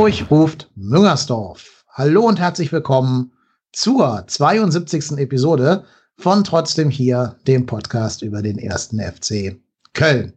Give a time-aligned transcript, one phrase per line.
[0.00, 1.84] Hamburg ruft Müngersdorf.
[1.90, 3.32] Hallo und herzlich willkommen
[3.70, 5.18] zur 72.
[5.18, 5.84] Episode
[6.16, 9.60] von Trotzdem hier, dem Podcast über den ersten FC
[9.92, 10.32] Köln.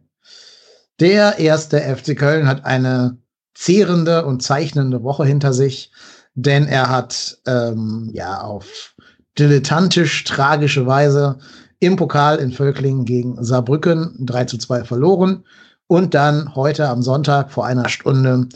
[1.00, 3.16] Der erste FC Köln hat eine
[3.54, 5.90] zehrende und zeichnende Woche hinter sich,
[6.34, 8.94] denn er hat ähm, ja auf
[9.38, 11.38] dilettantisch tragische Weise
[11.78, 15.42] im Pokal in Völklingen gegen Saarbrücken 3 zu 2 verloren
[15.94, 18.48] und dann heute am Sonntag vor einer Stunde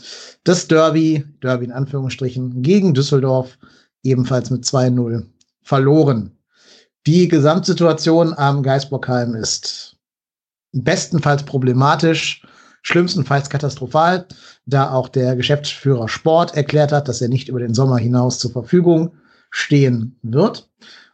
[0.43, 3.57] das Derby, Derby in Anführungsstrichen, gegen Düsseldorf
[4.03, 5.23] ebenfalls mit 2-0
[5.61, 6.37] verloren.
[7.07, 9.95] Die Gesamtsituation am Geisbockheim ist
[10.73, 12.45] bestenfalls problematisch,
[12.81, 14.27] schlimmstenfalls katastrophal,
[14.65, 18.51] da auch der Geschäftsführer Sport erklärt hat, dass er nicht über den Sommer hinaus zur
[18.51, 19.13] Verfügung
[19.49, 20.69] stehen wird.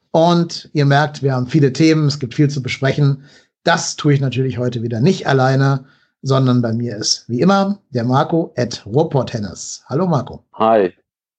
[0.10, 3.26] Und ihr merkt, wir haben viele Themen, es gibt viel zu besprechen.
[3.64, 5.86] Das tue ich natürlich heute wieder nicht alleine,
[6.26, 9.84] sondern bei mir ist wie immer der Marco at Ruhrpott-Tennis.
[9.88, 10.44] Hallo Marco.
[10.56, 10.92] Hi.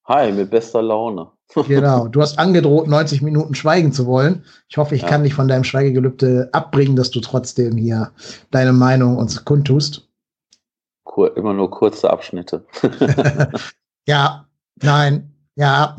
[0.04, 1.26] Hi, mit bester Laune.
[1.66, 4.44] genau, du hast angedroht, 90 Minuten schweigen zu wollen.
[4.68, 5.08] Ich hoffe, ich ja.
[5.08, 8.12] kann dich von deinem Schweigegelübde abbringen, dass du trotzdem hier
[8.52, 10.08] deine Meinung uns kundtust.
[11.02, 12.64] Kur immer nur kurze Abschnitte.
[14.06, 14.46] ja,
[14.82, 15.96] nein, ja.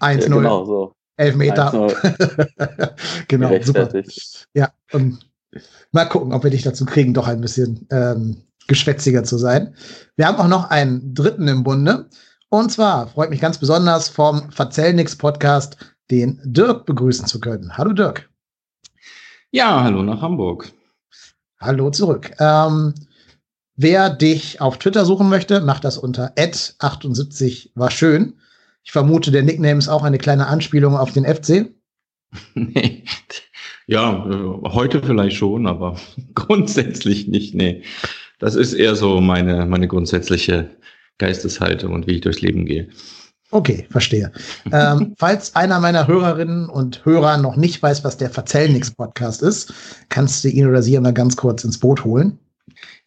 [0.00, 0.22] 1-0.
[0.22, 0.92] Ja, genau so.
[1.18, 1.90] Elfmeter.
[3.28, 3.88] genau, super.
[4.54, 5.31] Ja, und
[5.90, 9.74] Mal gucken, ob wir dich dazu kriegen, doch ein bisschen ähm, geschwätziger zu sein.
[10.16, 12.08] Wir haben auch noch einen dritten im Bunde.
[12.48, 15.76] Und zwar freut mich ganz besonders vom Verzellnix Podcast
[16.10, 17.76] den Dirk begrüßen zu können.
[17.76, 18.30] Hallo Dirk.
[19.50, 20.70] Ja, hallo nach Hamburg.
[21.60, 22.32] Hallo zurück.
[22.38, 22.94] Ähm,
[23.76, 28.38] wer dich auf Twitter suchen möchte, macht das unter @78 war schön.
[28.84, 31.70] Ich vermute, der Nickname ist auch eine kleine Anspielung auf den FC.
[32.54, 33.04] nee,
[33.86, 35.96] ja, äh, heute vielleicht schon, aber
[36.34, 37.54] grundsätzlich nicht.
[37.54, 37.82] Nee.
[38.38, 40.70] Das ist eher so meine, meine grundsätzliche
[41.18, 42.88] Geisteshaltung und wie ich durchs Leben gehe.
[43.52, 44.32] Okay, verstehe.
[44.72, 49.72] ähm, falls einer meiner Hörerinnen und Hörer noch nicht weiß, was der Verzellnix-Podcast ist,
[50.08, 52.38] kannst du ihn oder sie mal ganz kurz ins Boot holen.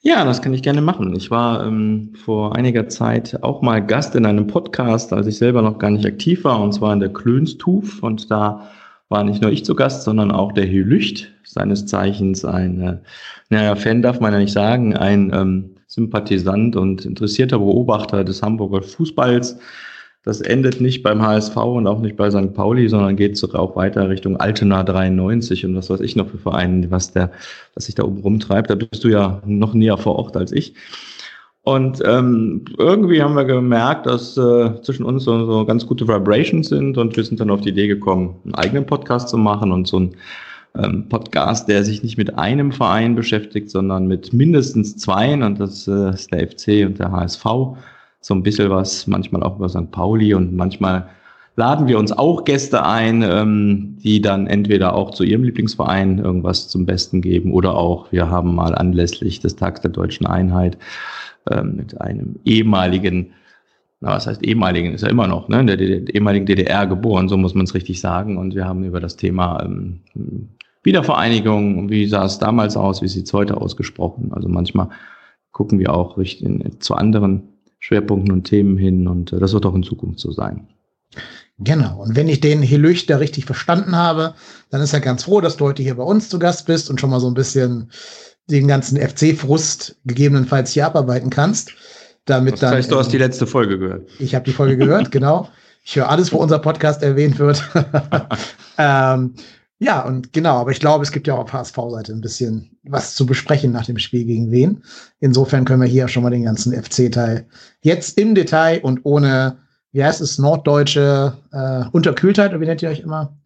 [0.01, 1.15] Ja, das kann ich gerne machen.
[1.15, 5.63] Ich war ähm, vor einiger Zeit auch mal Gast in einem Podcast, als ich selber
[5.63, 8.03] noch gar nicht aktiv war, und zwar in der Klönstuf.
[8.03, 8.69] Und da
[9.09, 12.97] war nicht nur ich zu Gast, sondern auch der Hugh Lücht, seines Zeichens ein, äh,
[13.49, 18.81] naja, Fan darf man ja nicht sagen, ein ähm, Sympathisant und interessierter Beobachter des Hamburger
[18.81, 19.57] Fußballs.
[20.23, 22.53] Das endet nicht beim HSV und auch nicht bei St.
[22.55, 26.39] Pauli, sondern geht sogar auch weiter Richtung Altena 93 und was weiß ich noch für
[26.39, 27.31] Vereine, was der,
[27.75, 28.71] was sich da oben rumtreibt.
[28.71, 30.73] Da bist du ja noch näher vor Ort als ich.
[31.65, 36.69] Und ähm, irgendwie haben wir gemerkt, dass äh, zwischen uns so, so ganz gute Vibrations
[36.69, 39.87] sind und wir sind dann auf die Idee gekommen, einen eigenen Podcast zu machen und
[39.87, 40.15] so ein
[40.77, 45.87] ähm, Podcast, der sich nicht mit einem Verein beschäftigt, sondern mit mindestens zweien und das
[45.87, 47.43] äh, ist der FC und der HSV.
[48.21, 49.89] So ein bisschen was, manchmal auch über St.
[49.89, 51.09] Pauli und manchmal
[51.55, 56.67] laden wir uns auch Gäste ein, ähm, die dann entweder auch zu ihrem Lieblingsverein irgendwas
[56.67, 60.77] zum Besten geben oder auch, wir haben mal anlässlich des Tags der deutschen Einheit
[61.51, 63.33] ähm, mit einem ehemaligen,
[64.01, 67.29] na, was heißt ehemaligen, ist ja immer noch, ne, in der, der ehemaligen DDR geboren,
[67.29, 68.37] so muss man es richtig sagen.
[68.37, 70.01] Und wir haben über das Thema ähm,
[70.83, 74.31] Wiedervereinigung, wie sah es damals aus, wie sieht es heute ausgesprochen.
[74.33, 74.89] Also manchmal
[75.51, 77.43] gucken wir auch in, zu anderen
[77.79, 80.67] Schwerpunkten und Themen hin und äh, das wird auch in Zukunft so sein.
[81.59, 82.01] Genau.
[82.01, 84.33] Und wenn ich den Helüchter richtig verstanden habe,
[84.69, 86.99] dann ist er ganz froh, dass du heute hier bei uns zu Gast bist und
[86.99, 87.89] schon mal so ein bisschen
[88.47, 91.71] den ganzen FC-Frust gegebenenfalls hier abarbeiten kannst.
[92.25, 94.09] Damit das heißt, dann, du hast die letzte Folge gehört.
[94.19, 95.49] Ich habe die Folge gehört, genau.
[95.83, 97.63] Ich höre alles, wo unser Podcast erwähnt wird.
[98.77, 99.35] ähm,
[99.77, 103.13] ja, und genau, aber ich glaube, es gibt ja auch auf HSV-Seite ein bisschen was
[103.13, 104.83] zu besprechen nach dem Spiel gegen wen.
[105.19, 107.45] Insofern können wir hier schon mal den ganzen FC-Teil
[107.81, 109.57] jetzt im Detail und ohne,
[109.91, 113.37] wie heißt es, norddeutsche äh, Unterkühltheit, oder wie nennt ihr euch immer,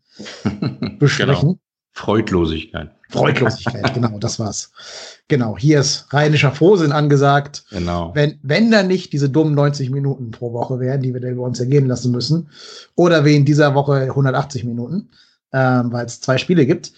[0.99, 1.41] besprechen.
[1.41, 1.59] Genau.
[1.93, 2.91] Freudlosigkeit.
[3.09, 4.71] Freudlosigkeit, genau, das war's.
[5.27, 7.65] Genau, hier ist rheinischer Frohsinn angesagt.
[7.71, 8.11] Genau.
[8.13, 11.43] Wenn, wenn da nicht diese dummen 90 Minuten pro Woche wären, die wir dann über
[11.43, 12.49] uns ergehen lassen müssen,
[12.95, 15.09] oder wie in dieser Woche 180 Minuten,
[15.51, 16.93] ähm, weil es zwei Spiele gibt.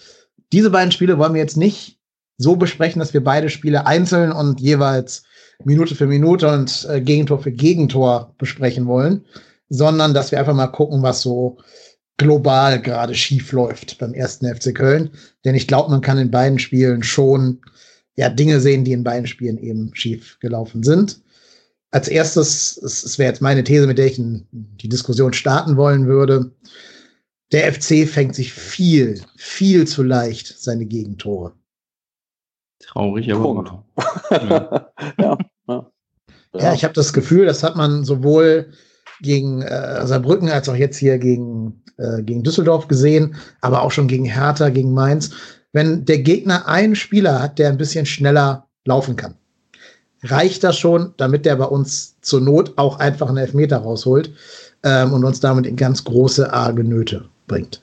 [0.51, 1.97] Diese beiden Spiele wollen wir jetzt nicht
[2.37, 5.23] so besprechen, dass wir beide Spiele einzeln und jeweils
[5.63, 9.25] Minute für Minute und äh, Gegentor für Gegentor besprechen wollen,
[9.69, 11.57] sondern dass wir einfach mal gucken, was so
[12.21, 15.11] global gerade schief läuft beim ersten FC Köln.
[15.43, 17.59] Denn ich glaube, man kann in beiden Spielen schon
[18.15, 21.21] ja Dinge sehen, die in beiden Spielen eben schief gelaufen sind.
[21.91, 24.21] Als erstes, es wäre jetzt meine These, mit der ich
[24.51, 26.51] die Diskussion starten wollen würde.
[27.51, 31.53] Der FC fängt sich viel, viel zu leicht seine Gegentore.
[32.79, 33.71] Traurig, aber Punkt.
[34.31, 34.91] ja.
[35.19, 35.37] ja,
[35.67, 35.91] ja.
[36.53, 38.71] Ja, ja ich habe das Gefühl, das hat man sowohl
[39.21, 44.07] gegen äh, Saarbrücken als auch jetzt hier gegen, äh, gegen Düsseldorf gesehen, aber auch schon
[44.07, 45.31] gegen Hertha, gegen Mainz.
[45.73, 49.35] Wenn der Gegner einen Spieler hat, der ein bisschen schneller laufen kann,
[50.23, 54.31] reicht das schon, damit der bei uns zur Not auch einfach einen Elfmeter rausholt
[54.83, 57.81] ähm, und uns damit in ganz große, arge Nöte bringt.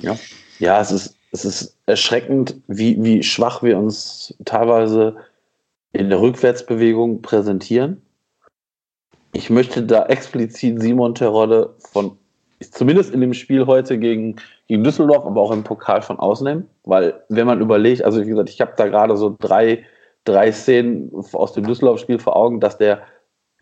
[0.00, 0.18] Ja,
[0.58, 5.16] ja es, ist, es ist erschreckend, wie, wie schwach wir uns teilweise
[5.92, 8.00] in der Rückwärtsbewegung präsentieren.
[9.32, 12.16] Ich möchte da explizit Simon Terodde von,
[12.60, 14.36] zumindest in dem Spiel heute gegen,
[14.68, 18.50] gegen Düsseldorf, aber auch im Pokal von ausnehmen, weil wenn man überlegt, also wie gesagt,
[18.50, 19.84] ich habe da gerade so drei,
[20.24, 23.02] drei Szenen aus dem Düsseldorf-Spiel vor Augen, dass der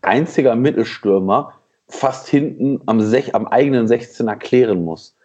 [0.01, 1.53] einziger Mittelstürmer
[1.87, 5.15] fast hinten am, Sech, am eigenen 16er klären muss,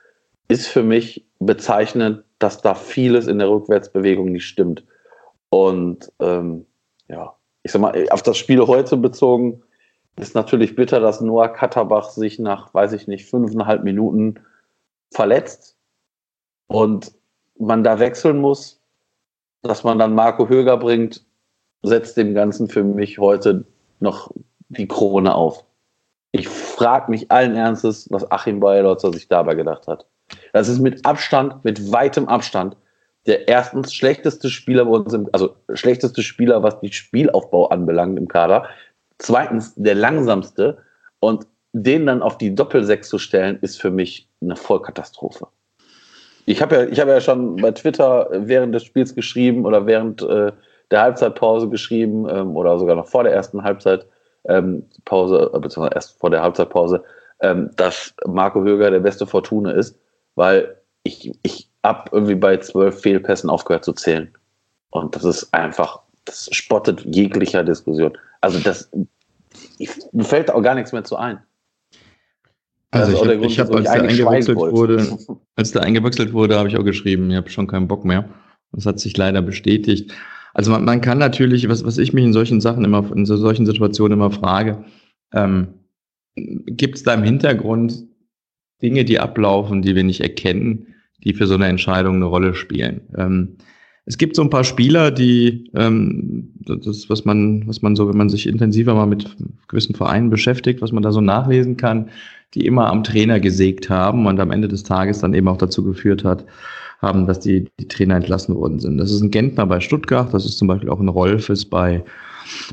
[0.49, 4.85] ist für mich bezeichnend, dass da vieles in der Rückwärtsbewegung nicht stimmt.
[5.51, 6.67] Und ähm,
[7.09, 9.63] ja, ich sag mal, auf das Spiel heute bezogen,
[10.17, 14.41] ist natürlich bitter, dass Noah Katterbach sich nach, weiß ich nicht, fünfeinhalb Minuten
[15.11, 15.77] verletzt
[16.67, 17.13] und
[17.59, 18.81] man da wechseln muss,
[19.63, 21.25] dass man dann Marco Höger bringt,
[21.83, 23.65] setzt dem Ganzen für mich heute
[24.01, 24.31] noch
[24.69, 25.65] die Krone auf.
[26.33, 30.07] Ich frage mich allen Ernstes, was Achim Bayerlotzer sich dabei gedacht hat.
[30.53, 32.77] Das ist mit Abstand, mit weitem Abstand,
[33.27, 38.29] der erstens schlechteste Spieler bei uns, im, also schlechteste Spieler, was die Spielaufbau anbelangt im
[38.29, 38.69] Kader.
[39.25, 40.77] Zweitens der langsamste
[41.19, 45.49] und den dann auf die Doppelsechs zu stellen, ist für mich eine Vollkatastrophe.
[46.45, 50.21] Ich habe ja, ich habe ja schon bei Twitter während des Spiels geschrieben oder während
[50.21, 50.53] äh,
[50.91, 54.07] der Halbzeitpause geschrieben ähm, oder sogar noch vor der ersten Halbzeitpause,
[54.45, 54.85] ähm,
[55.55, 57.03] äh, beziehungsweise erst vor der Halbzeitpause,
[57.41, 59.99] ähm, dass Marco Höger der beste Fortune ist,
[60.35, 64.31] weil ich, ich habe irgendwie bei zwölf Fehlpässen aufgehört zu zählen.
[64.91, 68.19] Und das ist einfach, das spottet jeglicher Diskussion.
[68.43, 68.91] Also das,
[69.79, 71.39] ich, mir fällt auch gar nichts mehr zu ein.
[72.91, 75.19] Also, also ich habe, hab, als, der eingewechselt wurde,
[75.57, 78.29] als der eingewechselt wurde, habe ich auch geschrieben, ich habe schon keinen Bock mehr.
[78.73, 80.13] Das hat sich leider bestätigt.
[80.53, 83.37] Also man, man kann natürlich, was, was ich mich in solchen Sachen immer, in so
[83.37, 84.85] solchen Situationen immer frage,
[85.33, 85.69] ähm,
[86.37, 88.05] gibt es da im Hintergrund
[88.83, 93.03] Dinge, die ablaufen, die wir nicht erkennen, die für so eine Entscheidung eine Rolle spielen?
[93.17, 93.57] Ähm,
[94.07, 98.17] es gibt so ein paar Spieler, die ähm, das, was man, was man so, wenn
[98.17, 99.35] man sich intensiver mal mit
[99.69, 102.11] gewissen Vereinen beschäftigt, was man da so nachlesen kann,
[102.53, 105.83] die immer am Trainer gesägt haben und am Ende des Tages dann eben auch dazu
[105.83, 106.45] geführt hat,
[107.01, 108.99] haben, dass die, die Trainer entlassen worden sind.
[108.99, 112.05] Das ist ein Gentner bei Stuttgart, das ist zum Beispiel auch ein Rolfes bei,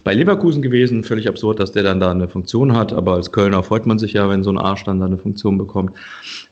[0.04, 1.04] bei Leverkusen gewesen.
[1.04, 4.14] Völlig absurd, dass der dann da eine Funktion hat, aber als Kölner freut man sich
[4.14, 5.94] ja, wenn so ein Arsch dann da eine Funktion bekommt.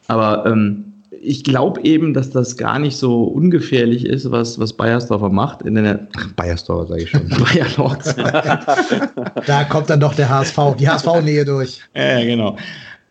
[0.08, 0.89] Aber ähm,
[1.22, 5.64] ich glaube eben, dass das gar nicht so ungefährlich ist, was, was Bayersdorfer macht.
[5.64, 7.28] In der Ach, Bayersdorfer sage ich schon.
[7.30, 8.16] Bayer Lords.
[9.46, 11.82] da kommt dann doch der HSV, die HSV-Nähe durch.
[11.96, 12.58] Ja, genau.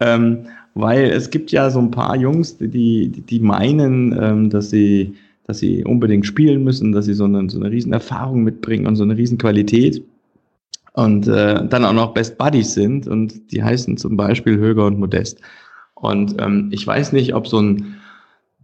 [0.01, 5.15] Ähm, weil es gibt ja so ein paar Jungs, die, die meinen, ähm, dass sie
[5.49, 8.97] dass sie unbedingt spielen müssen, dass sie so eine, so eine riesen Erfahrung mitbringen und
[8.97, 10.03] so eine riesen Qualität
[10.93, 14.99] und äh, dann auch noch Best Buddies sind und die heißen zum Beispiel Höger und
[14.99, 15.41] Modest.
[15.95, 17.97] Und ähm, ich weiß nicht, ob so ein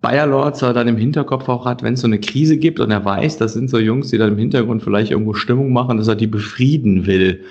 [0.04, 3.06] Bayer Lorzer dann im Hinterkopf auch hat, wenn es so eine Krise gibt und er
[3.06, 6.14] weiß, das sind so Jungs, die dann im Hintergrund vielleicht irgendwo Stimmung machen, dass er
[6.14, 7.42] die befrieden will.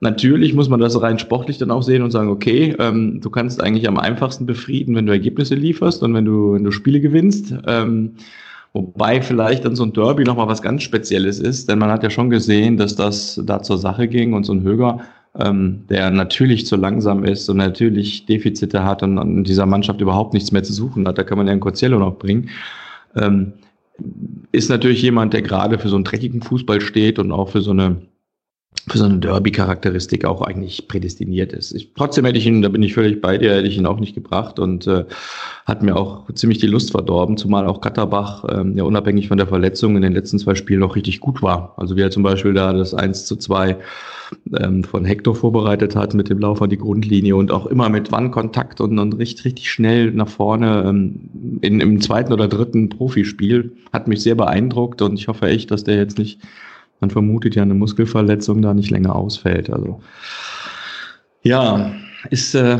[0.00, 3.62] Natürlich muss man das rein sportlich dann auch sehen und sagen, okay, ähm, du kannst
[3.62, 7.54] eigentlich am einfachsten befrieden, wenn du Ergebnisse lieferst und wenn du, wenn du Spiele gewinnst.
[7.66, 8.12] Ähm,
[8.72, 12.08] wobei vielleicht dann so ein Derby nochmal was ganz Spezielles ist, denn man hat ja
[12.08, 15.00] schon gesehen, dass das da zur Sache ging und so ein Höger
[15.38, 20.34] ähm, der natürlich zu langsam ist und natürlich Defizite hat und an dieser Mannschaft überhaupt
[20.34, 22.50] nichts mehr zu suchen hat, da kann man ja einen Corcello noch bringen,
[23.16, 23.54] ähm,
[24.52, 27.70] ist natürlich jemand, der gerade für so einen dreckigen Fußball steht und auch für so
[27.70, 27.96] eine
[28.86, 31.72] für so eine Derby-Charakteristik auch eigentlich prädestiniert ist.
[31.72, 33.98] Ich, trotzdem hätte ich ihn, da bin ich völlig bei dir, hätte ich ihn auch
[33.98, 35.04] nicht gebracht und äh,
[35.64, 39.46] hat mir auch ziemlich die Lust verdorben, zumal auch Katterbach ähm, ja unabhängig von der
[39.46, 41.72] Verletzung in den letzten zwei Spielen noch richtig gut war.
[41.78, 43.78] Also wie er zum Beispiel da das 1 zu 2
[44.58, 48.12] ähm, von Hector vorbereitet hat mit dem Lauf an die Grundlinie und auch immer mit
[48.12, 53.72] Wannkontakt und, und richtig, richtig schnell nach vorne ähm, in, im zweiten oder dritten Profispiel,
[53.94, 56.40] hat mich sehr beeindruckt und ich hoffe echt, dass der jetzt nicht
[57.00, 59.70] man vermutet ja eine Muskelverletzung da nicht länger ausfällt.
[59.70, 60.00] Also
[61.42, 61.92] ja,
[62.30, 62.78] ist, äh,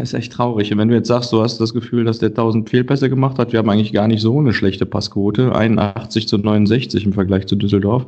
[0.00, 0.72] ist echt traurig.
[0.72, 3.52] Und wenn du jetzt sagst, du hast das Gefühl, dass der 1000 Fehlpässe gemacht hat,
[3.52, 7.56] wir haben eigentlich gar nicht so eine schlechte Passquote, 81 zu 69 im Vergleich zu
[7.56, 8.06] Düsseldorf,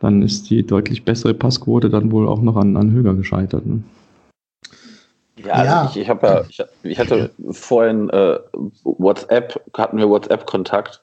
[0.00, 3.66] dann ist die deutlich bessere Passquote dann wohl auch noch an, an Höger gescheitert.
[3.66, 3.82] Ne?
[5.44, 5.90] Ja, also ja.
[5.90, 8.38] ich, ich habe ja, ich, ich, hatte vorhin äh,
[8.84, 11.02] WhatsApp, hatten wir WhatsApp-Kontakt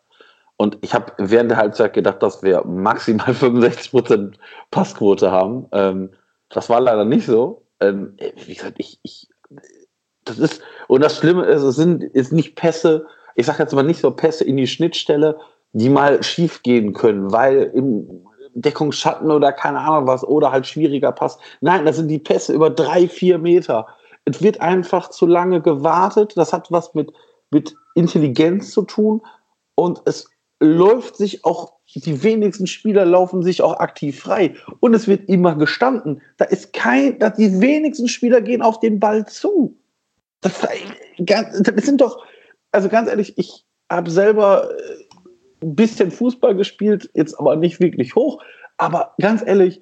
[0.57, 4.33] Und ich habe während der Halbzeit gedacht, dass wir maximal 65%
[4.71, 5.67] Passquote haben.
[5.71, 6.09] Ähm,
[6.49, 7.63] das war leider nicht so.
[7.79, 9.29] Ähm, wie gesagt, ich, ich,
[10.25, 13.83] das ist, und das Schlimme ist, es sind ist nicht Pässe, ich sage jetzt mal
[13.83, 15.39] nicht so Pässe in die Schnittstelle,
[15.73, 21.11] die mal schief gehen können, weil im Deckungsschatten oder keine Ahnung was oder halt schwieriger
[21.11, 21.37] Pass.
[21.61, 23.85] Nein, das sind die Pässe über drei, vier Meter.
[24.25, 26.33] Es wird einfach zu lange gewartet.
[26.35, 27.13] Das hat was mit,
[27.51, 29.21] mit Intelligenz zu tun
[29.75, 30.27] und es
[30.59, 35.55] läuft sich auch, die wenigsten Spieler laufen sich auch aktiv frei und es wird immer
[35.55, 36.21] gestanden.
[36.37, 39.77] Da ist kein, die wenigsten Spieler gehen auf den Ball zu.
[40.41, 40.67] Das,
[41.19, 42.23] das sind doch,
[42.71, 48.15] also ganz ehrlich, ich habe selber äh, ein bisschen Fußball gespielt, jetzt aber nicht wirklich
[48.15, 48.43] hoch.
[48.77, 49.81] Aber ganz ehrlich,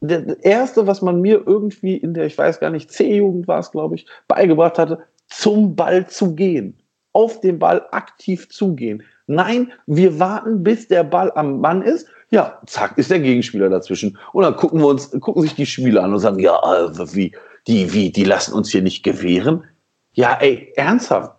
[0.00, 3.70] das erste, was man mir irgendwie in der, ich weiß gar nicht, C-Jugend war es,
[3.70, 6.78] glaube ich, beigebracht hatte, zum Ball zu gehen.
[7.12, 9.02] Auf den Ball aktiv zugehen.
[9.26, 12.06] Nein, wir warten, bis der Ball am Mann ist.
[12.30, 14.18] Ja, zack, ist der Gegenspieler dazwischen.
[14.32, 17.34] Und dann gucken wir uns, gucken sich die Spieler an und sagen, ja, äh, wie,
[17.66, 19.64] die, wie, die lassen uns hier nicht gewähren.
[20.12, 21.32] Ja, ey, ernsthaft,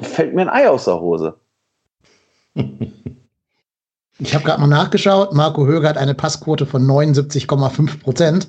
[0.00, 1.34] fällt mir ein Ei aus der Hose.
[4.18, 5.34] Ich habe gerade mal nachgeschaut.
[5.34, 8.48] Marco Höger hat eine Passquote von 79,5 Prozent,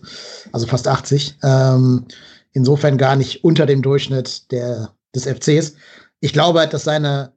[0.52, 1.38] also fast 80.
[1.42, 2.06] Ähm,
[2.52, 5.74] insofern gar nicht unter dem Durchschnitt der, des FCs.
[6.20, 7.33] Ich glaube halt, dass seine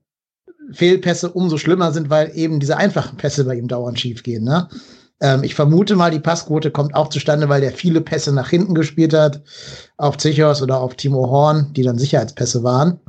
[0.72, 4.44] Fehlpässe umso schlimmer sind, weil eben diese einfachen Pässe bei ihm dauernd schief gehen.
[4.44, 4.68] Ne?
[5.20, 8.74] Ähm, ich vermute mal, die Passquote kommt auch zustande, weil der viele Pässe nach hinten
[8.74, 9.42] gespielt hat,
[9.96, 13.00] auf Zichos oder auf Timo Horn, die dann Sicherheitspässe waren.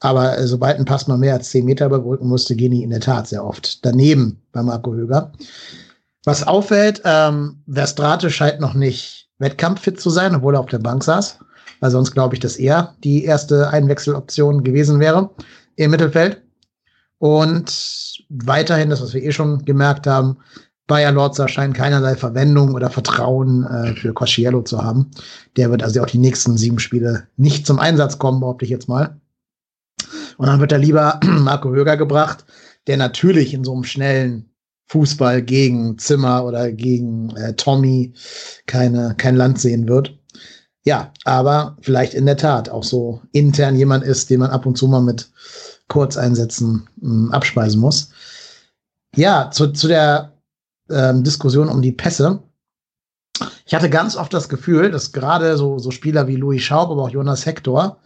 [0.00, 2.90] Aber äh, sobald ein Pass mal mehr als 10 Meter überbrücken musste, gehen die in
[2.90, 5.32] der Tat sehr oft daneben bei Marco Höger.
[6.24, 11.04] Was auffällt, ähm, Verstrate scheint noch nicht wettkampffit zu sein, obwohl er auf der Bank
[11.04, 11.38] saß.
[11.80, 15.30] Weil sonst glaube ich, dass er die erste Einwechseloption gewesen wäre
[15.76, 16.40] im Mittelfeld.
[17.24, 20.36] Und weiterhin, das, was wir eh schon gemerkt haben,
[20.86, 25.10] Bayer Lorza scheint keinerlei Verwendung oder Vertrauen äh, für Cosciello zu haben.
[25.56, 28.90] Der wird also auch die nächsten sieben Spiele nicht zum Einsatz kommen, behaupte ich jetzt
[28.90, 29.18] mal.
[30.36, 32.44] Und dann wird er lieber Marco Höger gebracht,
[32.88, 34.50] der natürlich in so einem schnellen
[34.88, 38.12] Fußball gegen Zimmer oder gegen äh, Tommy
[38.66, 40.14] keine, kein Land sehen wird.
[40.84, 44.76] Ja, aber vielleicht in der Tat auch so intern jemand ist, den man ab und
[44.76, 45.30] zu mal mit
[45.88, 48.10] Kurzeinsätzen mh, hm, abspeisen muss.
[49.16, 50.32] Ja, zu, zu der
[50.90, 52.42] ähm, Diskussion um die Pässe.
[53.66, 57.04] Ich hatte ganz oft das Gefühl, dass gerade so, so Spieler wie Louis Schaub, aber
[57.04, 57.98] auch Jonas Hector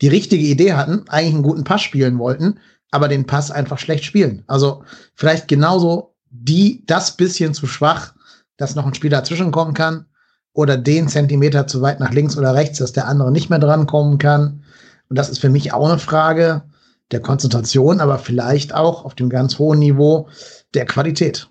[0.00, 2.60] die richtige Idee hatten, eigentlich einen guten Pass spielen wollten,
[2.90, 4.44] aber den Pass einfach schlecht spielen.
[4.46, 4.84] Also
[5.14, 8.14] vielleicht genauso die, das bisschen zu schwach,
[8.56, 10.06] dass noch ein Spieler dazwischenkommen kann
[10.52, 14.18] oder den Zentimeter zu weit nach links oder rechts, dass der andere nicht mehr drankommen
[14.18, 14.64] kann.
[15.08, 16.62] Und das ist für mich auch eine Frage
[17.12, 20.28] der Konzentration, aber vielleicht auch auf dem ganz hohen Niveau
[20.74, 21.48] der Qualität.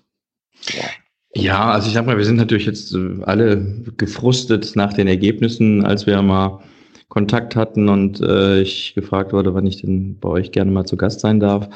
[1.34, 5.84] Ja, also ich sag mal, wir sind natürlich jetzt äh, alle gefrustet nach den Ergebnissen,
[5.84, 6.60] als wir mal
[7.08, 10.96] Kontakt hatten und äh, ich gefragt wurde, wann ich denn bei euch gerne mal zu
[10.96, 11.68] Gast sein darf.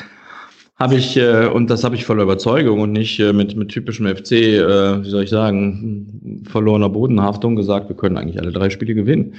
[0.76, 4.06] Habe ich, äh, und das habe ich voller Überzeugung und nicht äh, mit, mit typischem
[4.06, 8.94] FC, äh, wie soll ich sagen, verlorener Bodenhaftung gesagt, wir können eigentlich alle drei Spiele
[8.94, 9.34] gewinnen.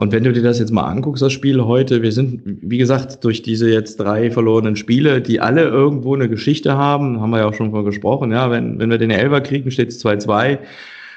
[0.00, 3.22] Und wenn du dir das jetzt mal anguckst, das Spiel heute, wir sind, wie gesagt,
[3.22, 7.46] durch diese jetzt drei verlorenen Spiele, die alle irgendwo eine Geschichte haben, haben wir ja
[7.46, 10.58] auch schon von gesprochen, ja, wenn, wenn wir den Elber kriegen, steht es 2-2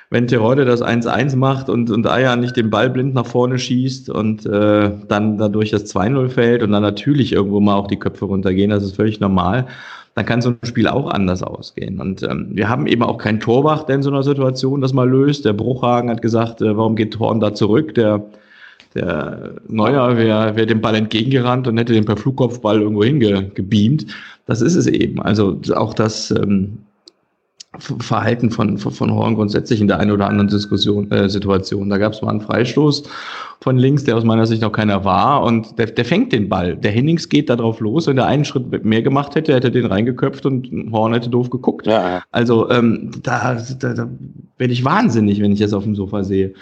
[0.09, 4.11] wenn Terodde das 1-1 macht und, und Aya nicht den Ball blind nach vorne schießt
[4.11, 8.25] und äh, dann dadurch das 2-0 fällt und dann natürlich irgendwo mal auch die Köpfe
[8.25, 9.65] runtergehen, das ist völlig normal,
[10.13, 11.99] dann kann so ein Spiel auch anders ausgehen.
[11.99, 15.09] Und ähm, wir haben eben auch keinen Torwart, der in so einer Situation das mal
[15.09, 15.45] löst.
[15.45, 17.95] Der Bruchhagen hat gesagt, äh, warum geht Horn da zurück?
[17.95, 18.23] Der,
[18.95, 24.05] der Neuer wäre wär dem Ball entgegengerannt und hätte den per Flugkopfball irgendwo hingebeamt.
[24.45, 25.21] Das ist es eben.
[25.21, 26.79] Also auch das ähm,
[27.79, 31.89] Verhalten von, von Horn grundsätzlich in der einen oder anderen Diskussion, äh, Situation.
[31.89, 33.03] Da gab es mal einen Freistoß
[33.62, 36.75] von links, der aus meiner Sicht noch keiner war und der, der fängt den Ball.
[36.75, 38.05] Der Hennings geht da drauf los.
[38.05, 41.50] Wenn der einen Schritt mehr gemacht hätte, hätte er den reingeköpft und Horn hätte doof
[41.50, 41.88] geguckt.
[41.88, 42.21] Ja.
[42.31, 44.09] Also ähm, da, da, da
[44.59, 46.53] werde ich wahnsinnig, wenn ich das auf dem Sofa sehe.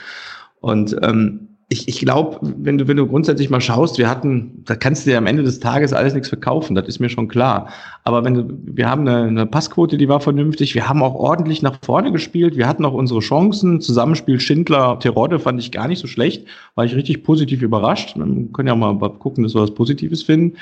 [0.61, 4.75] Und ähm, ich, ich glaube, wenn du, wenn du grundsätzlich mal schaust, wir hatten, da
[4.75, 7.69] kannst du dir am Ende des Tages alles nichts verkaufen, das ist mir schon klar.
[8.03, 11.61] Aber wenn du, wir haben eine, eine Passquote, die war vernünftig, wir haben auch ordentlich
[11.61, 13.79] nach vorne gespielt, wir hatten auch unsere Chancen.
[13.79, 18.17] Zusammenspiel Schindler, Terodde fand ich gar nicht so schlecht, war ich richtig positiv überrascht.
[18.17, 20.57] Wir können ja mal gucken, dass wir was Positives finden.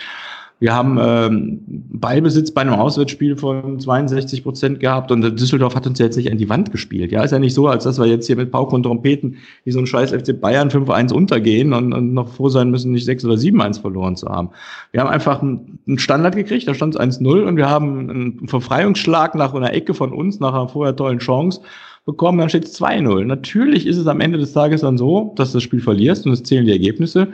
[0.60, 6.00] Wir haben ähm, Ballbesitz bei einem Auswärtsspiel von 62 Prozent gehabt und Düsseldorf hat uns
[6.00, 7.14] jetzt nicht an die Wand gespielt.
[7.14, 9.72] Ja, ist ja nicht so, als dass wir jetzt hier mit Pauke und Trompeten wie
[9.72, 13.24] so ein scheiß FC Bayern 5-1 untergehen und, und, noch froh sein müssen, nicht 6
[13.24, 14.50] oder 7-1 verloren zu haben.
[14.92, 19.36] Wir haben einfach einen Standard gekriegt, da stand es 1-0 und wir haben einen Verfreiungsschlag
[19.36, 21.62] nach einer Ecke von uns, nach einer vorher tollen Chance
[22.06, 23.24] bekommen, dann steht es 2-0.
[23.24, 26.34] Natürlich ist es am Ende des Tages dann so, dass du das Spiel verlierst und
[26.34, 27.30] es zählen die Ergebnisse.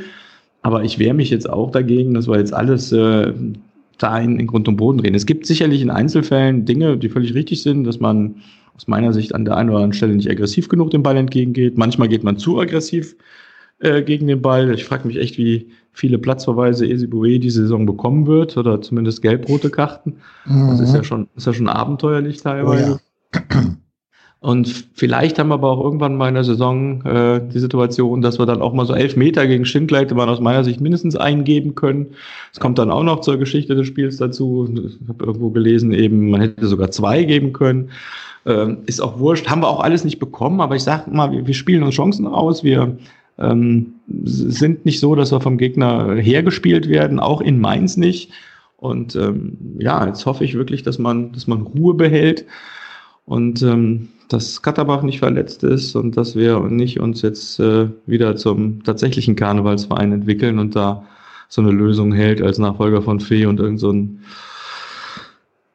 [0.66, 3.32] Aber ich wehre mich jetzt auch dagegen, dass wir jetzt alles äh,
[4.00, 5.14] da in, Grund und Boden drehen.
[5.14, 8.38] Es gibt sicherlich in Einzelfällen Dinge, die völlig richtig sind, dass man
[8.76, 11.78] aus meiner Sicht an der einen oder anderen Stelle nicht aggressiv genug dem Ball entgegengeht.
[11.78, 13.16] Manchmal geht man zu aggressiv
[13.78, 14.74] äh, gegen den Ball.
[14.74, 19.70] Ich frage mich echt, wie viele Platzverweise Esibue diese Saison bekommen wird oder zumindest gelb-rote
[19.70, 20.16] Karten.
[20.48, 20.70] Mhm.
[20.70, 23.00] Das ist ja schon, ist ja schon abenteuerlich teilweise.
[23.34, 23.78] Oh ja.
[24.46, 28.38] Und vielleicht haben wir aber auch irgendwann mal in der Saison äh, die Situation, dass
[28.38, 31.74] wir dann auch mal so elf Meter gegen Schindler man aus meiner Sicht mindestens eingeben
[31.74, 32.14] können.
[32.54, 34.70] Es kommt dann auch noch zur Geschichte des Spiels dazu.
[34.72, 37.90] Ich habe irgendwo gelesen, eben man hätte sogar zwei geben können.
[38.46, 39.50] Ähm, ist auch wurscht.
[39.50, 42.28] Haben wir auch alles nicht bekommen, aber ich sage mal, wir, wir, spielen uns Chancen
[42.28, 42.64] aus.
[42.64, 43.00] Wir
[43.40, 48.30] ähm, sind nicht so, dass wir vom Gegner hergespielt werden, auch in Mainz nicht.
[48.78, 52.46] Und ähm, ja, jetzt hoffe ich wirklich, dass man, dass man Ruhe behält.
[53.25, 58.36] Und ähm, dass Katterbach nicht verletzt ist und dass wir nicht uns jetzt äh, wieder
[58.36, 61.05] zum tatsächlichen Karnevalsverein entwickeln und da
[61.50, 64.22] so eine Lösung hält als Nachfolger von Fee und irgend so ein,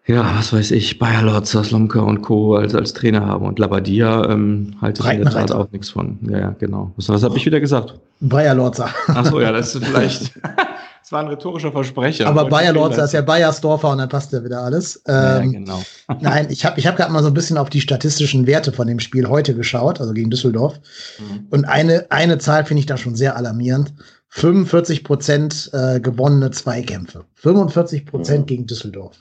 [0.06, 2.56] ja, was weiß ich, Bayer Lotzer, Slomka und Co.
[2.56, 3.46] als, als Trainer haben.
[3.46, 6.18] Und Labadia ähm, halte ich in der Tat auch nichts von.
[6.22, 6.92] Ja, ja, genau.
[6.96, 7.94] Was, was habe ich wieder gesagt?
[8.18, 8.90] Bayer Lotzer.
[9.06, 10.32] Achso, ja, das ist vielleicht.
[11.02, 12.26] Das war ein rhetorischer Versprecher.
[12.26, 15.02] Aber Bayer Lorz ist ja Bayersdorfer und dann passt ja wieder alles.
[15.06, 15.82] Ähm, ja, genau.
[16.20, 18.86] nein, ich habe ich hab gerade mal so ein bisschen auf die statistischen Werte von
[18.86, 20.78] dem Spiel heute geschaut, also gegen Düsseldorf.
[21.18, 21.46] Mhm.
[21.50, 23.92] Und eine, eine Zahl finde ich da schon sehr alarmierend.
[24.28, 27.24] 45 Prozent äh, gewonnene Zweikämpfe.
[27.34, 28.46] 45 Prozent mhm.
[28.46, 29.16] gegen Düsseldorf.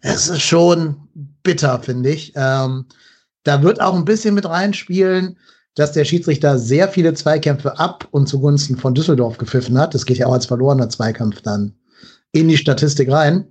[0.00, 0.96] Es ist schon
[1.42, 2.32] bitter, finde ich.
[2.34, 2.86] Ähm,
[3.44, 5.38] da wird auch ein bisschen mit reinspielen,
[5.78, 9.94] dass der Schiedsrichter sehr viele Zweikämpfe ab und zugunsten von Düsseldorf gepfiffen hat.
[9.94, 11.74] Das geht ja auch als verlorener Zweikampf dann
[12.32, 13.46] in die Statistik rein.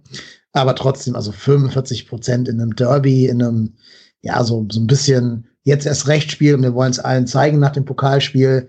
[0.52, 3.76] Aber trotzdem, also 45 Prozent in einem Derby, in einem,
[4.22, 7.60] ja, so, so ein bisschen jetzt erst recht Spiel und wir wollen es allen zeigen
[7.60, 8.68] nach dem Pokalspiel,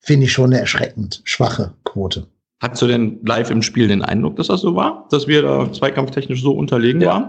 [0.00, 2.26] finde ich schon eine erschreckend schwache Quote.
[2.60, 5.06] Hast du denn live im Spiel den Eindruck, dass das so war?
[5.10, 7.08] Dass wir da zweikampftechnisch so unterlegen ja.
[7.08, 7.28] waren?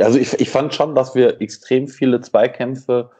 [0.00, 3.10] Also ich, ich fand schon, dass wir extrem viele Zweikämpfe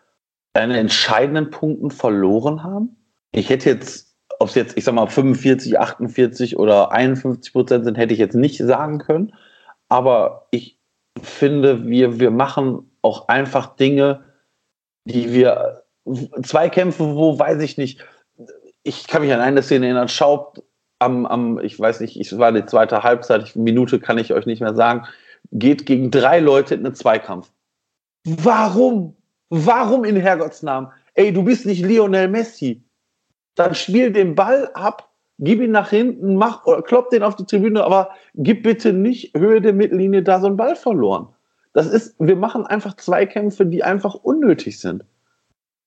[0.55, 2.97] an entscheidenden Punkten verloren haben.
[3.33, 7.97] Ich hätte jetzt, ob es jetzt, ich sag mal, 45, 48 oder 51 Prozent sind,
[7.97, 9.35] hätte ich jetzt nicht sagen können.
[9.89, 10.79] Aber ich
[11.23, 14.25] finde, wir, wir machen auch einfach Dinge,
[15.05, 15.85] die wir,
[16.43, 18.05] Zweikämpfe, wo, weiß ich nicht,
[18.83, 20.63] ich kann mich an eine Szene erinnern, Schaub
[20.99, 24.61] am, am, ich weiß nicht, es war die zweite Halbzeit, Minute kann ich euch nicht
[24.61, 25.07] mehr sagen,
[25.53, 27.51] geht gegen drei Leute in einen Zweikampf.
[28.25, 29.17] Warum?
[29.51, 30.89] Warum in Herrgotts Namen?
[31.15, 32.83] Ey, du bist nicht Lionel Messi.
[33.55, 37.83] Dann spiel den Ball ab, gib ihn nach hinten, mach klopp den auf die Tribüne,
[37.83, 41.29] aber gib bitte nicht Höhe der Mittellinie da so einen Ball verloren.
[41.73, 45.05] Das ist, wir machen einfach Zweikämpfe, die einfach unnötig sind.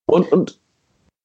[0.06, 0.60] Und, und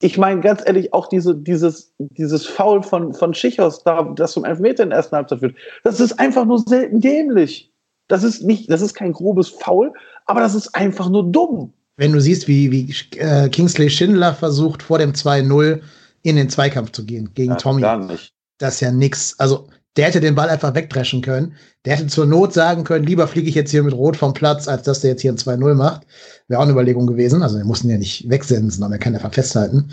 [0.01, 4.45] ich meine ganz ehrlich, auch diese, dieses, dieses Foul von, von Schichos, da, das zum
[4.45, 7.73] Elfmeter in der ersten Halbzeit führt, das ist einfach nur selten dämlich.
[8.09, 9.93] Das ist nicht, das ist kein grobes Foul,
[10.27, 14.83] aber das ist einfach nur dumm wenn du siehst, wie, wie äh, Kingsley Schindler versucht,
[14.83, 15.81] vor dem 2-0
[16.23, 17.83] in den Zweikampf zu gehen gegen ja, Tommy.
[17.83, 18.33] Gar nicht.
[18.59, 19.35] Das ist ja nix.
[19.39, 21.55] Also, der hätte den Ball einfach wegdreschen können.
[21.85, 24.69] Der hätte zur Not sagen können, lieber fliege ich jetzt hier mit Rot vom Platz,
[24.69, 26.07] als dass der jetzt hier ein 2-0 macht.
[26.49, 27.43] Wäre auch eine Überlegung gewesen.
[27.43, 29.91] Also, wir mussten ja nicht wegsensen, aber er kann einfach festhalten.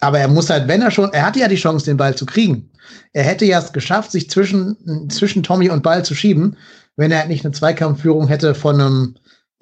[0.00, 2.26] Aber er muss halt, wenn er schon, er hatte ja die Chance, den Ball zu
[2.26, 2.70] kriegen.
[3.12, 6.56] Er hätte ja es geschafft, sich zwischen, zwischen Tommy und Ball zu schieben,
[6.96, 9.14] wenn er halt nicht eine Zweikampfführung hätte von einem,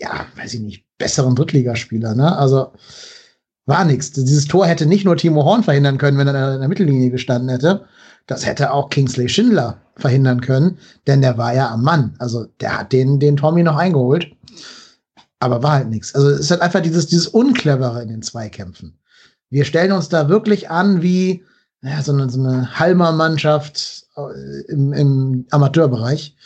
[0.02, 2.14] ja, weiß ich nicht, besseren Drittligaspieler.
[2.14, 2.36] Ne?
[2.36, 2.72] Also
[3.66, 4.10] war nichts.
[4.12, 7.48] Dieses Tor hätte nicht nur Timo Horn verhindern können, wenn er in der Mittellinie gestanden
[7.48, 7.86] hätte.
[8.26, 12.14] Das hätte auch Kingsley Schindler verhindern können, denn der war ja am Mann.
[12.18, 14.32] Also der hat den, den Tommy noch eingeholt.
[15.38, 16.14] Aber war halt nichts.
[16.14, 18.98] Also es ist halt einfach dieses, dieses Unclevere in den Zweikämpfen.
[19.50, 21.44] Wir stellen uns da wirklich an wie
[21.82, 26.36] ja, so eine, so eine Halmer-Mannschaft äh, im, im Amateurbereich,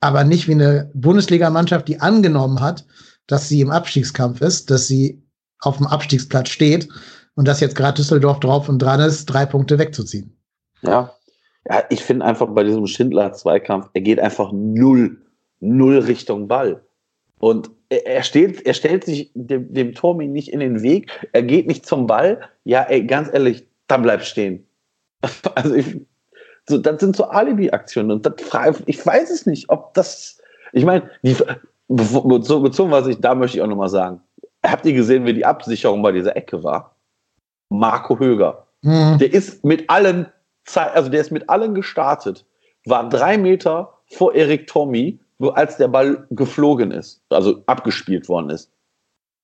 [0.00, 2.86] aber nicht wie eine Bundesligamannschaft, die angenommen hat,
[3.26, 5.22] dass sie im Abstiegskampf ist, dass sie
[5.60, 6.88] auf dem Abstiegsplatz steht
[7.34, 10.36] und dass jetzt gerade Düsseldorf drauf und dran ist, drei Punkte wegzuziehen.
[10.82, 11.14] Ja,
[11.68, 15.18] ja ich finde einfach bei diesem Schindler-Zweikampf, er geht einfach null,
[15.60, 16.82] null Richtung Ball.
[17.38, 21.66] Und er, steht, er stellt sich dem, dem Tormi nicht in den Weg, er geht
[21.66, 22.40] nicht zum Ball.
[22.64, 24.66] Ja, ey, ganz ehrlich, dann bleib stehen.
[25.54, 26.00] Also ich,
[26.68, 28.10] so, das sind so Alibi-Aktionen.
[28.10, 28.34] Und das,
[28.86, 30.40] ich weiß es nicht, ob das,
[30.72, 31.08] ich meine,
[31.88, 34.20] bezogen, was ich, da möchte ich auch nochmal sagen.
[34.64, 36.94] Habt ihr gesehen, wie die Absicherung bei dieser Ecke war?
[37.70, 38.66] Marco Höger.
[38.82, 39.18] Mhm.
[39.18, 40.26] Der ist mit allen,
[40.74, 42.44] also der ist mit allen gestartet,
[42.86, 45.18] war drei Meter vor Erik Tommy,
[45.54, 48.70] als der Ball geflogen ist, also abgespielt worden ist.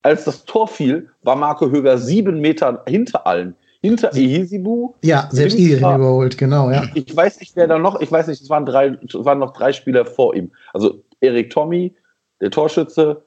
[0.03, 3.57] Als das Tor fiel, war Marco Höger sieben Meter hinter allen.
[3.87, 4.95] Hinter Ehisibu.
[5.03, 6.85] Ja, selbst ihn überholt, genau, ja.
[6.95, 9.53] Ich weiß nicht, wer da noch, ich weiß nicht, es waren drei, es waren noch
[9.53, 10.51] drei Spieler vor ihm.
[10.73, 11.95] Also Erik Tommy,
[12.41, 13.23] der Torschütze,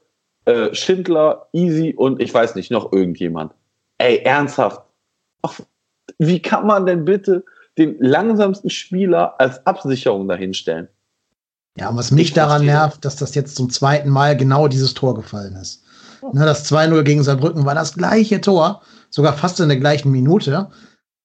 [0.45, 3.53] äh, Schindler, Easy und ich weiß nicht, noch irgendjemand.
[3.97, 4.81] Ey, ernsthaft.
[6.17, 7.45] Wie kann man denn bitte
[7.77, 10.89] den langsamsten Spieler als Absicherung dahinstellen?
[11.77, 15.15] Ja, und was mich daran nervt, dass das jetzt zum zweiten Mal genau dieses Tor
[15.15, 15.83] gefallen ist.
[16.21, 20.69] Ne, das 2-0 gegen Saarbrücken war das gleiche Tor, sogar fast in der gleichen Minute.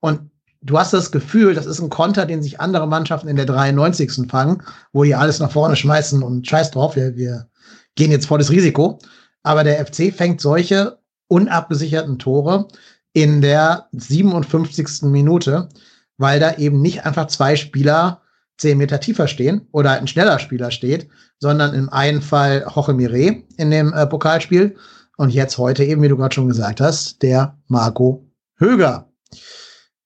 [0.00, 0.30] Und
[0.62, 4.30] du hast das Gefühl, das ist ein Konter, den sich andere Mannschaften in der 93.
[4.30, 7.48] fangen, wo die alles nach vorne schmeißen und scheiß drauf, wir, wir
[7.94, 8.98] gehen jetzt vor das Risiko.
[9.42, 12.68] Aber der FC fängt solche unabgesicherten Tore
[13.12, 15.02] in der 57.
[15.02, 15.68] Minute,
[16.16, 18.22] weil da eben nicht einfach zwei Spieler
[18.56, 23.42] zehn Meter tiefer stehen oder ein schneller Spieler steht, sondern im einen Fall Jorge Mire
[23.56, 24.76] in dem äh, Pokalspiel
[25.16, 29.10] und jetzt heute eben, wie du gerade schon gesagt hast, der Marco Höger.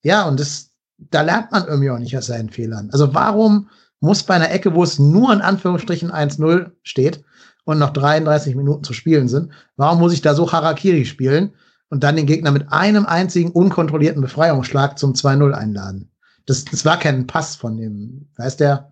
[0.02, 2.90] Ja, und das, da lernt man irgendwie auch nicht aus seinen Fehlern.
[2.92, 3.68] Also warum
[4.00, 7.24] muss bei einer Ecke, wo es nur in Anführungsstrichen 1-0 steht
[7.64, 11.52] und noch 33 Minuten zu spielen sind, warum muss ich da so Harakiri spielen
[11.90, 16.10] und dann den Gegner mit einem einzigen unkontrollierten Befreiungsschlag zum 2-0 einladen?
[16.48, 18.90] Das, das war kein Pass von dem, wer ist der?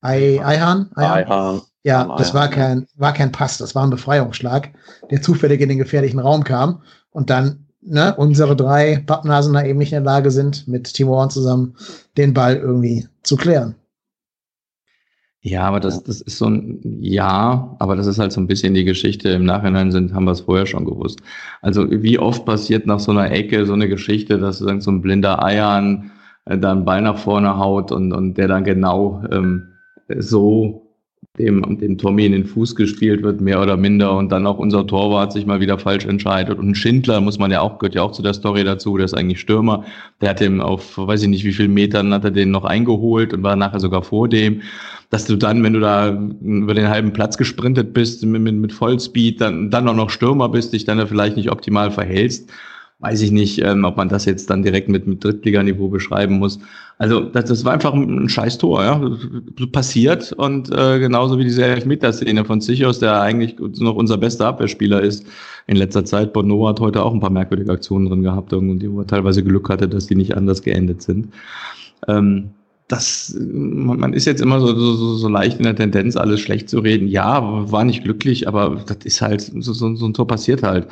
[0.00, 0.90] Eihan?
[0.96, 1.62] Eihan?
[1.84, 4.70] Ja, das war kein, war kein Pass, das war ein Befreiungsschlag,
[5.08, 9.78] der zufällig in den gefährlichen Raum kam und dann ne, unsere drei Pappnasen da eben
[9.78, 11.76] nicht in der Lage sind, mit Timo Horn zusammen
[12.16, 13.76] den Ball irgendwie zu klären.
[15.42, 18.74] Ja, aber das, das ist so ein Ja, aber das ist halt so ein bisschen
[18.74, 19.28] die Geschichte.
[19.28, 21.20] Im Nachhinein sind, haben wir es vorher schon gewusst.
[21.62, 25.44] Also wie oft passiert nach so einer Ecke so eine Geschichte, dass so ein blinder
[25.44, 26.10] Eiern
[26.46, 29.68] äh, da einen Ball nach vorne haut und, und der dann genau ähm,
[30.18, 30.86] so
[31.38, 34.86] dem, dem Tommy in den Fuß gespielt wird, mehr oder minder, und dann auch unser
[34.86, 36.58] Torwart sich mal wieder falsch entscheidet.
[36.58, 39.14] Und Schindler muss man ja auch, gehört ja auch zu der Story dazu, der ist
[39.14, 39.84] eigentlich Stürmer.
[40.20, 43.34] Der hat dem auf, weiß ich nicht, wie viel Metern hat er den noch eingeholt
[43.34, 44.62] und war nachher sogar vor dem.
[45.10, 48.72] Dass du dann, wenn du da über den halben Platz gesprintet bist, mit, mit, mit
[48.72, 52.50] Vollspeed, dann, dann auch noch Stürmer bist, dich dann vielleicht nicht optimal verhältst
[52.98, 56.58] weiß ich nicht, ähm, ob man das jetzt dann direkt mit, mit Drittliganiveau beschreiben muss.
[56.98, 59.00] Also das, das war einfach ein scheiß Tor, ja.
[59.70, 65.02] Passiert und äh, genauso wie diese Elfmeterszene von Sichos, der eigentlich noch unser bester Abwehrspieler
[65.02, 65.26] ist
[65.66, 66.32] in letzter Zeit.
[66.32, 69.68] Bono hat heute auch ein paar merkwürdige Aktionen drin gehabt, irgendwie, wo er teilweise Glück
[69.68, 71.28] hatte, dass die nicht anders geendet sind.
[72.08, 72.50] Ähm,
[72.88, 76.78] das, man ist jetzt immer so, so, so leicht in der Tendenz, alles schlecht zu
[76.78, 77.08] reden.
[77.08, 80.86] Ja, war nicht glücklich, aber das ist halt, so, so ein Tor passiert halt.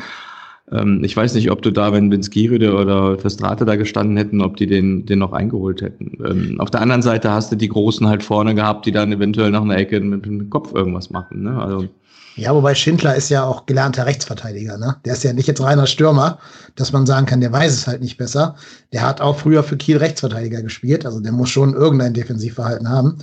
[0.71, 4.57] Ähm, ich weiß nicht, ob du da, wenn Vinskiride oder Verstrate da gestanden hätten, ob
[4.57, 6.19] die den, den noch eingeholt hätten.
[6.25, 9.51] Ähm, auf der anderen Seite hast du die Großen halt vorne gehabt, die dann eventuell
[9.51, 11.43] nach einer Ecke mit, mit dem Kopf irgendwas machen.
[11.43, 11.61] Ne?
[11.61, 11.89] Also,
[12.37, 14.97] ja, wobei Schindler ist ja auch gelernter Rechtsverteidiger, ne?
[15.05, 16.39] Der ist ja nicht jetzt reiner Stürmer,
[16.75, 18.57] dass man sagen kann, der weiß es halt nicht besser.
[18.93, 23.19] Der hat auch früher für Kiel Rechtsverteidiger gespielt, also der muss schon irgendein Defensivverhalten haben.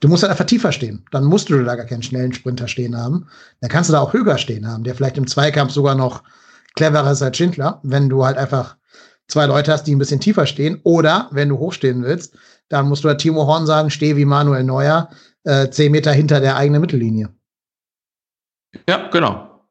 [0.00, 1.04] Du musst halt einfach tiefer stehen.
[1.10, 3.26] Dann musst du da gar keinen schnellen Sprinter stehen haben.
[3.60, 6.22] Dann kannst du da auch höher stehen haben, der vielleicht im Zweikampf sogar noch
[6.76, 8.76] cleverer ist als Schindler, wenn du halt einfach
[9.26, 10.80] zwei Leute hast, die ein bisschen tiefer stehen.
[10.84, 12.36] Oder wenn du hochstehen willst,
[12.68, 15.10] dann musst du halt Timo Horn sagen, steh wie Manuel Neuer,
[15.44, 17.30] äh, zehn Meter hinter der eigenen Mittellinie.
[18.88, 19.64] Ja, genau.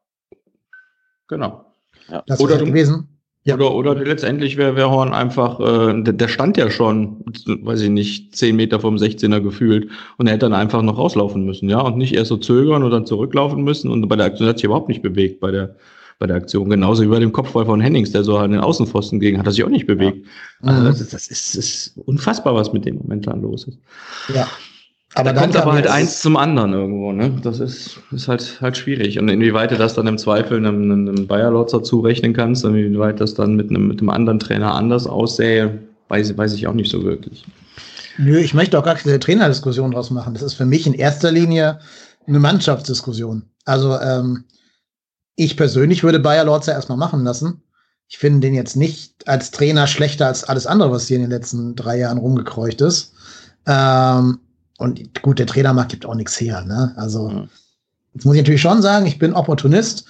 [1.28, 1.72] Genau.
[2.08, 2.22] Ja.
[2.26, 3.08] Das oder du, gewesen.
[3.44, 3.54] Ja.
[3.54, 7.90] Oder, oder letztendlich wäre wär Horn einfach, äh, der, der, stand ja schon, weiß ich
[7.90, 11.80] nicht, zehn Meter vom 16er gefühlt und er hätte dann einfach noch rauslaufen müssen, ja,
[11.80, 14.64] und nicht erst so zögern und dann zurücklaufen müssen und bei der Aktion hat sich
[14.64, 15.76] überhaupt nicht bewegt bei der,
[16.18, 16.70] bei der Aktion.
[16.70, 19.52] Genauso wie bei dem Kopfball von Hennings, der so an den Außenpfosten ging, hat er
[19.52, 20.26] sich auch nicht bewegt.
[20.62, 20.70] Ja.
[20.70, 23.78] Also das, das, ist, das, ist, unfassbar, was mit dem momentan los ist.
[24.34, 24.48] Ja.
[25.14, 27.32] Aber da kommt aber halt eins zum anderen irgendwo, ne?
[27.42, 29.18] Das ist, ist halt, halt schwierig.
[29.18, 33.56] Und inwieweit du das dann im Zweifel einem, einem Bayer-Lotzer zurechnen kannst, inwieweit das dann
[33.56, 37.46] mit einem, mit einem anderen Trainer anders aussähe, weiß, weiß ich auch nicht so wirklich.
[38.18, 40.34] Nö, ich möchte auch gar keine Trainerdiskussion draus machen.
[40.34, 41.78] Das ist für mich in erster Linie
[42.26, 43.44] eine Mannschaftsdiskussion.
[43.64, 44.44] Also ähm,
[45.36, 47.62] ich persönlich würde Bayer Lorz ja erstmal machen lassen.
[48.08, 51.30] Ich finde den jetzt nicht als Trainer schlechter als alles andere, was hier in den
[51.30, 53.12] letzten drei Jahren rumgekreucht ist.
[53.66, 54.38] Ähm,
[54.78, 56.62] und gut, der Trainermarkt gibt auch nichts her.
[56.64, 56.94] Ne?
[56.96, 57.48] Also, mhm.
[58.14, 60.06] jetzt muss ich natürlich schon sagen, ich bin Opportunist.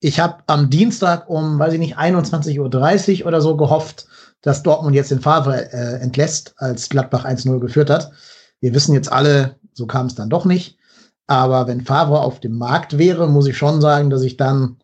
[0.00, 4.06] Ich habe am Dienstag um, weiß ich nicht, 21.30 Uhr oder so gehofft,
[4.42, 8.12] dass Dortmund jetzt den Favre äh, entlässt, als Gladbach 1-0 geführt hat.
[8.60, 10.76] Wir wissen jetzt alle, so kam es dann doch nicht.
[11.26, 14.76] Aber wenn Favre auf dem Markt wäre, muss ich schon sagen, dass ich dann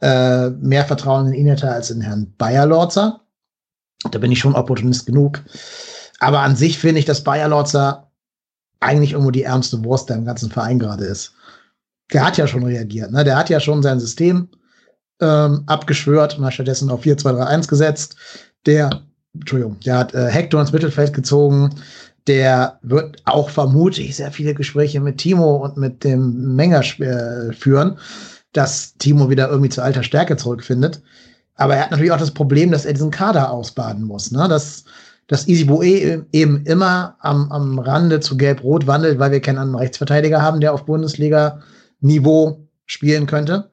[0.00, 3.20] äh, mehr Vertrauen in ihn hätte als in Herrn Bayer-Lorzer.
[4.10, 5.42] Da bin ich schon Opportunist genug.
[6.20, 8.10] Aber an sich finde ich, dass Bayer-Lorzer
[8.80, 11.32] eigentlich irgendwo die ärmste Wurst der im ganzen Verein gerade ist.
[12.12, 13.24] Der hat ja schon reagiert, ne?
[13.24, 14.48] Der hat ja schon sein System
[15.20, 18.16] ähm, abgeschwört und hat stattdessen auf 4-2-3-1 gesetzt.
[18.66, 19.02] Der,
[19.34, 21.74] Entschuldigung, der hat äh, Hector ins Mittelfeld gezogen.
[22.28, 27.98] Der wird auch vermutlich sehr viele Gespräche mit Timo und mit dem Menger äh, führen,
[28.52, 31.02] dass Timo wieder irgendwie zu alter Stärke zurückfindet.
[31.54, 34.30] Aber er hat natürlich auch das Problem, dass er diesen Kader ausbaden muss.
[34.30, 34.46] Ne?
[34.46, 34.84] Dass,
[35.26, 40.40] dass Boe eben immer am, am Rande zu Gelb-Rot wandelt, weil wir keinen anderen Rechtsverteidiger
[40.40, 43.70] haben, der auf Bundesliga-Niveau spielen könnte.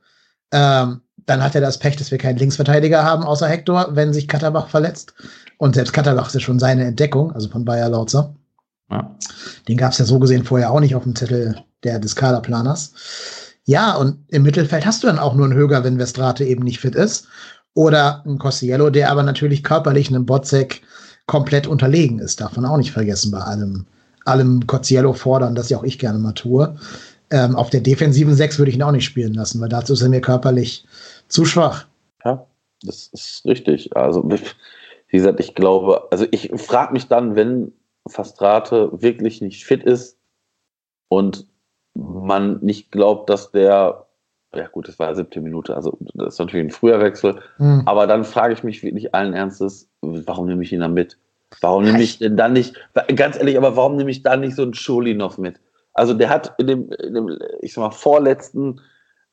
[0.51, 4.27] Ähm, dann hat er das Pech, dass wir keinen Linksverteidiger haben, außer Hector, wenn sich
[4.27, 5.13] Katterbach verletzt.
[5.57, 8.35] Und selbst Katterbach ist ja schon seine Entdeckung, also von Bayer Lautzer.
[8.89, 9.15] Ja.
[9.67, 12.93] Den gab es ja so gesehen vorher auch nicht auf dem Zettel der, des Kaderplaners.
[13.65, 16.79] Ja, und im Mittelfeld hast du dann auch nur einen Höger, wenn Westrate eben nicht
[16.79, 17.27] fit ist.
[17.73, 20.81] Oder ein Costiello, der aber natürlich körperlich einem Botzek
[21.25, 22.39] komplett unterlegen ist.
[22.39, 23.85] Darf man auch nicht vergessen bei allem,
[24.23, 26.77] allem Costiello fordern, das ja auch ich gerne mal tue.
[27.31, 30.01] Ähm, auf der defensiven Sechs würde ich ihn auch nicht spielen lassen, weil dazu ist
[30.03, 30.85] er mir körperlich
[31.27, 31.85] zu schwach.
[32.23, 32.45] Ja,
[32.83, 33.95] das ist richtig.
[33.97, 37.73] Also, wie gesagt, ich glaube, also ich frage mich dann, wenn
[38.07, 40.17] Fastrate wirklich nicht fit ist
[41.09, 41.47] und
[41.93, 44.05] man nicht glaubt, dass der,
[44.53, 47.81] ja gut, das war ja siebte Minute, also das ist natürlich ein früher Wechsel, mhm.
[47.85, 51.17] aber dann frage ich mich wirklich allen Ernstes, warum nehme ich ihn dann mit?
[51.61, 52.75] Warum nehme ich denn dann nicht,
[53.15, 55.61] ganz ehrlich, aber warum nehme ich dann nicht so einen Scholinov mit?
[55.93, 58.81] Also der hat in dem, in dem ich sag mal, vorletzten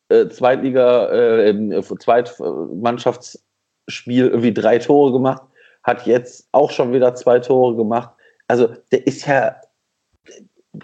[0.08, 5.42] äh, Zweitliga, äh, Zweitmannschaftsspiel irgendwie drei Tore gemacht,
[5.82, 8.10] hat jetzt auch schon wieder zwei Tore gemacht.
[8.52, 9.56] Also der ist ja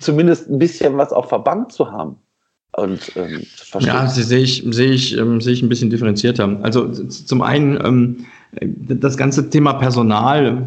[0.00, 2.16] zumindest ein bisschen was auf Verband zu haben.
[2.72, 3.42] Und, ähm,
[3.81, 6.59] ja, das sehe ich, sehe ich, ähm, sehe ich ein bisschen differenzierter.
[6.62, 8.26] Also zum einen, ähm,
[8.78, 10.66] das ganze Thema Personal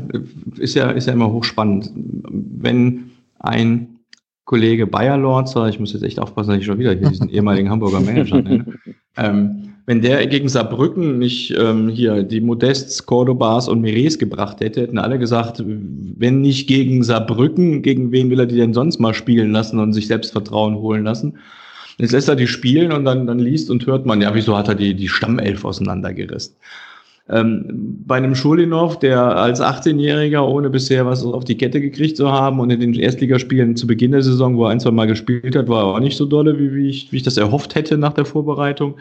[0.57, 1.91] ist ja, ist ja immer hochspannend.
[1.95, 3.09] Wenn
[3.39, 3.97] ein
[4.45, 7.99] Kollege Bayerlords, ich muss jetzt echt aufpassen, dass ich schon wieder hier diesen ehemaligen Hamburger
[7.99, 8.65] Manager nenne.
[9.17, 14.81] Ähm, wenn der gegen Saarbrücken nicht ähm, hier die Modests, Cordobas und Mires gebracht hätte,
[14.81, 19.13] hätten alle gesagt, wenn nicht gegen Saarbrücken, gegen wen will er die denn sonst mal
[19.13, 21.37] spielen lassen und sich Selbstvertrauen holen lassen?
[21.97, 24.67] Jetzt lässt er die spielen und dann, dann liest und hört man, ja, wieso hat
[24.67, 26.55] er die, die Stammelf auseinandergerissen?
[27.29, 32.31] Ähm, bei einem Schulinov, der als 18-Jähriger, ohne bisher was auf die Kette gekriegt zu
[32.31, 35.55] haben und in den Erstligaspielen zu Beginn der Saison, wo er ein, zwei Mal gespielt
[35.55, 37.97] hat, war er auch nicht so dolle, wie, wie, ich, wie ich das erhofft hätte
[37.97, 38.95] nach der Vorbereitung.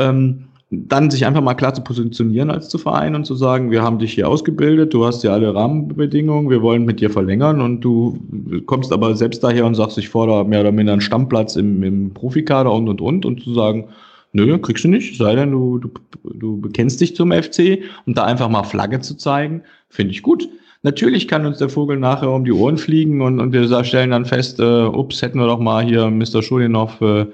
[0.00, 3.82] Ähm, dann sich einfach mal klar zu positionieren als zu Verein und zu sagen, wir
[3.82, 7.80] haben dich hier ausgebildet, du hast ja alle Rahmenbedingungen, wir wollen mit dir verlängern und
[7.80, 8.20] du
[8.66, 12.14] kommst aber selbst daher und sagst, ich fordere mehr oder minder einen Stammplatz im, im
[12.14, 13.88] Profikader und und und und zu sagen,
[14.32, 15.90] Nö, kriegst du nicht, sei denn du, du,
[16.22, 20.48] du bekennst dich zum FC und da einfach mal Flagge zu zeigen, finde ich gut.
[20.82, 24.24] Natürlich kann uns der Vogel nachher um die Ohren fliegen und, und wir stellen dann
[24.24, 26.42] fest, äh, ups, hätten wir doch mal hier Mr.
[26.42, 27.26] Schulinov äh,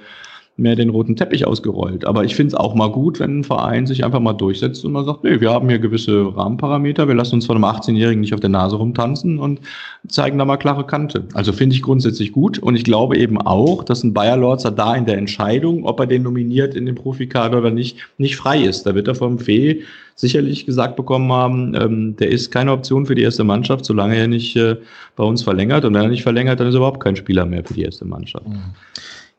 [0.59, 2.07] mehr den roten Teppich ausgerollt.
[2.07, 4.93] Aber ich finde es auch mal gut, wenn ein Verein sich einfach mal durchsetzt und
[4.93, 8.33] man sagt, nee, wir haben hier gewisse Rahmenparameter, wir lassen uns von einem 18-Jährigen nicht
[8.33, 9.61] auf der Nase rumtanzen und
[10.09, 11.25] zeigen da mal klare Kante.
[11.35, 14.95] Also finde ich grundsätzlich gut und ich glaube eben auch, dass ein Bayer Lorzer da
[14.95, 18.85] in der Entscheidung, ob er den nominiert in den Profikader oder nicht, nicht frei ist.
[18.87, 19.83] Da wird er vom Fee
[20.15, 24.27] sicherlich gesagt bekommen haben, ähm, der ist keine Option für die erste Mannschaft, solange er
[24.27, 24.77] nicht äh,
[25.15, 25.85] bei uns verlängert.
[25.85, 28.07] Und wenn er nicht verlängert, dann ist er überhaupt kein Spieler mehr für die erste
[28.07, 28.49] Mannschaft.
[28.49, 28.73] Mhm.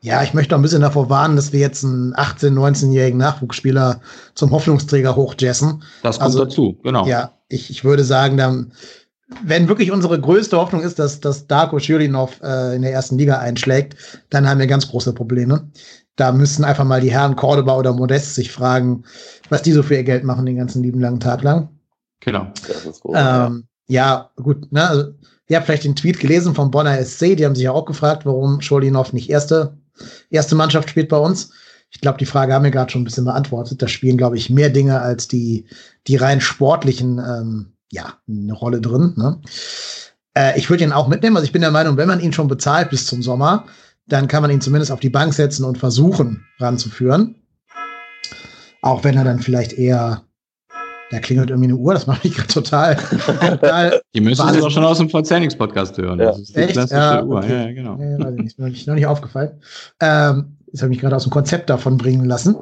[0.00, 4.00] Ja, ich möchte auch ein bisschen davor warnen, dass wir jetzt einen 18-, 19-jährigen Nachwuchsspieler
[4.34, 5.82] zum Hoffnungsträger hochjessen.
[6.02, 7.04] Das kommt also, dazu, genau.
[7.06, 8.72] Ja, ich, ich würde sagen, dann,
[9.42, 13.38] wenn wirklich unsere größte Hoffnung ist, dass, dass Darko Schulinov äh, in der ersten Liga
[13.38, 13.96] einschlägt,
[14.30, 15.68] dann haben wir ganz große Probleme.
[16.14, 19.04] Da müssen einfach mal die Herren Cordoba oder Modest sich fragen,
[19.48, 21.68] was die so für ihr Geld machen den ganzen lieben langen Tag lang.
[22.20, 22.52] Genau.
[23.00, 24.30] Gut, ähm, ja.
[24.36, 24.70] ja, gut.
[24.72, 24.88] Ne?
[24.88, 25.12] Also,
[25.48, 28.26] ihr habt vielleicht den Tweet gelesen vom Bonner SC, die haben sich ja auch gefragt,
[28.26, 29.76] warum Scholinov nicht Erste
[30.30, 31.50] erste Mannschaft spielt bei uns.
[31.90, 33.80] Ich glaube, die Frage haben wir gerade schon ein bisschen beantwortet.
[33.80, 35.66] Da spielen, glaube ich, mehr Dinge als die,
[36.06, 39.14] die rein sportlichen, ähm, ja, eine Rolle drin.
[39.16, 39.40] Ne?
[40.34, 41.36] Äh, ich würde ihn auch mitnehmen.
[41.36, 43.66] Also ich bin der Meinung, wenn man ihn schon bezahlt bis zum Sommer,
[44.06, 47.36] dann kann man ihn zumindest auf die Bank setzen und versuchen ranzuführen.
[48.82, 50.27] Auch wenn er dann vielleicht eher
[51.10, 54.00] da klingelt irgendwie eine Uhr, das macht mich gerade total, total.
[54.14, 56.18] Die müssen Sie doch schon aus dem Verzerrungs-Podcast hören.
[56.18, 56.26] Ja.
[56.26, 56.72] Das ist die Echt?
[56.72, 57.38] klassische ja, Uhr.
[57.38, 57.66] Okay.
[57.66, 57.98] Ja, genau.
[57.98, 59.52] Ja, weiß ich nicht, ist mir noch nicht aufgefallen.
[60.00, 62.56] Ähm, Jetzt habe ich mich gerade aus dem Konzept davon bringen lassen.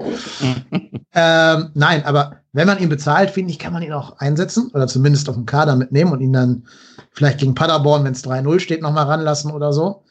[1.15, 4.87] ähm, nein, aber wenn man ihn bezahlt, finde ich, kann man ihn auch einsetzen oder
[4.87, 6.65] zumindest auf dem Kader mitnehmen und ihn dann
[7.11, 10.05] vielleicht gegen Paderborn, wenn es 3-0 steht, nochmal ranlassen oder so.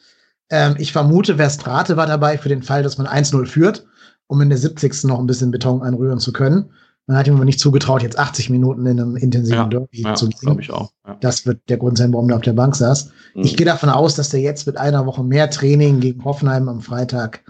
[0.50, 3.86] Ähm, ich vermute, Verstrate war dabei für den Fall, dass man 1-0 führt,
[4.28, 5.06] um in der 70.
[5.06, 6.72] noch ein bisschen Beton einrühren zu können.
[7.08, 10.16] Man hat ihm aber nicht zugetraut, jetzt 80 Minuten in einem intensiven ja, Derby ja,
[10.16, 10.60] zu gehen.
[10.60, 10.92] ich auch.
[11.06, 11.18] Ja.
[11.20, 13.12] Das wird der Grund sein, warum er auf der Bank saß.
[13.36, 13.44] Mhm.
[13.44, 16.82] Ich gehe davon aus, dass der jetzt mit einer Woche mehr Training gegen Hoffenheim am
[16.82, 17.44] Freitag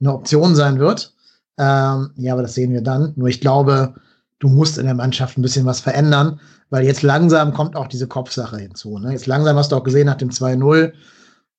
[0.00, 1.14] eine Option sein wird.
[1.58, 3.12] Ähm, ja, aber das sehen wir dann.
[3.16, 3.94] Nur ich glaube,
[4.38, 8.06] du musst in der Mannschaft ein bisschen was verändern, weil jetzt langsam kommt auch diese
[8.06, 8.98] Kopfsache hinzu.
[8.98, 9.12] Ne?
[9.12, 10.92] Jetzt langsam hast du auch gesehen, nach dem 2-0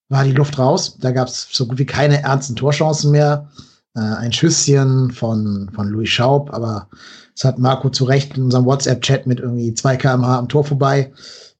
[0.09, 0.97] war die Luft raus.
[0.99, 3.49] Da gab es so gut wie keine ernsten Torchancen mehr.
[3.95, 6.87] Äh, ein Schüsschen von, von Louis Schaub, aber
[7.35, 11.11] das hat Marco zu Recht in unserem WhatsApp-Chat mit irgendwie 2 kmh am Tor vorbei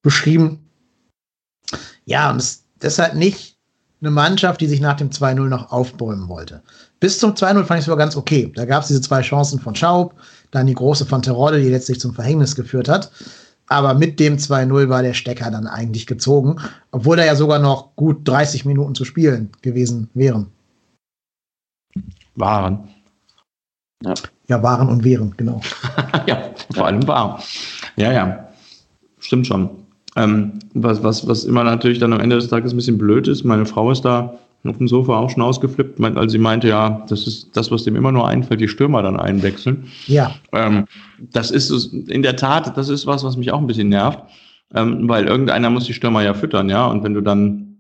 [0.02, 0.60] beschrieben.
[2.06, 3.58] Ja, und es ist halt nicht
[4.02, 6.62] eine Mannschaft, die sich nach dem 2-0 noch aufbäumen wollte.
[7.00, 8.52] Bis zum 2-0 fand ich es aber ganz okay.
[8.56, 10.16] Da gab es diese zwei Chancen von Schaub,
[10.52, 13.12] dann die große von Terodde, die letztlich zum Verhängnis geführt hat.
[13.68, 16.58] Aber mit dem 2-0 war der Stecker dann eigentlich gezogen,
[16.92, 20.48] obwohl da ja sogar noch gut 30 Minuten zu spielen gewesen wären.
[22.36, 22.90] Waren.
[24.04, 24.14] Ja,
[24.48, 25.62] ja waren und wären, genau.
[26.28, 27.42] ja, vor allem war.
[27.96, 28.48] Ja, ja.
[29.20, 29.70] Stimmt schon.
[30.16, 33.44] Ähm, was, was, was immer natürlich dann am Ende des Tages ein bisschen blöd ist,
[33.44, 37.28] meine Frau ist da auf dem Sofa auch schon ausgeflippt, als sie meinte, ja, das
[37.28, 39.88] ist das, was dem immer nur einfällt, die Stürmer dann einwechseln.
[40.08, 40.36] Ja.
[40.54, 40.86] Ähm,
[41.20, 44.20] das ist in der Tat, das ist was, was mich auch ein bisschen nervt,
[44.74, 47.73] ähm, weil irgendeiner muss die Stürmer ja füttern, ja, und wenn du dann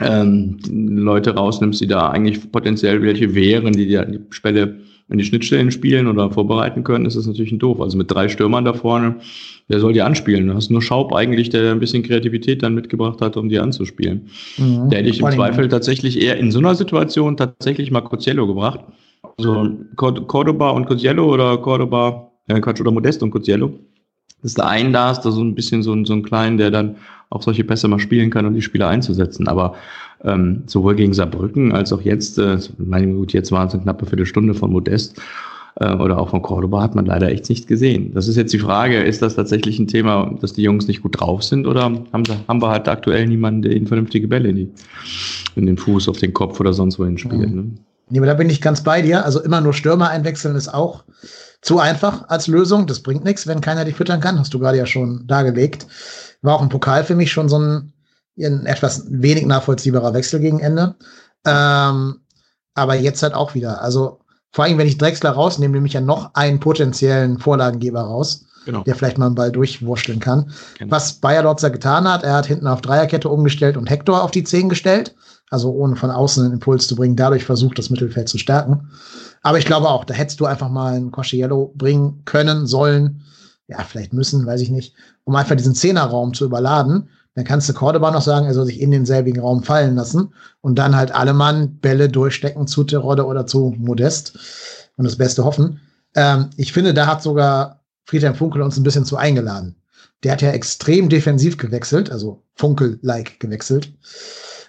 [0.00, 5.70] ähm, Leute rausnimmst, die da eigentlich potenziell welche wären, die die Spelle in die Schnittstellen
[5.70, 7.80] spielen oder vorbereiten können, ist das natürlich ein doof.
[7.80, 9.16] Also mit drei Stürmern da vorne,
[9.68, 10.46] wer soll die anspielen?
[10.46, 14.28] Du hast nur Schaub eigentlich, der ein bisschen Kreativität dann mitgebracht hat, um die anzuspielen.
[14.56, 14.88] Mhm.
[14.88, 18.80] Der hätte ich im Zweifel tatsächlich eher in so einer Situation tatsächlich mal Coziello gebracht.
[19.36, 23.78] Also Cordoba und Coziello oder Cordoba, ja Quatsch, oder Modest und Coziello.
[24.42, 26.70] Dass da ein da ist, da so ein bisschen so ein, so ein Kleinen, der
[26.70, 26.96] dann
[27.30, 29.48] auch solche Pässe mal spielen kann und die Spieler einzusetzen.
[29.48, 29.74] Aber
[30.24, 34.06] ähm, sowohl gegen Saarbrücken als auch jetzt, äh, meine gut, jetzt waren es eine knappe
[34.06, 35.20] Viertelstunde von Modest
[35.76, 38.12] äh, oder auch von Cordoba hat man leider echt nicht gesehen.
[38.14, 41.20] Das ist jetzt die Frage, ist das tatsächlich ein Thema, dass die Jungs nicht gut
[41.20, 44.56] drauf sind oder haben, sie, haben wir halt aktuell niemanden, der ihnen vernünftige Bälle in,
[44.56, 44.68] die,
[45.56, 47.50] in den Fuß, auf den Kopf oder sonst wohin spielt?
[47.50, 47.56] Mhm.
[47.56, 47.70] Ne?
[48.12, 49.24] Nee, aber da bin ich ganz bei dir.
[49.24, 51.04] Also immer nur Stürmer einwechseln ist auch
[51.62, 52.86] zu einfach als Lösung.
[52.86, 54.38] Das bringt nichts, wenn keiner dich füttern kann.
[54.38, 55.86] Hast du gerade ja schon dargelegt.
[56.42, 57.94] War auch im Pokal für mich schon so ein,
[58.38, 60.94] ein etwas wenig nachvollziehbarer Wechsel gegen Ende.
[61.46, 62.20] Ähm,
[62.74, 63.80] aber jetzt halt auch wieder.
[63.80, 64.20] Also
[64.50, 68.82] vor allem, wenn ich Drexler rausnehme, nehme ich ja noch einen potenziellen Vorlagengeber raus, genau.
[68.82, 70.52] der vielleicht mal einen Ball durchwurschteln kann.
[70.78, 70.90] Genau.
[70.90, 74.44] Was Bayer Lotzer getan hat, er hat hinten auf Dreierkette umgestellt und Hector auf die
[74.44, 75.14] Zehn gestellt.
[75.52, 78.88] Also ohne von außen einen Impuls zu bringen, dadurch versucht, das Mittelfeld zu stärken.
[79.42, 83.22] Aber ich glaube auch, da hättest du einfach mal einen Cosciello bringen können, sollen,
[83.68, 87.10] ja, vielleicht müssen, weiß ich nicht, um einfach diesen Zehnerraum zu überladen.
[87.34, 90.78] Dann kannst du Cordoba noch sagen, er soll sich in denselbigen Raum fallen lassen und
[90.78, 94.38] dann halt alle Mann Bälle durchstecken zu Terodde oder zu Modest
[94.96, 95.80] und das Beste hoffen.
[96.14, 99.76] Ähm, ich finde, da hat sogar Friedhelm Funkel uns ein bisschen zu eingeladen.
[100.22, 103.92] Der hat ja extrem defensiv gewechselt, also Funkel-like gewechselt,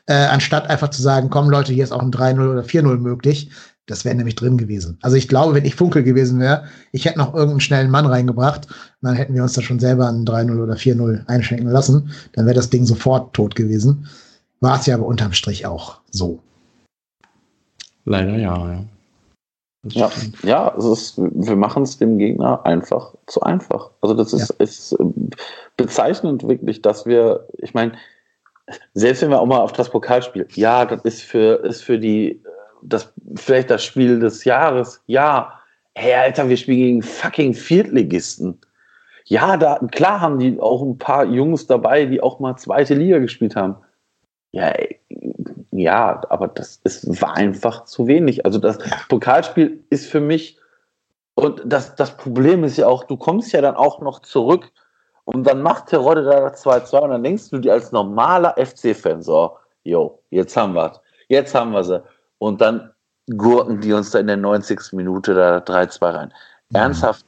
[0.07, 3.49] äh, anstatt einfach zu sagen, komm Leute, hier ist auch ein 3-0 oder 4-0 möglich.
[3.85, 4.97] Das wäre nämlich drin gewesen.
[5.01, 6.63] Also ich glaube, wenn ich Funkel gewesen wäre,
[6.93, 8.67] ich hätte noch irgendeinen schnellen Mann reingebracht,
[9.01, 12.11] dann hätten wir uns da schon selber ein 3-0 oder 4-0 einschenken lassen.
[12.31, 14.07] Dann wäre das Ding sofort tot gewesen.
[14.61, 16.39] War es ja aber unterm Strich auch so.
[18.05, 18.83] Leider ja, ja.
[19.89, 20.11] Ja,
[20.43, 23.91] ja es ist, wir machen es dem Gegner einfach zu einfach.
[23.99, 24.55] Also das ist, ja.
[24.59, 25.05] ist äh,
[25.75, 27.93] bezeichnend wirklich, dass wir, ich meine,
[28.93, 32.41] selbst wenn wir auch mal auf das Pokalspiel, ja, das ist für, ist für die
[32.81, 35.01] das, vielleicht das Spiel des Jahres.
[35.07, 35.59] Ja,
[35.95, 38.59] hey, Alter, wir spielen gegen fucking Viertligisten.
[39.25, 43.19] Ja, da, klar haben die auch ein paar Jungs dabei, die auch mal zweite Liga
[43.19, 43.77] gespielt haben.
[44.51, 44.99] Ja, ey,
[45.71, 48.45] ja, aber das ist, war einfach zu wenig.
[48.45, 50.59] Also das Pokalspiel ist für mich,
[51.35, 54.71] und das, das Problem ist ja auch, du kommst ja dann auch noch zurück
[55.25, 59.57] und dann macht Terodde da 2-2 und dann denkst du dir als normaler FC-Fan so,
[59.83, 60.99] jo, jetzt haben wir
[61.29, 62.03] Jetzt haben wir sie
[62.39, 62.91] und dann
[63.37, 64.93] gurken die uns da in der 90.
[64.93, 66.33] Minute da 3-2 rein.
[66.69, 66.75] Mhm.
[66.75, 67.25] Ernsthaft,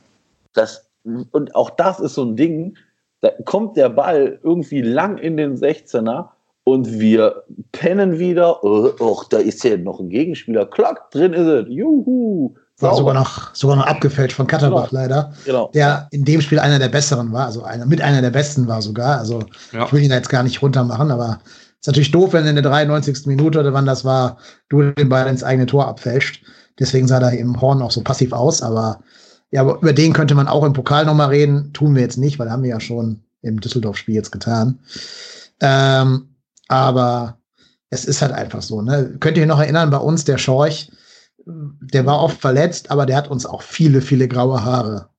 [0.54, 2.78] das, und auch das ist so ein Ding,
[3.22, 6.30] da kommt der Ball irgendwie lang in den 16er
[6.66, 8.64] und wir pennen wieder.
[8.64, 10.66] Och, da ist ja noch ein Gegenspieler.
[10.66, 11.66] Klack, drin ist es.
[11.70, 12.56] Juhu.
[12.80, 15.02] War sogar noch, sogar noch abgefälscht von Katterbach genau.
[15.02, 15.34] leider.
[15.46, 15.72] Genau.
[15.74, 18.82] Der in dem Spiel einer der besseren war, also einer, mit einer der besten war
[18.82, 19.18] sogar.
[19.18, 19.86] Also ja.
[19.86, 21.40] ich will ihn da jetzt gar nicht runter machen, aber
[21.80, 23.28] Ist natürlich doof, wenn in der 93.
[23.28, 26.44] Minute oder wann das war, du den Ball ins eigene Tor abfälscht.
[26.78, 29.00] Deswegen sah da eben Horn auch so passiv aus, aber
[29.52, 31.72] ja, aber über den könnte man auch im Pokal nochmal reden.
[31.72, 34.80] Tun wir jetzt nicht, weil haben wir ja schon im Düsseldorf-Spiel jetzt getan.
[35.62, 36.36] Ähm,
[36.68, 37.38] aber
[37.90, 38.82] es ist halt einfach so.
[38.82, 39.16] Ne?
[39.22, 40.92] Könnt ihr euch noch erinnern, bei uns der Schorch,
[41.46, 45.10] der war oft verletzt, aber der hat uns auch viele, viele graue Haare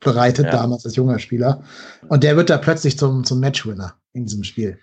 [0.00, 0.52] bereitet, ja.
[0.52, 1.62] damals als junger Spieler.
[2.08, 4.78] Und der wird da plötzlich zum, zum Matchwinner in diesem Spiel.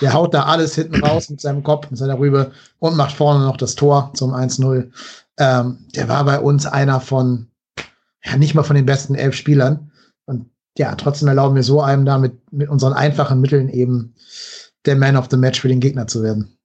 [0.00, 3.44] Der haut da alles hinten raus mit seinem Kopf, mit seiner Rübe und macht vorne
[3.44, 4.90] noch das Tor zum 1-0.
[5.38, 7.48] Ähm, der war bei uns einer von,
[8.24, 9.90] ja, nicht mal von den besten elf Spielern.
[10.24, 10.46] Und
[10.76, 14.14] ja, trotzdem erlauben wir so einem da mit, mit unseren einfachen Mitteln eben
[14.86, 16.57] der Man of the Match für den Gegner zu werden.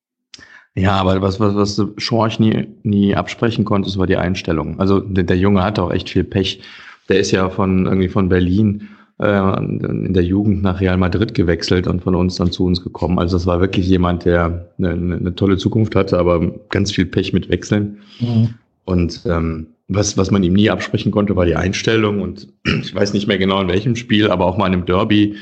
[0.76, 4.80] Ja, aber was, was, was Schorch nie, nie absprechen konnte, war die Einstellung.
[4.80, 6.62] Also der, der Junge hatte auch echt viel Pech.
[7.10, 11.86] Der ist ja von irgendwie von Berlin äh, in der Jugend nach Real Madrid gewechselt
[11.86, 13.20] und von uns dann zu uns gekommen.
[13.20, 17.34] Also das war wirklich jemand, der eine, eine tolle Zukunft hatte, aber ganz viel Pech
[17.34, 18.00] mit Wechseln.
[18.20, 18.56] Mhm.
[18.86, 22.22] Und ähm, was, was man ihm nie absprechen konnte, war die Einstellung.
[22.22, 22.48] Und
[22.82, 25.36] ich weiß nicht mehr genau in welchem Spiel, aber auch mal in einem Derby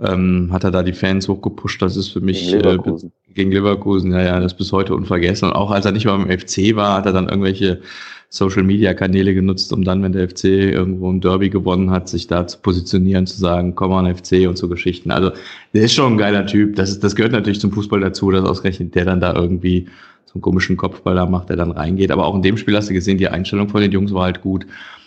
[0.00, 1.80] ähm, hat er da die Fans hochgepusht.
[1.80, 3.12] Das ist für mich gegen Leverkusen.
[3.28, 5.48] Äh, gegen Leverkusen, ja, ja, das ist bis heute unvergessen.
[5.48, 7.80] Und auch als er nicht mal im FC war, hat er dann irgendwelche
[8.28, 12.26] Social Media Kanäle genutzt, um dann, wenn der FC irgendwo ein Derby gewonnen hat, sich
[12.26, 15.12] da zu positionieren, zu sagen, komm an FC und so Geschichten.
[15.12, 15.30] Also
[15.72, 16.74] der ist schon ein geiler Typ.
[16.74, 19.86] Das, ist, das gehört natürlich zum Fußball dazu, dass ausgerechnet der dann da irgendwie
[20.26, 22.10] so einen komischen Kopfball da macht, der dann reingeht.
[22.10, 24.40] Aber auch in dem Spiel hast du gesehen, die Einstellung von den Jungs war halt
[24.40, 24.66] gut.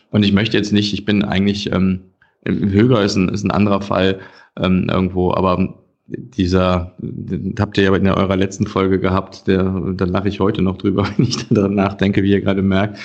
[0.10, 2.00] Und ich möchte jetzt nicht, ich bin eigentlich, ähm,
[2.46, 4.20] Höger ist ein, ist ein anderer Fall
[4.60, 5.76] ähm, irgendwo, aber
[6.08, 6.94] dieser,
[7.60, 9.64] habt ihr ja in eurer letzten Folge gehabt, der,
[9.96, 13.00] da lache ich heute noch drüber, wenn ich daran nachdenke, wie ihr gerade merkt,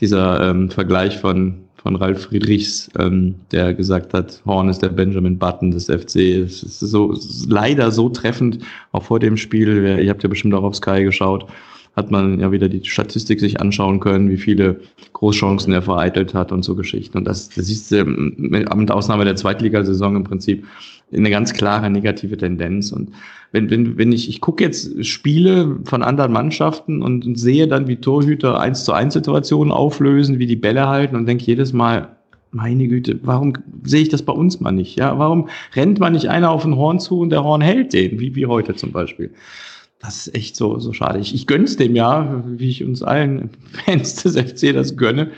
[0.00, 5.38] dieser ähm, Vergleich von, von Ralf Friedrichs, ähm, der gesagt hat, Horn ist der Benjamin
[5.38, 6.16] Button des FC.
[6.16, 8.58] Es ist so ist leider so treffend,
[8.92, 11.46] auch vor dem Spiel, ihr habt ja bestimmt auch auf Sky geschaut,
[11.94, 14.80] hat man ja wieder die Statistik sich anschauen können, wie viele
[15.12, 17.18] Großchancen er vereitelt hat und so Geschichten.
[17.18, 20.64] Und das, das siehst du mit Ausnahme der Zweitligasaison im Prinzip
[21.14, 22.92] eine ganz klare negative Tendenz.
[22.92, 23.10] Und
[23.52, 27.86] wenn, wenn, wenn ich, ich gucke jetzt Spiele von anderen Mannschaften und, und sehe dann,
[27.86, 32.16] wie Torhüter eins zu eins Situationen auflösen, wie die Bälle halten und denke jedes Mal,
[32.52, 34.98] meine Güte, warum sehe ich das bei uns mal nicht?
[34.98, 38.20] Ja, warum rennt man nicht einer auf den Horn zu und der Horn hält den,
[38.20, 39.30] wie, wie heute zum Beispiel?
[40.02, 41.20] Das ist echt so, so schade.
[41.20, 43.50] Ich, ich gönn's dem ja, wie ich uns allen
[43.84, 45.30] Fans des FC das gönne,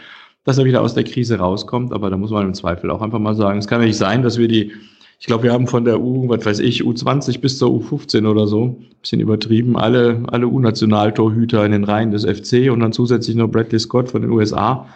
[0.44, 1.92] dass er wieder aus der Krise rauskommt.
[1.92, 4.22] Aber da muss man im Zweifel auch einfach mal sagen, es kann ja nicht sein,
[4.22, 4.72] dass wir die,
[5.20, 8.46] ich glaube, wir haben von der U, was weiß ich, U20 bis zur U15 oder
[8.46, 13.48] so, bisschen übertrieben, alle, alle U-Nationaltorhüter in den Reihen des FC und dann zusätzlich noch
[13.48, 14.86] Bradley Scott von den USA.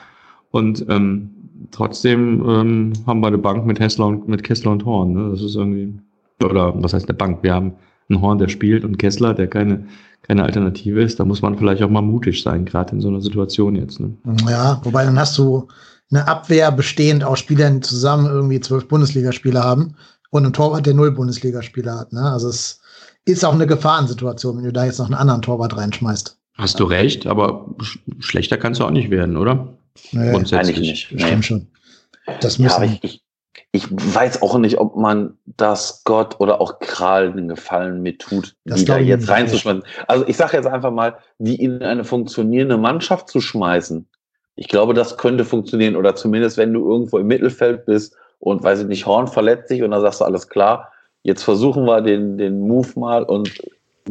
[0.50, 1.28] Und ähm,
[1.72, 5.12] trotzdem ähm, haben wir eine Bank mit Hessler und mit Kessler und Horn.
[5.12, 5.30] Ne?
[5.30, 5.92] Das ist irgendwie,
[6.42, 7.42] oder was heißt eine Bank?
[7.42, 7.74] Wir haben
[8.08, 9.86] ein Horn, der spielt und Kessler, der keine,
[10.22, 13.20] keine Alternative ist, da muss man vielleicht auch mal mutig sein, gerade in so einer
[13.20, 14.00] Situation jetzt.
[14.00, 14.14] Ne?
[14.48, 15.68] Ja, wobei dann hast du
[16.10, 19.94] eine Abwehr bestehend aus Spielern, die zusammen irgendwie zwölf Bundesligaspieler haben
[20.30, 22.12] und ein Torwart, der null Bundesligaspieler hat.
[22.12, 22.22] Ne?
[22.22, 22.80] Also es
[23.24, 26.38] ist auch eine Gefahrensituation, wenn du da jetzt noch einen anderen Torwart reinschmeißt.
[26.54, 29.74] Hast du recht, aber sch schlechter kannst du auch nicht werden, oder?
[30.12, 31.04] Nee, Grundsätzlich nicht.
[31.06, 31.42] Stimmt nee.
[31.42, 31.66] schon.
[32.40, 33.22] Das ja, aber ich, ich,
[33.72, 38.56] ich weiß auch nicht, ob man das Gott oder auch Kral einen Gefallen mit tut,
[38.64, 39.82] das die da jetzt reinzuschmeißen.
[40.06, 44.06] Also ich sage jetzt einfach mal, wie in eine funktionierende Mannschaft zu schmeißen.
[44.56, 45.96] Ich glaube, das könnte funktionieren.
[45.96, 49.82] Oder zumindest, wenn du irgendwo im Mittelfeld bist und, weiß ich nicht, Horn verletzt sich
[49.82, 50.92] und dann sagst du, alles klar,
[51.22, 53.52] jetzt versuchen wir den, den Move mal und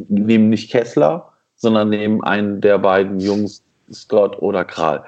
[0.08, 5.04] nehmen nicht Kessler, sondern nehmen einen der beiden Jungs, Scott oder Kral.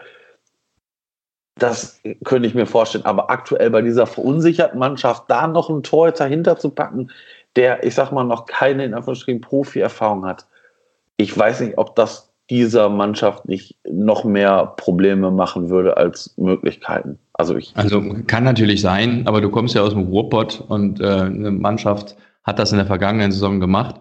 [1.59, 3.05] Das könnte ich mir vorstellen.
[3.05, 7.11] Aber aktuell bei dieser verunsicherten Mannschaft da noch einen Torhüter hinterzupacken,
[7.55, 10.45] der, ich sag mal, noch keine in Anführungsstrichen Profi-Erfahrung hat.
[11.17, 17.19] Ich weiß nicht, ob das dieser Mannschaft nicht noch mehr Probleme machen würde als Möglichkeiten.
[17.33, 21.03] Also, ich also kann natürlich sein, aber du kommst ja aus dem Ruhrpott und äh,
[21.03, 23.95] eine Mannschaft hat das in der vergangenen Saison gemacht.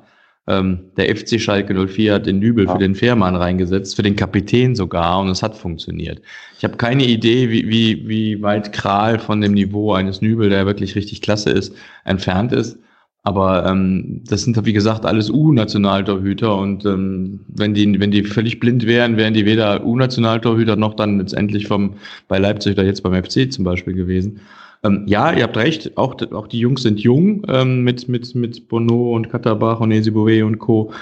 [0.49, 2.73] Ähm, der FC Schalke 04 hat den Nübel ja.
[2.73, 6.23] für den Fährmann reingesetzt, für den Kapitän sogar, und es hat funktioniert.
[6.57, 10.65] Ich habe keine Idee, wie, wie, wie weit Kral von dem Niveau eines Nübel, der
[10.65, 11.75] wirklich richtig klasse ist,
[12.05, 12.79] entfernt ist.
[13.25, 18.59] Aber ähm, das sind, wie gesagt, alles U-Nationaltorhüter und ähm, wenn die, wenn die völlig
[18.59, 21.97] blind wären, wären die weder U-Nationaltorhüter noch dann letztendlich vom
[22.27, 24.41] bei Leipzig oder jetzt beim FC zum Beispiel gewesen.
[24.85, 28.69] Ähm, ja, ihr habt recht, auch, auch die Jungs sind jung ähm, mit, mit, mit
[28.69, 30.93] Bono und Katterbach und Esiboué und Co.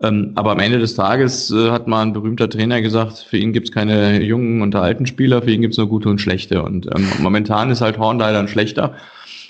[0.00, 3.52] Ähm, aber am Ende des Tages äh, hat mal ein berühmter Trainer gesagt, für ihn
[3.52, 6.62] gibt's keine jungen und alten Spieler, für ihn gibt's nur gute und schlechte.
[6.62, 8.94] Und ähm, momentan ist halt Horn leider ein schlechter.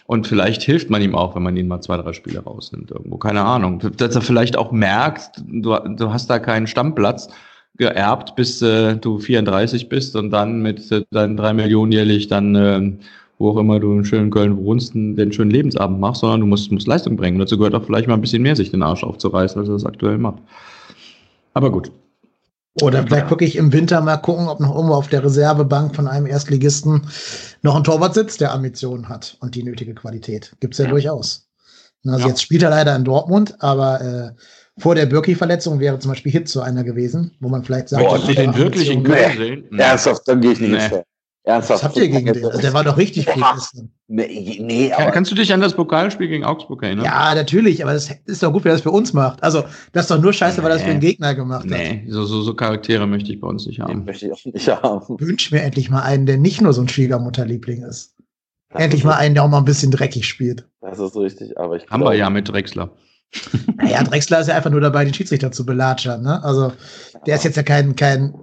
[0.07, 3.19] Und vielleicht hilft man ihm auch, wenn man ihn mal zwei, drei Spiele rausnimmt irgendwo.
[3.19, 3.83] Keine Ahnung.
[3.99, 7.29] Dass er vielleicht auch merkt, du, du hast da keinen Stammplatz
[7.77, 12.55] geerbt, bis äh, du 34 bist und dann mit äh, deinen drei Millionen jährlich dann,
[12.55, 12.93] äh,
[13.39, 16.71] wo auch immer du in schönen Köln wohnst, den schönen Lebensabend machst, sondern du musst,
[16.73, 17.37] musst Leistung bringen.
[17.37, 19.75] Und dazu gehört auch vielleicht mal ein bisschen mehr, sich den Arsch aufzureißen, als er
[19.75, 20.43] das aktuell macht.
[21.55, 21.93] Aber gut.
[22.81, 26.27] Oder vielleicht wirklich im Winter mal gucken, ob noch irgendwo auf der Reservebank von einem
[26.27, 27.09] Erstligisten
[27.63, 30.55] noch ein Torwart sitzt, der Ambitionen hat und die nötige Qualität.
[30.61, 31.49] Gibt es ja, ja, durchaus.
[32.07, 32.29] Also ja.
[32.29, 36.49] jetzt spielt er leider in Dortmund, aber äh, vor der Birki-Verletzung wäre zum Beispiel Hit
[36.49, 39.79] so einer gewesen, wo man vielleicht sagt, Boah, den wirklich in Köln sehen?
[39.79, 41.03] Ernsthaft, dann gehe ich nicht nee.
[41.49, 41.83] Ernsthaft.
[41.83, 42.45] Was habt ihr gegen den?
[42.45, 43.91] Also der war doch richtig gut gestern.
[44.07, 47.07] Nee, nee, aber Kannst du dich an das Pokalspiel gegen Augsburg erinnern?
[47.07, 49.43] Ja, natürlich, aber das ist doch gut, wer das für uns macht.
[49.43, 50.65] Also, das ist doch nur scheiße, nee.
[50.65, 51.71] weil das für einen Gegner gemacht hat.
[51.71, 54.01] Nee, so, so, so Charaktere möchte ich bei uns nicht haben.
[54.01, 55.21] Nee, möchte ich auch nicht haben.
[55.21, 58.15] Wünsch mir endlich mal einen, der nicht nur so ein Schwiegermutterliebling ist.
[58.71, 60.69] Das endlich ist mal einen, der auch mal ein bisschen dreckig spielt.
[60.83, 62.91] Das ist richtig, aber ich Haben wir ja mit Drexler.
[63.77, 66.23] Naja, Drexler ist ja einfach nur dabei, den Schiedsrichter zu belatschern.
[66.23, 66.43] Ne?
[66.45, 66.73] Also,
[67.27, 68.35] der ist jetzt ja kein, kein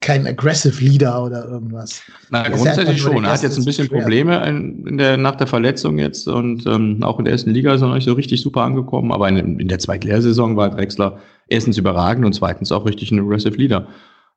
[0.00, 2.02] kein aggressive Leader oder irgendwas.
[2.30, 3.24] Na, grundsätzlich schon.
[3.24, 7.02] Er hat jetzt ein bisschen Probleme in, in, der, nach der Verletzung jetzt und ähm,
[7.02, 9.58] auch in der ersten Liga ist er noch nicht so richtig super angekommen, aber in,
[9.58, 11.18] in der zweiten Lehrsaison war Drexler
[11.48, 13.88] erstens überragend und zweitens auch richtig ein aggressive Leader.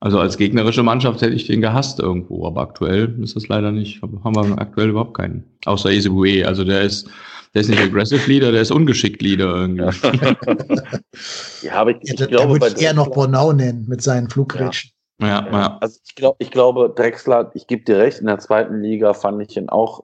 [0.02, 4.02] Also als gegnerische Mannschaft hätte ich den gehasst irgendwo, aber aktuell ist das leider nicht,
[4.02, 5.44] haben wir aktuell überhaupt keinen.
[5.66, 7.10] Außer Ezebue, also der ist,
[7.54, 9.84] der ist nicht aggressive Leader, der ist ungeschickt Leader irgendwie.
[11.64, 14.92] ja, aber ich, ich ja, glaube, würde ich eher noch Bornau nennen mit seinen Flugrätschen.
[15.20, 15.78] Ja, ja.
[15.82, 19.42] Also ich, glaub, ich glaube, Drexler, ich gebe dir recht, in der zweiten Liga fand
[19.42, 20.04] ich ihn auch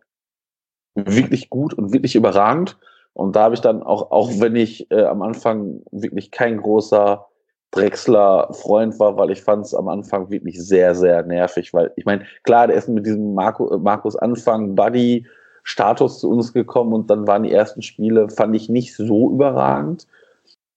[0.95, 2.77] wirklich gut und wirklich überragend.
[3.13, 7.25] Und da habe ich dann auch, auch wenn ich äh, am Anfang wirklich kein großer
[7.71, 12.25] Drexler-Freund war, weil ich fand es am Anfang wirklich sehr, sehr nervig, weil ich meine,
[12.43, 15.25] klar, der ist mit diesem Marco, äh, Markus Anfang Buddy
[15.63, 20.07] Status zu uns gekommen und dann waren die ersten Spiele, fand ich nicht so überragend.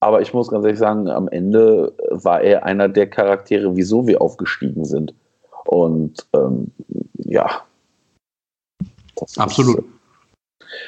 [0.00, 4.22] Aber ich muss ganz ehrlich sagen, am Ende war er einer der Charaktere, wieso wir
[4.22, 5.12] aufgestiegen sind.
[5.66, 6.70] Und ähm,
[7.14, 7.62] ja.
[9.36, 9.78] Absolut.
[9.78, 9.84] Ist,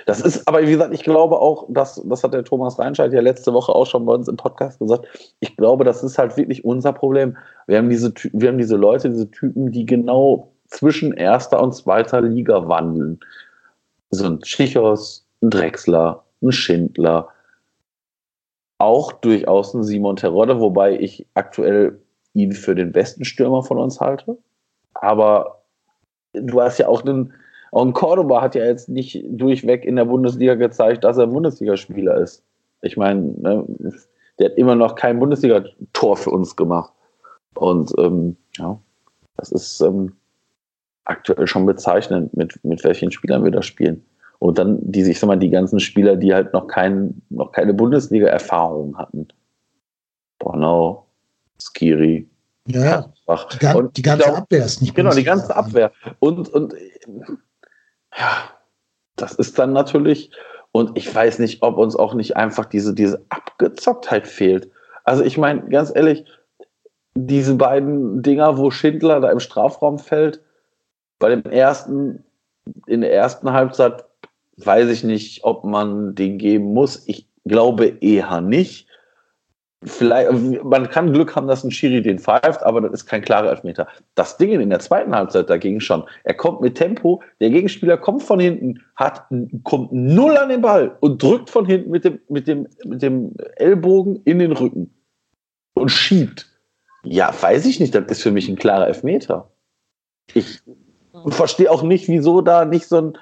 [0.06, 3.20] das ist, aber wie gesagt, ich glaube auch, dass, das hat der Thomas Reinscheid ja
[3.20, 5.06] letzte Woche auch schon bei uns im Podcast gesagt,
[5.40, 7.36] ich glaube, das ist halt wirklich unser Problem.
[7.66, 12.20] Wir haben diese, wir haben diese Leute, diese Typen, die genau zwischen erster und zweiter
[12.20, 13.20] Liga wandeln.
[14.10, 17.28] So ein Schichos, ein Drechsler, ein Schindler,
[18.80, 22.00] auch durchaus ein Simon Terodde, wobei ich aktuell
[22.32, 24.38] ihn für den besten Stürmer von uns halte.
[24.94, 25.62] Aber
[26.32, 27.34] du hast ja auch einen,
[27.72, 32.16] auch ein Cordoba hat ja jetzt nicht durchweg in der Bundesliga gezeigt, dass er Bundesligaspieler
[32.16, 32.42] ist.
[32.80, 33.66] Ich meine, ne,
[34.38, 36.92] der hat immer noch kein Bundesliga-Tor für uns gemacht.
[37.56, 38.80] Und ähm, ja,
[39.36, 40.16] das ist ähm,
[41.04, 44.04] aktuell schon bezeichnend, mit, mit welchen Spielern wir da spielen.
[44.40, 47.74] Und dann die, ich sag mal, die ganzen Spieler, die halt noch, kein, noch keine
[47.74, 49.28] Bundesliga-Erfahrung hatten.
[50.38, 51.06] Bornau,
[51.60, 52.26] Skiri.
[52.66, 53.12] Ja,
[53.52, 55.92] die, gan die, ganze glaub, Abwehr ist nicht Genau, die ganze Abwehr.
[56.20, 56.74] Und, und
[58.16, 58.50] ja,
[59.16, 60.30] das ist dann natürlich,
[60.72, 64.70] und ich weiß nicht, ob uns auch nicht einfach diese, diese Abgezocktheit fehlt.
[65.04, 66.24] Also ich meine, ganz ehrlich,
[67.14, 70.40] diese beiden Dinger, wo Schindler da im Strafraum fällt,
[71.18, 72.24] bei dem ersten,
[72.86, 74.04] in der ersten Halbzeit
[74.64, 77.02] weiß ich nicht, ob man den geben muss.
[77.06, 78.86] Ich glaube eher nicht.
[79.82, 80.30] Vielleicht,
[80.62, 83.88] man kann Glück haben, dass ein Schiri den pfeift, aber das ist kein klarer Elfmeter.
[84.14, 86.04] Das Ding in der zweiten Halbzeit dagegen schon.
[86.24, 89.24] Er kommt mit Tempo, der Gegenspieler kommt von hinten, hat,
[89.64, 93.32] kommt null an den Ball und drückt von hinten mit dem, mit dem, mit dem
[93.56, 94.94] Ellbogen in den Rücken
[95.72, 96.46] und schiebt.
[97.02, 99.50] Ja, weiß ich nicht, das ist für mich ein klarer Elfmeter.
[100.34, 100.60] Ich
[101.28, 103.18] verstehe auch nicht, wieso da nicht so ein,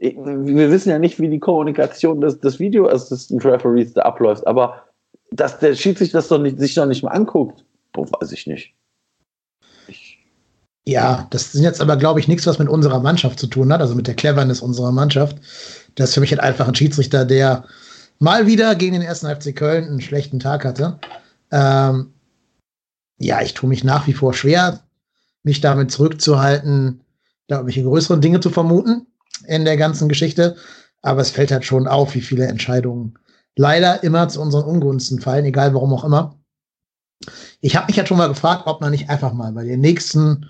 [0.00, 4.84] wir wissen ja nicht, wie die Kommunikation des, des Video-Assistant Referees da abläuft, aber
[5.30, 8.74] dass der Schiedsrichter das doch nicht, sich doch nicht mal anguckt, boah, weiß ich nicht.
[9.86, 10.18] Ich
[10.86, 13.80] ja, das ist jetzt aber, glaube ich, nichts, was mit unserer Mannschaft zu tun hat,
[13.80, 15.36] also mit der Cleverness unserer Mannschaft.
[15.94, 17.64] Das ist für mich halt einfach ein Schiedsrichter, der
[18.18, 20.98] mal wieder gegen den ersten FC Köln einen schlechten Tag hatte.
[21.52, 22.14] Ähm,
[23.18, 24.80] ja, ich tue mich nach wie vor schwer,
[25.42, 27.02] mich damit zurückzuhalten,
[27.46, 29.06] da irgendwelche größeren Dinge zu vermuten
[29.46, 30.56] in der ganzen Geschichte.
[31.02, 33.18] Aber es fällt halt schon auf, wie viele Entscheidungen
[33.56, 36.38] leider immer zu unseren Ungunsten fallen, egal warum auch immer.
[37.60, 40.48] Ich habe mich halt schon mal gefragt, ob man nicht einfach mal bei den nächsten,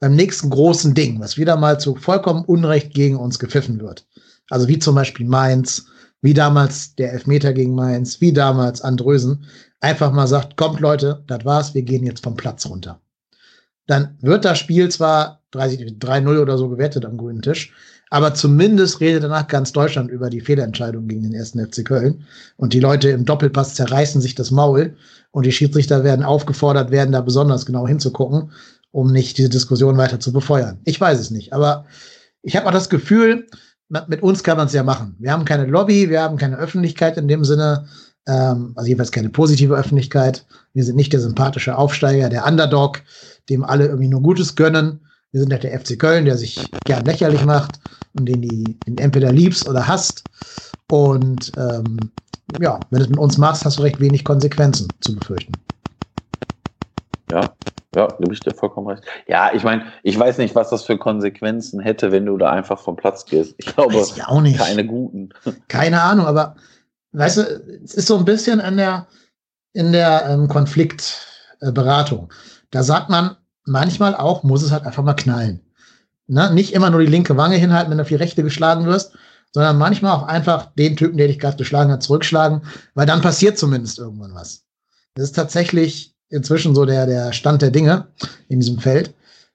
[0.00, 4.06] beim nächsten großen Ding, was wieder mal zu vollkommen Unrecht gegen uns gepfiffen wird.
[4.48, 5.86] Also wie zum Beispiel Mainz,
[6.22, 9.44] wie damals der Elfmeter gegen Mainz, wie damals Andrösen,
[9.80, 13.00] einfach mal sagt, kommt Leute, das war's, wir gehen jetzt vom Platz runter.
[13.86, 17.72] Dann wird das Spiel zwar 3-0 oder so gewertet am grünen Tisch,
[18.10, 22.24] Aber zumindest redet danach ganz Deutschland über die Fehlentscheidung gegen den ersten FC Köln.
[22.56, 24.94] Und die Leute im Doppelpass zerreißen sich das Maul.
[25.32, 28.52] Und die Schiedsrichter werden aufgefordert werden, da besonders genau hinzugucken,
[28.92, 30.78] um nicht diese Diskussion weiter zu befeuern.
[30.84, 31.52] Ich weiß es nicht.
[31.52, 31.84] Aber
[32.42, 33.46] ich habe auch das Gefühl,
[33.88, 35.16] mit uns kann man es ja machen.
[35.18, 37.86] Wir haben keine Lobby, wir haben keine Öffentlichkeit in dem Sinne,
[38.26, 40.44] ähm, also jedenfalls keine positive Öffentlichkeit.
[40.72, 43.02] Wir sind nicht der sympathische Aufsteiger, der Underdog,
[43.48, 45.05] dem alle irgendwie nur Gutes gönnen.
[45.32, 47.80] Wir sind halt der FC Köln, der sich gern lächerlich macht
[48.14, 50.24] und den die den entweder liebst oder hasst.
[50.88, 52.10] Und ähm,
[52.60, 55.60] ja, wenn du es mit uns machst, hast du recht wenig Konsequenzen zu befürchten.
[57.28, 57.56] Ja,
[57.94, 59.02] ja, gebe ich dir vollkommen recht.
[59.26, 62.78] Ja, ich meine, ich weiß nicht, was das für Konsequenzen hätte, wenn du da einfach
[62.78, 63.54] vom Platz gehst.
[63.58, 64.58] Ich glaube, Weiß ich auch nicht.
[64.58, 65.30] keine guten.
[65.68, 66.56] Keine Ahnung, aber
[67.12, 67.40] weißt du,
[67.84, 69.06] es ist so ein bisschen an der,
[69.72, 72.32] in der ähm, Konfliktberatung.
[72.70, 73.36] da sagt man,
[73.66, 75.60] manchmal auch muss es halt einfach mal knallen.
[76.26, 76.52] Ne?
[76.52, 79.12] Nicht immer nur die linke Wange hinhalten, wenn du auf die rechte geschlagen wirst,
[79.52, 82.62] sondern manchmal auch einfach den Typen, der dich gerade geschlagen hat, zurückschlagen,
[82.94, 84.64] weil dann passiert zumindest irgendwann was.
[85.14, 88.08] Das ist tatsächlich inzwischen so der, der Stand der Dinge
[88.48, 89.14] in diesem Feld.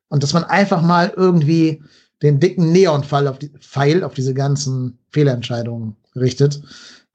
[0.09, 1.83] Und dass man einfach mal irgendwie
[2.21, 6.61] den dicken Neonfall auf die, Pfeil auf diese ganzen Fehlentscheidungen richtet,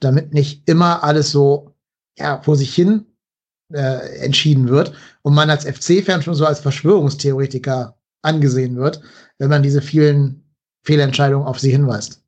[0.00, 1.74] damit nicht immer alles so
[2.18, 3.06] ja, vor sich hin
[3.72, 4.92] äh, entschieden wird
[5.22, 9.00] und man als FC-Fan schon so als Verschwörungstheoretiker angesehen wird,
[9.38, 10.44] wenn man diese vielen
[10.82, 12.22] Fehlentscheidungen auf sie hinweist.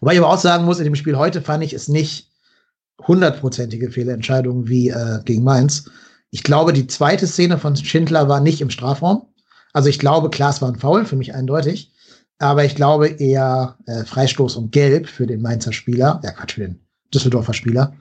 [0.00, 2.30] Wobei ich aber auch sagen muss, in dem Spiel heute fand ich es nicht
[3.06, 5.90] hundertprozentige Fehlentscheidungen wie äh, gegen Mainz.
[6.30, 9.26] Ich glaube, die zweite Szene von Schindler war nicht im Strafraum.
[9.72, 11.92] Also ich glaube, klar, es war ein Foul, für mich eindeutig.
[12.38, 16.62] Aber ich glaube eher äh, Freistoß und Gelb für den Mainzer Spieler, ja Quatsch, für
[16.62, 16.80] den
[17.12, 17.94] Düsseldorfer Spieler,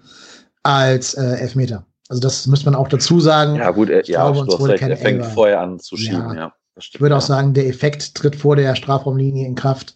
[0.64, 1.86] als äh, Elfmeter.
[2.10, 3.56] Also das müsste man auch dazu sagen.
[3.56, 5.32] Ja, gut, äh, ich ja, glaube, du hast recht, er fängt Elfer.
[5.32, 6.34] vorher an zu schieben, Ja.
[6.36, 6.54] ja.
[6.76, 7.28] das Ich stimmt, würde auch ja.
[7.28, 9.96] sagen, der Effekt tritt vor der Strafraumlinie in Kraft.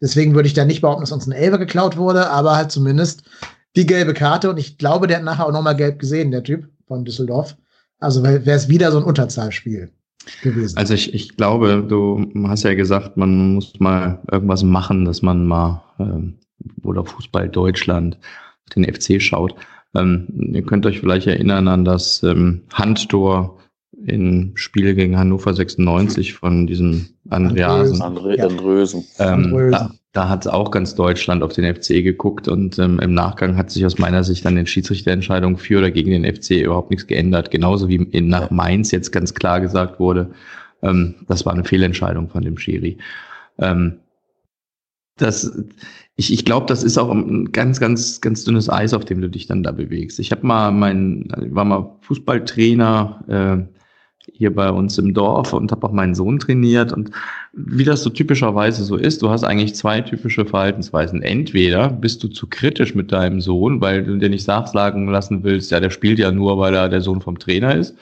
[0.00, 3.22] Deswegen würde ich da nicht behaupten, dass uns ein Elfer geklaut wurde, aber halt zumindest
[3.76, 4.50] die gelbe Karte.
[4.50, 7.56] Und ich glaube, der hat nachher auch nochmal gelb gesehen, der Typ von Düsseldorf.
[8.00, 9.90] Also wäre es wieder so ein Unterzahlspiel
[10.42, 10.76] gewesen.
[10.76, 15.46] Also ich, ich glaube, du hast ja gesagt, man muss mal irgendwas machen, dass man
[15.46, 16.38] mal ähm,
[16.82, 18.18] oder Fußball Deutschland
[18.74, 19.54] den FC schaut.
[19.94, 23.58] Ähm, ihr könnt euch vielleicht erinnern an das ähm, Handtor
[24.04, 28.00] im Spiel gegen Hannover 96 von diesem Andreasen.
[28.00, 28.46] André, Ja.
[28.46, 29.04] Andrösen.
[29.18, 29.70] Ähm, Andrösen.
[29.72, 33.70] da da hat auch ganz Deutschland auf den FC geguckt und ähm, im Nachgang hat
[33.70, 37.50] sich aus meiner Sicht an den Schiedsrichterentscheidungen für oder gegen den FC überhaupt nichts geändert.
[37.50, 40.30] Genauso wie in, nach Mainz jetzt ganz klar gesagt wurde,
[40.82, 42.98] ähm, das war eine Fehlentscheidung von dem Schiri.
[43.58, 44.00] Ähm,
[45.16, 45.50] das,
[46.16, 49.28] ich, ich glaube, das ist auch ein ganz, ganz, ganz dünnes Eis, auf dem du
[49.28, 50.18] dich dann da bewegst.
[50.18, 53.72] Ich habe mal mein, war mal Fußballtrainer äh,
[54.32, 57.10] hier bei uns im Dorf und habe auch meinen Sohn trainiert und
[57.52, 61.22] wie das so typischerweise so ist, du hast eigentlich zwei typische Verhaltensweisen.
[61.22, 65.70] Entweder bist du zu kritisch mit deinem Sohn, weil du dir nicht sagen lassen willst,
[65.70, 67.96] ja, der spielt ja nur, weil er der Sohn vom Trainer ist.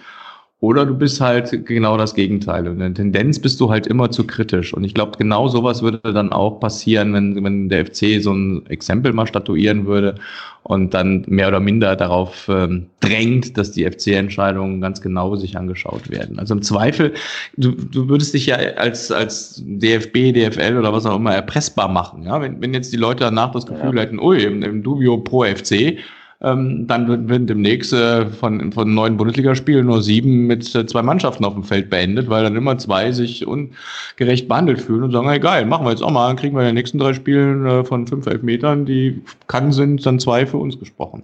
[0.61, 2.67] Oder du bist halt genau das Gegenteil.
[2.67, 4.75] Und in der Tendenz bist du halt immer zu kritisch.
[4.75, 8.67] Und ich glaube, genau sowas würde dann auch passieren, wenn, wenn der FC so ein
[8.67, 10.17] Exempel mal statuieren würde
[10.63, 16.11] und dann mehr oder minder darauf ähm, drängt, dass die FC-Entscheidungen ganz genau sich angeschaut
[16.11, 16.39] werden.
[16.39, 17.15] Also im Zweifel,
[17.57, 22.25] du, du würdest dich ja als, als DFB, DFL oder was auch immer erpressbar machen.
[22.25, 22.39] Ja?
[22.43, 24.03] Wenn, wenn jetzt die Leute danach das Gefühl Ja.
[24.03, 25.97] hätten, ui, im, im Dubio pro FC,
[26.43, 31.03] ähm, dann wird- werden demnächst äh, von, von neun Bundesligaspielen nur sieben mit äh, zwei
[31.03, 35.29] Mannschaften auf dem Feld beendet, weil dann immer zwei sich ungerecht behandelt fühlen und sagen,
[35.29, 37.67] hey, geil, machen wir jetzt auch mal, dann kriegen wir in den nächsten drei Spielen
[37.67, 41.23] äh, von fünf Elfmetern, die kann sind, dann zwei für uns gesprochen.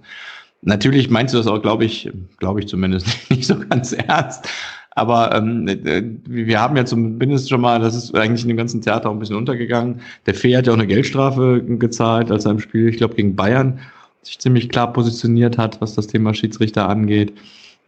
[0.62, 4.48] Natürlich meinst du das auch, glaube ich, glaube ich zumindest nicht so ganz ernst.
[4.90, 8.80] Aber ähm, äh, wir haben ja zumindest schon mal, das ist eigentlich in dem ganzen
[8.80, 10.00] Theater auch ein bisschen untergegangen.
[10.24, 13.36] Der Fee hat ja auch eine Geldstrafe gezahlt, als er im Spiel, ich glaube, gegen
[13.36, 13.80] Bayern
[14.26, 17.32] sich ziemlich klar positioniert hat, was das Thema Schiedsrichter angeht.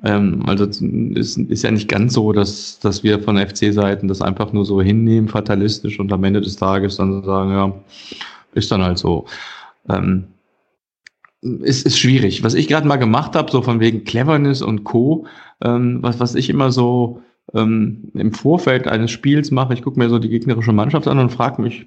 [0.04, 0.80] Ähm, also es
[1.36, 5.28] ist, ja nicht ganz so, dass, dass wir von FC-Seiten das einfach nur so hinnehmen,
[5.28, 7.74] fatalistisch und am Ende des Tages dann sagen, ja,
[8.54, 9.26] ist dann halt so.
[9.88, 10.28] Ähm,
[11.40, 12.42] ist, ist schwierig.
[12.42, 15.26] Was ich gerade mal gemacht habe, so von wegen Cleverness und Co.,
[15.62, 17.22] ähm, was, was ich immer so
[17.54, 21.30] ähm, im Vorfeld eines Spiels mache, ich gucke mir so die gegnerische Mannschaft an und
[21.30, 21.86] frage mich,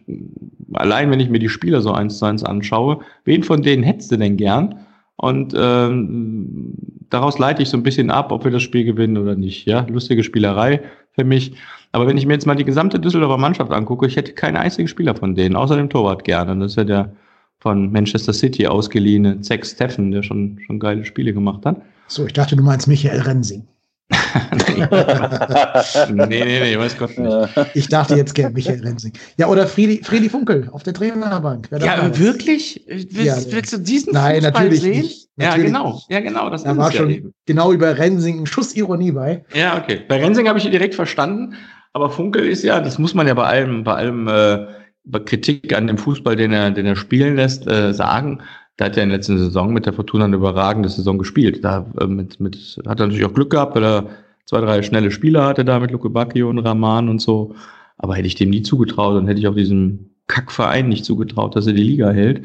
[0.74, 4.12] allein wenn ich mir die Spieler so eins zu eins anschaue, wen von denen hättest
[4.12, 4.86] du denn gern?
[5.18, 6.74] Und ähm,
[7.10, 9.68] daraus leite ich so ein bisschen ab, ob wir das Spiel gewinnen oder nicht.
[9.68, 10.82] Ja, lustige Spielerei
[11.12, 11.54] für mich.
[11.92, 14.88] Aber wenn ich mir jetzt mal die gesamte Düsseldorfer Mannschaft angucke, ich hätte keinen einzigen
[14.88, 16.58] Spieler von denen, außer dem Torwart gerne.
[16.58, 17.12] Das ist ja der
[17.60, 21.80] von Manchester City ausgeliehene Zack Steffen, der schon, schon geile Spiele gemacht hat.
[22.08, 23.68] So, ich dachte, du meinst Michael Rensing.
[26.10, 26.44] nee.
[26.44, 27.32] nee, nee, weiß Gott nicht.
[27.76, 29.14] Ich dachte jetzt gern Michael Rensing.
[29.38, 31.70] Ja, oder Friedi, Friedi Funkel auf der Trainerbank.
[31.72, 32.84] Ja, aber wirklich?
[32.88, 35.02] Willst, ja, willst, du diesen Nein, Fußball natürlich sehen?
[35.02, 35.30] Nicht.
[35.38, 36.02] Ja, genau.
[36.10, 36.50] Ja, genau.
[36.50, 37.34] Das da war schon eben.
[37.46, 39.46] genau über Rensing ein Schuss Ironie bei.
[39.54, 40.02] Ja, okay.
[40.08, 41.56] Bei Rensing habe ich direkt verstanden.
[41.94, 44.68] Aber Funkel ist ja, das muss man ja bei allem, bei allem äh,
[45.04, 48.42] bei Kritik an dem Fußball, den er, den er spielen lässt, äh, sagen.
[48.78, 51.64] Da hat er in der letzten Saison mit der Fortuna eine überragende Saison gespielt.
[51.64, 54.10] Da äh, mit, mit, hat er natürlich auch Glück gehabt, weil er
[54.46, 57.56] zwei, drei schnelle Spieler hatte da mit Luke Bacchio und Rahman und so.
[57.98, 61.68] Aber hätte ich dem nie zugetraut, dann hätte ich auch diesem Kackverein nicht zugetraut, dass
[61.68, 62.44] er die Liga hält.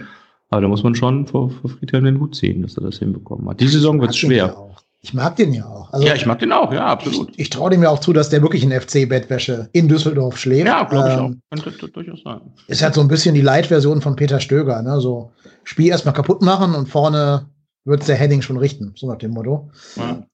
[0.51, 3.49] Aber da muss man schon vor, vor Friedhelm den Hut ziehen, dass er das hinbekommen
[3.49, 3.61] hat.
[3.61, 4.76] Die Saison wird schwer.
[5.07, 5.93] Ich mag den ja auch.
[5.93, 7.31] Also, ja, ich mag den auch, ja, absolut.
[7.31, 10.67] Ich, ich traue dem ja auch zu, dass der wirklich in FC-Bettwäsche in Düsseldorf schläft.
[10.67, 11.63] Ja, glaube ich ähm, auch.
[11.63, 12.41] Könnte durchaus sein.
[12.67, 15.01] Ist halt so ein bisschen die Light-Version von Peter Stöger, ne?
[15.01, 15.31] So
[15.63, 17.47] Spiel erstmal kaputt machen und vorne
[17.85, 19.71] wird der Heading schon richten, so nach dem Motto.
[19.95, 20.27] Ja.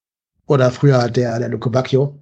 [0.46, 2.18] Oder früher der, der Luke Bacchio.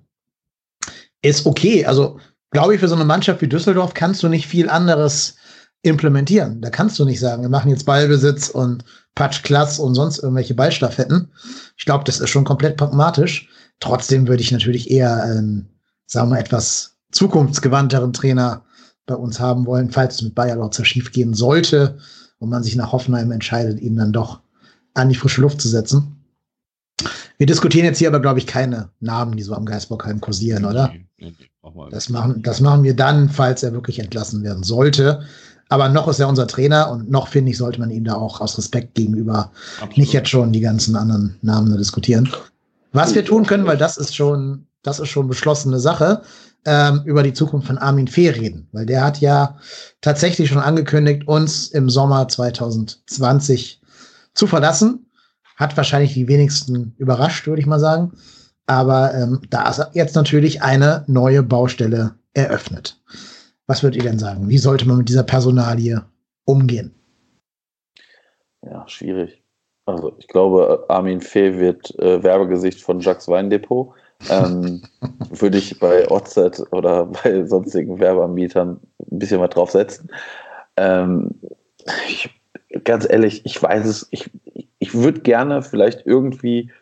[1.23, 1.87] Ist okay.
[1.87, 2.19] Also,
[2.51, 5.37] glaube ich, für so eine Mannschaft wie Düsseldorf kannst du nicht viel anderes
[5.83, 6.61] implementieren.
[6.61, 10.55] Da kannst du nicht sagen, wir machen jetzt Ballbesitz und Patsch, Klatz und sonst irgendwelche
[10.55, 11.31] Ballstaffetten.
[11.77, 13.49] Ich glaube, das ist schon komplett pragmatisch.
[13.81, 15.67] Trotzdem würde ich natürlich eher, ähm,
[16.07, 18.63] sagen wir, etwas zukunftsgewandteren Trainer
[19.07, 21.99] bei uns haben wollen, falls es mit Bayer Lorzer schief gehen sollte
[22.39, 24.41] und man sich nach Hoffenheim entscheidet, ihn dann doch
[24.95, 26.17] an die frische Luft zu setzen.
[27.39, 30.93] Wir diskutieren jetzt hier aber, glaube ich, keine Namen, die so am Geisbockheim kursieren, oder?
[30.93, 31.35] Nee, nee,
[31.91, 35.25] das, machen, das machen wir dann, falls er wirklich entlassen werden sollte.
[35.71, 38.41] Aber noch ist er unser Trainer und noch, finde ich, sollte man ihm da auch
[38.41, 39.99] aus Respekt gegenüber Absolut.
[39.99, 42.29] nicht jetzt schon die ganzen anderen Namen diskutieren.
[42.93, 46.23] Was wir tun können, weil das ist schon, das ist schon beschlossene Sache,
[46.65, 48.69] ähm, über die Zukunft von Armin Fee reden.
[48.73, 49.57] Weil der hat ja
[50.01, 53.81] tatsächlich schon angekündigt, uns im Sommer 2020
[54.35, 55.07] zu verlassen.
[55.57, 58.13] Hat wahrscheinlich die wenigsten überrascht, würde ich mal sagen.
[58.67, 63.01] Aber ähm, da ist jetzt natürlich eine neue Baustelle eröffnet.
[63.71, 64.49] Was würdet ihr denn sagen?
[64.49, 66.05] Wie sollte man mit dieser Personalie
[66.45, 66.93] umgehen?
[68.67, 69.45] Ja, schwierig.
[69.87, 73.95] Also ich glaube, Armin Fee wird äh, Werbegesicht von Jacques Weindepot.
[74.29, 74.83] Ähm,
[75.31, 80.11] würde ich bei Otzet oder bei sonstigen Werbeanbietern ein bisschen was draufsetzen.
[80.77, 81.41] Ähm,
[82.09, 82.29] ich,
[82.83, 84.33] ganz ehrlich, ich weiß es, ich,
[84.81, 86.73] ich würde gerne vielleicht irgendwie,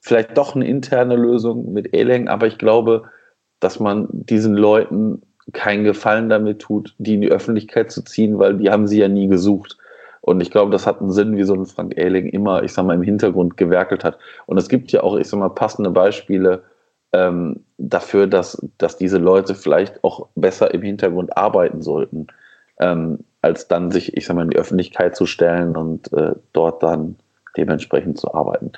[0.00, 3.10] vielleicht doch eine interne Lösung mit Eleng, aber ich glaube,
[3.58, 5.22] dass man diesen Leuten
[5.52, 9.08] keinen Gefallen damit tut, die in die Öffentlichkeit zu ziehen, weil die haben sie ja
[9.08, 9.78] nie gesucht.
[10.20, 12.84] Und ich glaube, das hat einen Sinn, wie so ein Frank Ehling immer, ich sag
[12.84, 14.18] mal, im Hintergrund gewerkelt hat.
[14.46, 16.64] Und es gibt ja auch, ich sag mal, passende Beispiele
[17.12, 22.26] ähm, dafür, dass, dass diese Leute vielleicht auch besser im Hintergrund arbeiten sollten,
[22.80, 26.82] ähm, als dann sich, ich sag mal, in die Öffentlichkeit zu stellen und äh, dort
[26.82, 27.16] dann
[27.56, 28.72] dementsprechend zu arbeiten.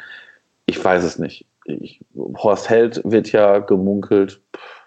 [0.67, 1.47] Ich weiß es nicht.
[1.65, 4.41] Ich, Horst Held wird ja gemunkelt.
[4.55, 4.78] Pff,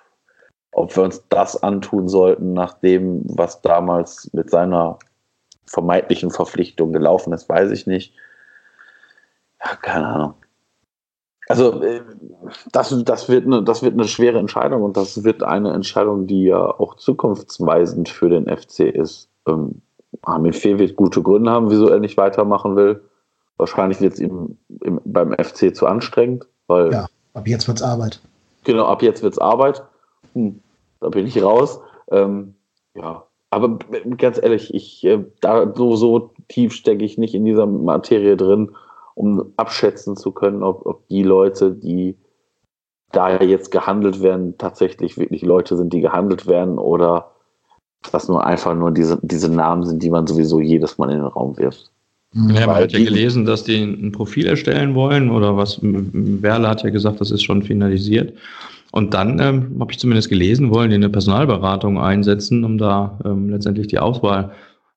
[0.71, 4.97] ob wir uns das antun sollten, nach dem, was damals mit seiner
[5.65, 8.13] vermeintlichen Verpflichtung gelaufen ist, weiß ich nicht.
[9.63, 10.33] Ja, keine Ahnung.
[11.47, 12.01] Also äh,
[12.71, 16.45] das, das, wird eine, das wird eine schwere Entscheidung und das wird eine Entscheidung, die
[16.45, 19.29] ja auch zukunftsweisend für den FC ist.
[19.47, 19.81] Ähm,
[20.23, 23.01] Armin Fee wird gute Gründe haben, wieso er nicht weitermachen will.
[23.57, 26.91] Wahrscheinlich wird es ihm im, beim FC zu anstrengend, weil.
[26.91, 28.21] Ja, ab jetzt wird es Arbeit.
[28.63, 29.83] Genau, ab jetzt wird es Arbeit
[30.33, 30.59] hm,
[30.99, 31.79] da bin ich raus.
[32.11, 32.55] Ähm,
[32.95, 33.79] ja, aber
[34.17, 38.71] ganz ehrlich, ich äh, da so, so tief stecke ich nicht in dieser Materie drin,
[39.15, 42.17] um abschätzen zu können, ob, ob die Leute, die
[43.11, 47.31] da jetzt gehandelt werden, tatsächlich wirklich Leute sind, die gehandelt werden oder
[48.11, 51.27] das nur einfach nur diese, diese Namen sind, die man sowieso jedes Mal in den
[51.27, 51.91] Raum wirft.
[52.33, 55.79] Ja, man hat ja gelesen, dass die ein Profil erstellen wollen oder was.
[55.81, 58.33] Werle hat ja gesagt, das ist schon finalisiert.
[58.91, 63.49] Und dann ähm, habe ich zumindest gelesen, wollen die eine Personalberatung einsetzen, um da ähm,
[63.49, 64.51] letztendlich die Auswahl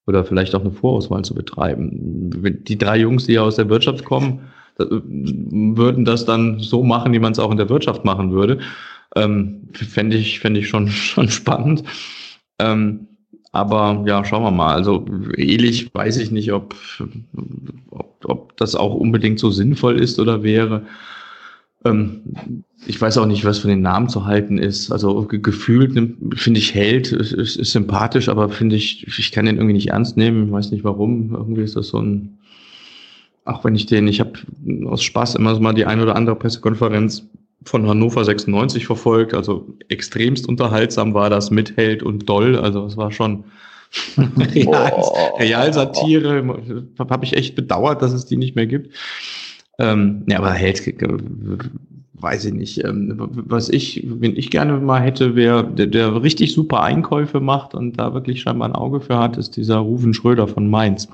[0.07, 2.31] oder vielleicht auch eine Vorauswahl zu betreiben.
[2.65, 4.41] Die drei Jungs, die ja aus der Wirtschaft kommen,
[4.79, 8.59] äh, würden das dann so machen, wie man es auch in der Wirtschaft machen würde.
[9.17, 11.85] Ähm, Fände ich, fänd ich schon, schon spannend.
[12.59, 13.07] Ähm,
[13.53, 14.75] aber ja, schauen wir mal.
[14.75, 16.75] Also ähnlich weiß ich nicht, ob,
[17.91, 20.83] ob, ob das auch unbedingt so sinnvoll ist oder wäre.
[21.85, 24.91] Ähm, ich weiß auch nicht, was von den Namen zu halten ist.
[24.91, 25.93] Also gefühlt
[26.35, 29.91] finde ich Held, ist, ist, ist sympathisch, aber finde ich, ich kann den irgendwie nicht
[29.91, 30.47] ernst nehmen.
[30.47, 31.35] Ich weiß nicht warum.
[31.35, 32.39] Irgendwie ist das so ein,
[33.45, 34.33] auch wenn ich den, ich habe
[34.87, 37.27] aus Spaß immer so mal die ein oder andere Pressekonferenz
[37.65, 39.35] von Hannover 96 verfolgt.
[39.35, 42.57] Also extremst unterhaltsam war das mit Held und Doll.
[42.57, 43.45] Also es war schon
[44.19, 44.93] Real,
[45.39, 46.85] Realsatire.
[46.99, 48.91] Habe ich echt bedauert, dass es die nicht mehr gibt.
[49.79, 50.81] Ähm, ja, aber Held
[52.15, 52.85] weiß ich nicht.
[52.85, 57.75] Ähm, was ich, wenn ich gerne mal hätte, wäre, der, der richtig super Einkäufe macht
[57.75, 61.09] und da wirklich scheinbar ein Auge für hat, ist dieser Rufen Schröder von Mainz.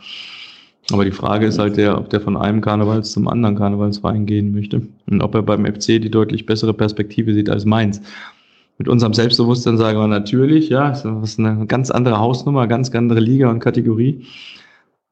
[0.92, 4.52] Aber die Frage ist halt der, ob der von einem Karnevals zum anderen Karnevalsverein gehen
[4.52, 8.00] möchte und ob er beim FC die deutlich bessere Perspektive sieht als Mainz.
[8.78, 13.20] Mit unserem Selbstbewusstsein sagen wir natürlich, ja, das ist eine ganz andere Hausnummer, ganz andere
[13.20, 14.24] Liga und Kategorie.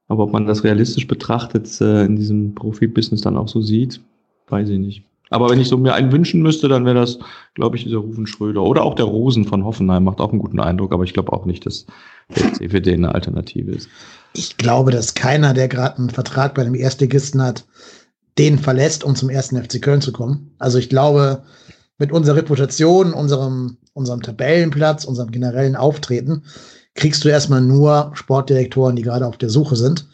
[0.09, 4.01] Aber ob man das realistisch betrachtet äh, in diesem Profibusiness dann auch so sieht,
[4.49, 5.05] weiß ich nicht.
[5.31, 7.19] Aber wenn ich so mir einen wünschen müsste, dann wäre das,
[7.55, 8.63] glaube ich, dieser Rufen Schröder.
[8.63, 11.45] Oder auch der Rosen von Hoffenheim macht auch einen guten Eindruck, aber ich glaube auch
[11.45, 11.85] nicht, dass
[12.35, 13.89] der CFD eine Alternative ist.
[14.35, 17.67] Ich glaube, dass keiner, der gerade einen Vertrag bei dem Erstligisten hat,
[18.39, 20.55] den verlässt, um zum ersten FC Köln zu kommen.
[20.59, 21.43] Also ich glaube,
[21.99, 26.45] mit unserer Reputation, unserem, unserem Tabellenplatz, unserem generellen Auftreten,
[26.99, 30.09] kriegst du erstmal nur Sportdirektoren, die gerade auf der Suche sind.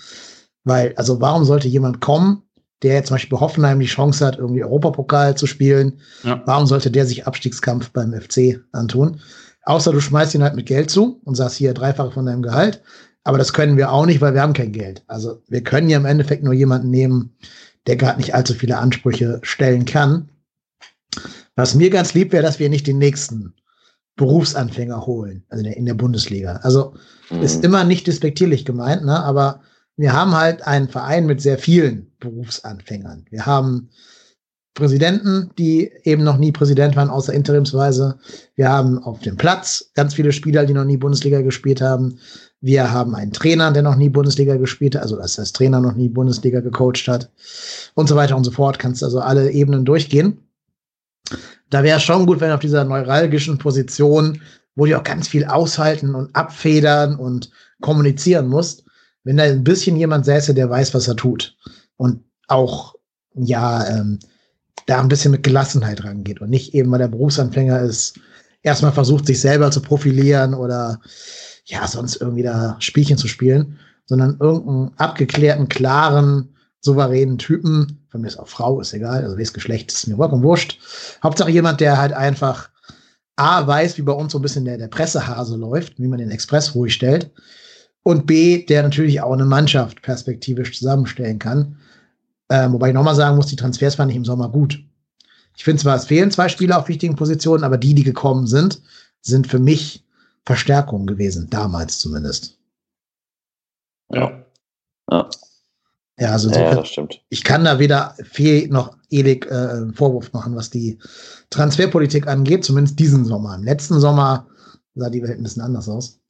[0.65, 2.43] Weil, also warum sollte jemand kommen,
[2.83, 6.43] der jetzt zum Beispiel bei Hoffenheim die Chance hat, irgendwie Europapokal zu spielen, ja.
[6.45, 9.21] warum sollte der sich Abstiegskampf beim FC antun?
[9.63, 12.83] Außer du schmeißt ihn halt mit Geld zu und sagst hier dreifache von deinem Gehalt.
[13.25, 15.03] Aber das können wir auch nicht, weil wir haben kein Geld.
[15.07, 17.35] Also wir können ja im Endeffekt nur jemanden nehmen,
[17.87, 20.29] der gerade nicht allzu viele Ansprüche stellen kann.
[21.57, 23.55] Was mir ganz lieb wäre, dass wir nicht den nächsten
[24.17, 26.61] Berufsanfänger holen, also in der Bundesliga.
[26.63, 26.95] Also
[27.31, 27.43] mhm.
[27.43, 29.23] ist immer nicht despektierlich gemeint, ne?
[29.23, 29.61] aber
[29.97, 33.27] wir haben halt einen Verein mit sehr vielen Berufsanfängern.
[33.31, 33.91] Wir haben
[34.75, 38.19] Präsidenten, die eben noch nie Präsident waren, außer interimsweise.
[38.57, 42.19] Wir haben auf dem Platz ganz viele Spieler, die noch nie Bundesliga gespielt haben.
[42.61, 45.95] Wir haben einen Trainer, der noch nie Bundesliga gespielt hat, also dass das Trainer noch
[45.95, 47.31] nie Bundesliga gecoacht hat
[47.95, 48.81] und so weiter und so fort.
[48.81, 50.39] Kannst also alle Ebenen durchgehen.
[51.71, 54.41] Da wäre schon gut, wenn auf dieser neuralgischen Position,
[54.75, 57.51] wo du auch ganz viel aushalten und abfedern und
[57.81, 58.85] kommunizieren musst,
[59.25, 61.57] wenn da ein bisschen jemand säße, der weiß, was er tut.
[61.97, 62.95] Und auch,
[63.35, 64.19] ja, ähm,
[64.87, 68.19] da ein bisschen mit Gelassenheit rangeht und nicht eben, weil der Berufsanfänger ist,
[68.63, 71.01] erstmal versucht, sich selber zu profilieren oder
[71.65, 76.54] ja, sonst irgendwie da Spielchen zu spielen, sondern irgendeinen abgeklärten, klaren,
[76.85, 80.43] souveränen Typen, von mir ist auch Frau, ist egal, also welches Geschlecht ist mir vollkommen
[80.43, 80.79] wurscht.
[81.23, 82.69] Hauptsache jemand, der halt einfach
[83.37, 86.31] A, weiß, wie bei uns so ein bisschen der, der Pressehase läuft, wie man den
[86.31, 87.31] Express ruhig stellt
[88.03, 91.79] und B, der natürlich auch eine Mannschaft perspektivisch zusammenstellen kann.
[92.51, 94.79] Ähm, wobei ich nochmal sagen muss, die Transfers fand ich im Sommer gut.
[95.57, 98.83] Ich finde zwar, es fehlen zwei Spieler auf wichtigen Positionen, aber die, die gekommen sind,
[99.23, 100.05] sind für mich
[100.45, 102.59] Verstärkungen gewesen, damals zumindest.
[104.11, 104.45] Ja.
[105.11, 105.29] Ja,
[106.19, 107.21] ja also ja, das stimmt.
[107.29, 110.99] ich kann da weder viel noch ewig äh, einen Vorwurf machen, was die
[111.51, 113.55] Transferpolitik angeht, zumindest diesen Sommer.
[113.55, 114.47] Im letzten Sommer
[114.95, 116.21] sah die Welt ein bisschen anders aus.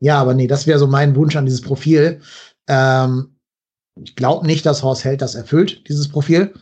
[0.00, 2.20] Ja, aber nee, das wäre so mein Wunsch an dieses Profil.
[2.68, 3.36] Ähm,
[4.02, 6.52] ich glaube nicht, dass Horst Held das erfüllt, dieses Profil.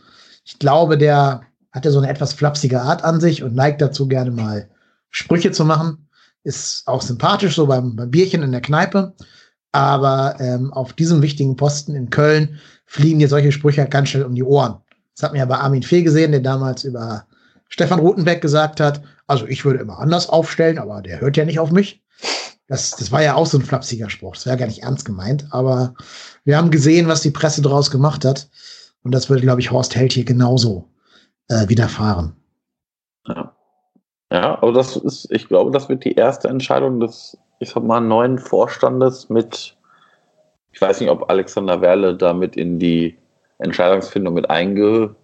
[0.45, 1.41] Ich glaube, der
[1.71, 4.69] hat ja so eine etwas flapsige Art an sich und neigt dazu, gerne mal
[5.09, 6.07] Sprüche zu machen.
[6.43, 9.13] Ist auch sympathisch, so beim, beim Bierchen in der Kneipe.
[9.75, 14.33] Aber ähm, auf diesem wichtigen Posten in Köln fliegen dir solche Sprüche ganz schnell um
[14.33, 14.77] die Ohren.
[15.13, 17.25] Das hat man ja bei Armin Fee gesehen, der damals über
[17.67, 21.59] Stefan Rotenbeck gesagt hat, also ich würde immer anders aufstellen, aber der hört ja nicht
[21.59, 22.01] auf mich.
[22.69, 24.35] Das, das war ja auch so ein flapsiger Spruch.
[24.35, 25.45] Das wäre gar nicht ernst gemeint.
[25.51, 25.93] Aber
[26.45, 28.47] wir haben gesehen, was die Presse daraus gemacht hat.
[29.03, 30.89] Und das würde, glaube ich, Horst Held hier genauso
[31.49, 32.33] äh, widerfahren.
[33.27, 33.53] Ja.
[34.31, 37.99] ja, aber das ist, ich glaube, das wird die erste Entscheidung des, ich sag mal,
[37.99, 39.75] neuen Vorstandes mit,
[40.71, 43.17] ich weiß nicht, ob Alexander Werle damit in die
[43.57, 45.23] Entscheidungsfindung mit eingesprochen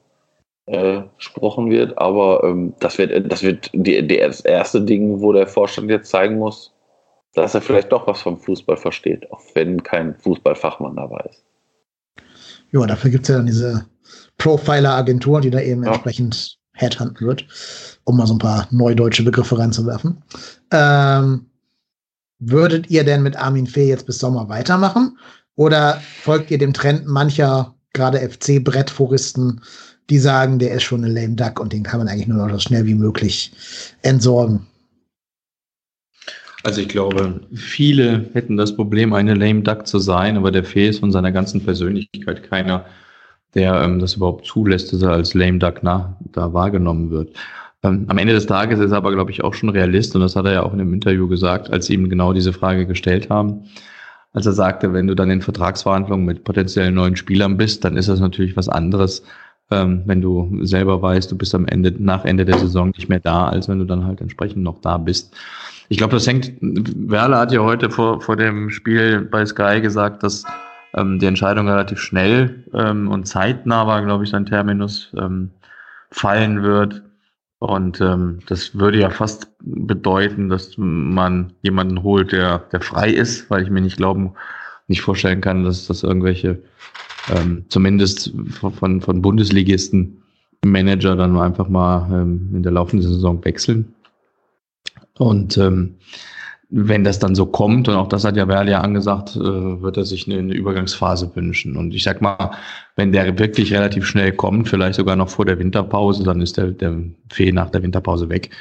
[1.69, 5.91] wird, aber ähm, das wird, das wird die, die, das erste Ding, wo der Vorstand
[5.91, 6.73] jetzt zeigen muss,
[7.35, 11.43] dass er vielleicht doch was vom Fußball versteht, auch wenn kein Fußballfachmann dabei ist.
[12.71, 13.85] Ja, dafür gibt es ja dann diese
[14.39, 15.89] Profiler-Agentur, die da eben ja.
[15.89, 17.45] entsprechend headhunten wird,
[18.05, 20.23] um mal so ein paar neudeutsche Begriffe reinzuwerfen.
[20.71, 21.50] Ähm,
[22.41, 25.17] würdet ihr denn mit Armin Fee jetzt bis Sommer weitermachen?
[25.55, 29.61] Oder folgt ihr dem Trend mancher, gerade FC-Brettforisten,
[30.09, 32.53] die sagen, der ist schon ein lame Duck und den kann man eigentlich nur noch
[32.53, 33.51] so schnell wie möglich
[34.01, 34.67] entsorgen?
[36.63, 40.89] Also ich glaube, viele hätten das Problem, eine lame duck zu sein, aber der Fee
[40.89, 42.85] ist von seiner ganzen Persönlichkeit keiner,
[43.53, 47.35] der ähm, das überhaupt zulässt, dass er als lame duck na, da wahrgenommen wird.
[47.83, 50.35] Ähm, am Ende des Tages ist er aber, glaube ich, auch schon Realist und das
[50.35, 53.29] hat er ja auch in dem Interview gesagt, als sie ihm genau diese Frage gestellt
[53.29, 53.63] haben.
[54.33, 58.07] Als er sagte, wenn du dann in Vertragsverhandlungen mit potenziellen neuen Spielern bist, dann ist
[58.07, 59.23] das natürlich was anderes,
[59.71, 63.19] ähm, wenn du selber weißt, du bist am Ende, nach Ende der Saison nicht mehr
[63.19, 65.35] da, als wenn du dann halt entsprechend noch da bist.
[65.89, 70.23] Ich glaube, das hängt, Werle hat ja heute vor, vor dem Spiel bei Sky gesagt,
[70.23, 70.45] dass
[70.93, 75.49] ähm, die Entscheidung relativ schnell ähm, und zeitnah war, glaube ich, sein Terminus ähm,
[76.11, 77.01] fallen wird.
[77.61, 83.51] Und ähm, das würde ja fast bedeuten, dass man jemanden holt, der, der frei ist,
[83.51, 84.33] weil ich mir nicht glauben,
[84.87, 86.59] nicht vorstellen kann, dass das irgendwelche,
[87.31, 90.23] ähm, zumindest von, von Bundesligisten
[90.65, 93.93] Manager dann einfach mal ähm, in der laufenden Saison wechseln.
[95.19, 95.97] Und ähm,
[96.73, 99.97] wenn das dann so kommt, und auch das hat ja Werl ja angesagt, äh, wird
[99.97, 101.75] er sich eine, Übergangsphase wünschen.
[101.75, 102.51] Und ich sag mal,
[102.95, 106.67] wenn der wirklich relativ schnell kommt, vielleicht sogar noch vor der Winterpause, dann ist der,
[106.67, 106.97] der
[107.29, 108.51] Fee nach der Winterpause weg.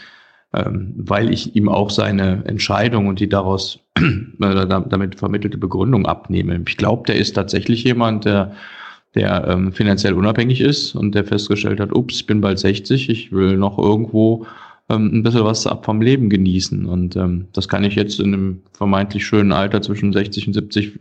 [0.52, 6.60] Ähm, weil ich ihm auch seine Entscheidung und die daraus äh, damit vermittelte Begründung abnehme.
[6.66, 8.52] Ich glaube, der ist tatsächlich jemand, der
[9.14, 13.32] der ähm, finanziell unabhängig ist und der festgestellt hat, ups, ich bin bald 60, ich
[13.32, 14.46] will noch irgendwo
[14.90, 16.84] ähm, ein bisschen was ab vom Leben genießen.
[16.84, 20.98] Und ähm, das kann ich jetzt in einem vermeintlich schönen Alter zwischen 60 und 70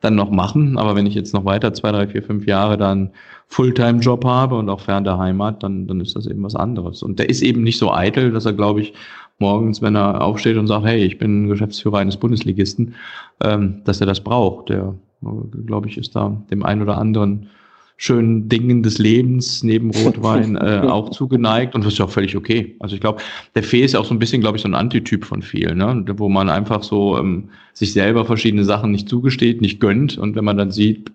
[0.00, 0.78] dann noch machen.
[0.78, 3.10] Aber wenn ich jetzt noch weiter zwei, drei, vier, fünf Jahre dann
[3.48, 7.02] Fulltime-Job habe und auch fern der Heimat, dann, dann ist das eben was anderes.
[7.02, 8.92] Und der ist eben nicht so eitel, dass er, glaube ich,
[9.38, 12.94] morgens, wenn er aufsteht und sagt, hey, ich bin Geschäftsführer eines Bundesligisten,
[13.42, 14.68] ähm, dass er das braucht.
[14.68, 14.94] Der,
[15.66, 17.48] glaube ich, ist da dem einen oder anderen
[18.02, 22.34] schönen Dingen des Lebens neben Rotwein äh, auch zugeneigt und das ist ja auch völlig
[22.34, 22.74] okay.
[22.80, 23.20] Also ich glaube,
[23.54, 26.02] der Fee ist auch so ein bisschen, glaube ich, so ein Antityp von vielen, ne?
[26.16, 30.46] wo man einfach so ähm, sich selber verschiedene Sachen nicht zugesteht, nicht gönnt und wenn
[30.46, 31.12] man dann sieht,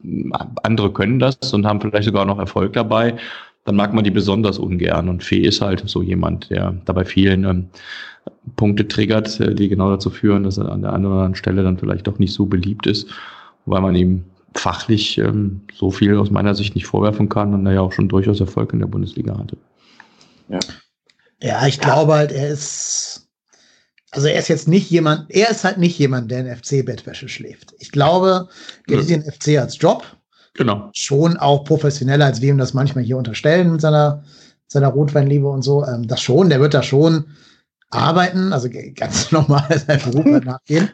[0.62, 3.16] andere können das und haben vielleicht sogar noch Erfolg dabei,
[3.64, 7.46] dann mag man die besonders ungern und Fee ist halt so jemand, der dabei vielen
[7.46, 7.66] ähm,
[8.58, 11.64] Punkte triggert, äh, die genau dazu führen, dass er an der einen oder anderen Stelle
[11.64, 13.10] dann vielleicht doch nicht so beliebt ist,
[13.66, 14.24] weil man ihm
[14.56, 18.10] fachlich ähm, so viel aus meiner Sicht nicht vorwerfen kann und er ja auch schon
[18.10, 19.58] durchaus Erfolg in der Bundesliga hatte.
[20.50, 20.60] Ja,
[21.42, 23.28] ja ich glaube halt, er ist,
[24.12, 27.74] also er ist jetzt nicht jemand, er ist halt nicht jemand, der in FC-Bettwäsche schläft.
[27.80, 28.50] Ich glaube,
[28.90, 30.04] der sieht den FC als Job.
[30.54, 30.90] Genau.
[30.94, 34.24] Schon auch professioneller, als wir ihm das manchmal hier unterstellen mit seiner,
[34.68, 35.86] seiner Rotweinliebe und so.
[35.86, 37.26] Ähm, das schon, der wird da schon
[37.92, 40.90] arbeiten, also ganz normal seinem Beruf nachgehen.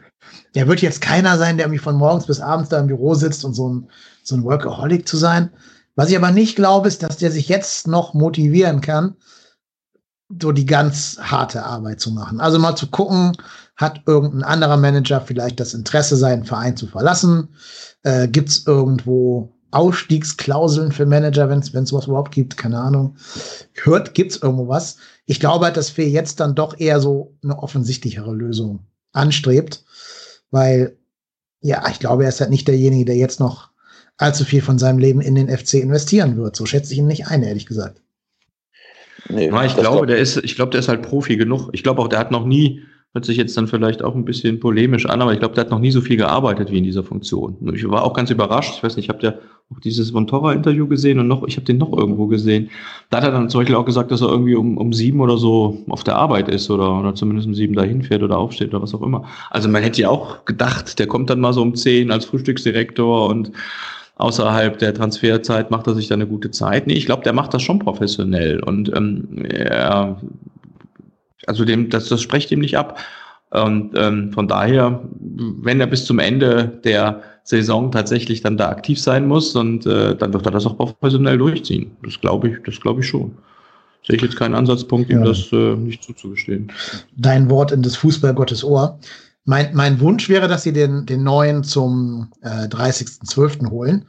[0.54, 3.44] Der wird jetzt keiner sein, der irgendwie von morgens bis abends da im Büro sitzt
[3.44, 3.90] und so ein,
[4.22, 5.50] so ein Workaholic zu sein.
[5.94, 9.16] Was ich aber nicht glaube, ist, dass der sich jetzt noch motivieren kann,
[10.40, 12.40] so die ganz harte Arbeit zu machen.
[12.40, 13.36] Also mal zu gucken,
[13.76, 17.48] hat irgendein anderer Manager vielleicht das Interesse, seinen Verein zu verlassen?
[18.02, 22.56] Äh, Gibt es irgendwo Ausstiegsklauseln für Manager, wenn es sowas überhaupt gibt?
[22.56, 23.16] Keine Ahnung.
[23.74, 24.98] Hört, gibt es irgendwo was?
[25.26, 28.80] Ich glaube halt, dass Fee jetzt dann doch eher so eine offensichtlichere Lösung
[29.12, 29.84] anstrebt,
[30.50, 30.96] weil
[31.60, 33.70] ja, ich glaube, er ist halt nicht derjenige, der jetzt noch
[34.18, 36.56] allzu viel von seinem Leben in den FC investieren wird.
[36.56, 38.02] So schätze ich ihn nicht ein, ehrlich gesagt.
[39.28, 41.70] Nee, ich glaube, der ist, ich glaube, der ist halt Profi genug.
[41.72, 42.82] Ich glaube auch, der hat noch nie
[43.14, 45.70] Hört sich jetzt dann vielleicht auch ein bisschen polemisch an, aber ich glaube, der hat
[45.70, 47.56] noch nie so viel gearbeitet wie in dieser Funktion.
[47.74, 48.76] Ich war auch ganz überrascht.
[48.76, 49.34] Ich weiß nicht, ich habe ja
[49.70, 52.70] auch dieses Vontora-Interview gesehen und noch, ich habe den noch irgendwo gesehen.
[53.10, 55.36] Da hat er dann zum Beispiel auch gesagt, dass er irgendwie um, um sieben oder
[55.36, 58.82] so auf der Arbeit ist oder, oder zumindest um sieben dahin fährt oder aufsteht oder
[58.82, 59.26] was auch immer.
[59.50, 63.28] Also man hätte ja auch gedacht, der kommt dann mal so um zehn als Frühstücksdirektor
[63.28, 63.52] und
[64.16, 66.86] außerhalb der Transferzeit macht er sich da eine gute Zeit.
[66.86, 70.16] Nee, ich glaube, der macht das schon professionell und ähm, er
[71.46, 72.98] also dem, das, das spricht ihm nicht ab.
[73.50, 79.00] Und ähm, von daher, wenn er bis zum Ende der Saison tatsächlich dann da aktiv
[79.00, 81.90] sein muss, und äh, dann wird er das auch professionell durchziehen.
[82.02, 83.32] Das glaube ich, das glaube ich schon.
[84.06, 85.26] Sehe ich jetzt keinen Ansatzpunkt, ihm ja.
[85.26, 86.72] das äh, nicht zuzugestehen.
[87.16, 88.98] Dein Wort in des Fußballgottes Ohr.
[89.44, 93.70] Mein, mein Wunsch wäre, dass sie den, den neuen zum äh, 30.12.
[93.70, 94.06] holen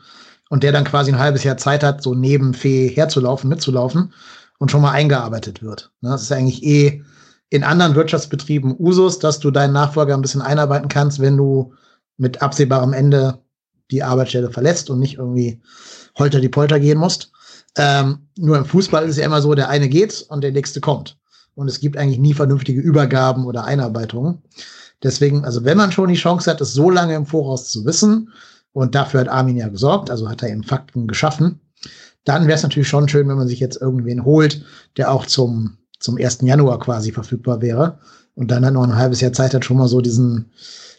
[0.50, 4.14] und der dann quasi ein halbes Jahr Zeit hat, so neben Fee herzulaufen, mitzulaufen
[4.60, 5.92] und schon mal eingearbeitet wird.
[6.02, 7.04] Ne, das ist eigentlich eh
[7.54, 11.76] in anderen Wirtschaftsbetrieben Usus, dass du deinen Nachfolger ein bisschen einarbeiten kannst, wenn du
[12.18, 13.38] mit absehbarem Ende
[13.92, 15.62] die Arbeitsstelle verlässt und nicht irgendwie
[16.18, 17.32] holter die Polter gehen musst.
[17.78, 20.82] Ähm, nur im Fußball ist es ja immer so, der eine geht und der nächste
[20.82, 21.20] kommt.
[21.54, 24.42] Und es gibt eigentlich nie vernünftige Übergaben oder Einarbeitungen.
[25.04, 28.32] Deswegen, also wenn man schon die Chance hat, es so lange im Voraus zu wissen,
[28.72, 31.60] und dafür hat Armin ja gesorgt, also hat er eben Fakten geschaffen,
[32.26, 34.66] dann wäre es natürlich schon schön, wenn man sich jetzt irgendwen holt,
[34.98, 36.40] der auch zum zum 1.
[36.42, 37.98] Januar quasi verfügbar wäre.
[38.36, 40.52] Und dann hat noch ein halbes Jahr Zeit hat, schon mal so diesen,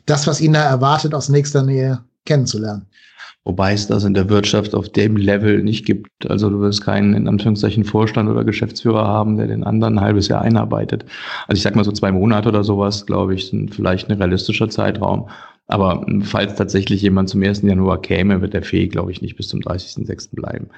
[0.06, 2.86] das, was ihn da erwartet, aus nächster Nähe kennenzulernen.
[3.44, 6.08] Wobei es das in der Wirtschaft auf dem Level nicht gibt.
[6.30, 10.28] Also du wirst keinen, in Anführungszeichen, Vorstand oder Geschäftsführer haben, der den anderen ein halbes
[10.28, 11.04] Jahr einarbeitet.
[11.46, 14.70] Also ich sag mal so zwei Monate oder sowas, glaube ich, sind vielleicht ein realistischer
[14.70, 15.28] Zeitraum.
[15.66, 17.62] Aber falls tatsächlich jemand zum 1.
[17.62, 20.34] Januar käme, wird der Fee, glaube ich, nicht bis zum 30.06.
[20.34, 20.68] bleiben.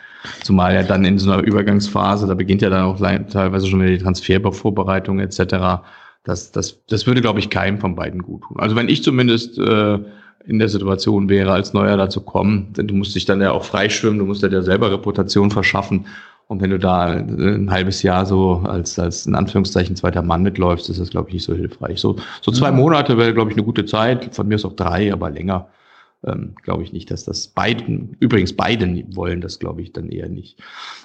[0.45, 3.97] Zumal er dann in so einer Übergangsphase, da beginnt ja dann auch teilweise schon wieder
[3.97, 5.83] die Transfervorbereitung etc.
[6.23, 8.61] Das, das, das würde, glaube ich, keinem von beiden gut tun.
[8.61, 9.99] Also wenn ich zumindest äh,
[10.47, 13.65] in der Situation wäre, als Neuer dazu kommen, denn du musst dich dann ja auch
[13.65, 16.07] freischwimmen, du musst dir ja selber Reputation verschaffen.
[16.49, 20.89] Und wenn du da ein halbes Jahr so als, als in Anführungszeichen zweiter Mann mitläufst,
[20.89, 22.01] ist das, glaube ich, nicht so hilfreich.
[22.01, 22.79] So, so zwei mhm.
[22.79, 24.35] Monate wäre, glaube ich, eine gute Zeit.
[24.35, 25.69] Von mir ist auch drei, aber länger
[26.25, 30.29] ähm, glaube ich nicht, dass das beiden, übrigens beiden wollen das, glaube ich, dann eher
[30.29, 30.59] nicht.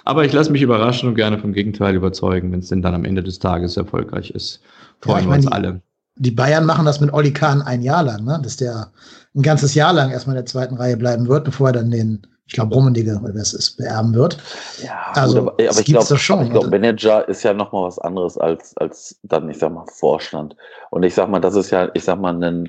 [0.04, 3.04] Aber ich lasse mich überraschen und gerne vom Gegenteil überzeugen, wenn es denn dann am
[3.04, 4.60] Ende des Tages erfolgreich ist.
[5.00, 5.82] Freuen ja, wir uns die, alle.
[6.16, 8.40] Die Bayern machen das mit Olli Kahn ein Jahr lang, ne?
[8.42, 8.92] dass der
[9.34, 12.26] ein ganzes Jahr lang erstmal in der zweiten Reihe bleiben wird, bevor er dann den
[12.52, 14.36] ich glaube, Rummenigge, wer es ist, beerben wird.
[14.84, 18.76] Ja, also, gut, aber, aber ich glaube, glaub, Manager ist ja nochmal was anderes als,
[18.76, 20.54] als dann, ich sag mal, Vorstand.
[20.90, 22.68] Und ich sag mal, das ist ja, ich sag mal, ein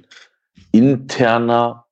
[0.71, 1.83] interner,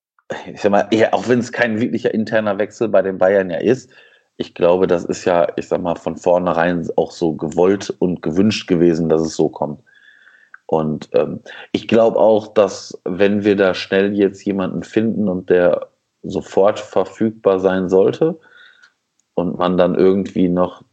[0.53, 3.57] ich sag mal, eher, auch wenn es kein wirklicher interner Wechsel bei den Bayern ja
[3.57, 3.89] ist,
[4.37, 8.69] ich glaube, das ist ja, ich sag mal, von vornherein auch so gewollt und gewünscht
[8.69, 9.81] gewesen, dass es so kommt.
[10.65, 11.41] Und ähm,
[11.73, 15.90] ich glaube auch, dass wenn wir da schnell jetzt jemanden finden und der
[16.23, 18.39] sofort verfügbar sein sollte
[19.33, 20.83] und man dann irgendwie noch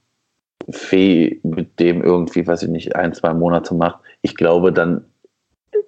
[0.70, 5.05] Fee mit dem irgendwie, weiß ich nicht, ein, zwei Monate macht, ich glaube, dann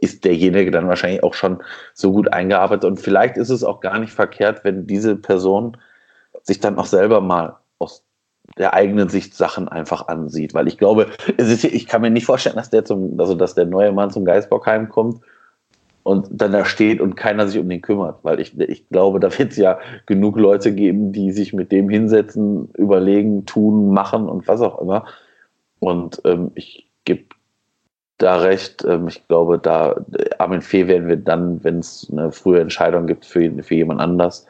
[0.01, 1.63] ist derjenige dann wahrscheinlich auch schon
[1.95, 2.85] so gut eingearbeitet.
[2.85, 5.77] Und vielleicht ist es auch gar nicht verkehrt, wenn diese Person
[6.43, 8.05] sich dann auch selber mal aus
[8.57, 10.55] der eigenen Sicht Sachen einfach ansieht.
[10.55, 13.67] Weil ich glaube, ist, ich kann mir nicht vorstellen, dass der zum, also dass der
[13.67, 15.21] neue Mann zum Geisbockheim kommt
[16.03, 18.19] und dann da steht und keiner sich um den kümmert.
[18.23, 21.89] Weil ich, ich glaube, da wird es ja genug Leute geben, die sich mit dem
[21.89, 25.05] hinsetzen, überlegen, tun, machen und was auch immer.
[25.79, 27.25] Und ähm, ich gebe
[28.19, 28.85] da recht.
[28.85, 30.05] Ähm, ich glaube, da
[30.39, 34.47] Armin Fee werden wir dann, wenn es eine frühe Entscheidung gibt für, für jemand anders,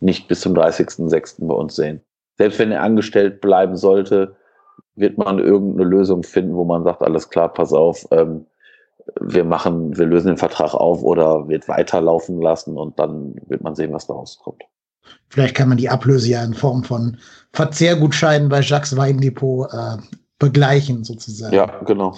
[0.00, 1.46] nicht bis zum 30.06.
[1.46, 2.00] bei uns sehen.
[2.38, 4.34] Selbst wenn er angestellt bleiben sollte,
[4.96, 8.46] wird man irgendeine Lösung finden, wo man sagt, alles klar, pass auf, ähm,
[9.20, 13.74] wir machen, wir lösen den Vertrag auf oder wird weiterlaufen lassen und dann wird man
[13.74, 14.62] sehen, was daraus kommt.
[15.28, 17.16] Vielleicht kann man die Ablöse ja in Form von
[17.52, 19.96] Verzehrgutscheinen bei Jacques Weindepot äh,
[20.38, 21.54] begleichen, sozusagen.
[21.54, 22.16] Ja, genau.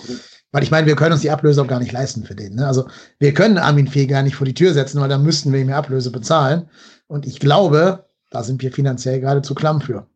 [0.52, 2.54] Weil ich meine, wir können uns die Ablöse auch gar nicht leisten für den.
[2.54, 2.66] Ne?
[2.66, 2.86] Also
[3.18, 5.72] wir können Armin Fee gar nicht vor die Tür setzen, weil dann müssten wir ihm
[5.72, 6.68] Ablöse bezahlen.
[7.06, 10.06] Und ich glaube, da sind wir finanziell gerade zu klamm für.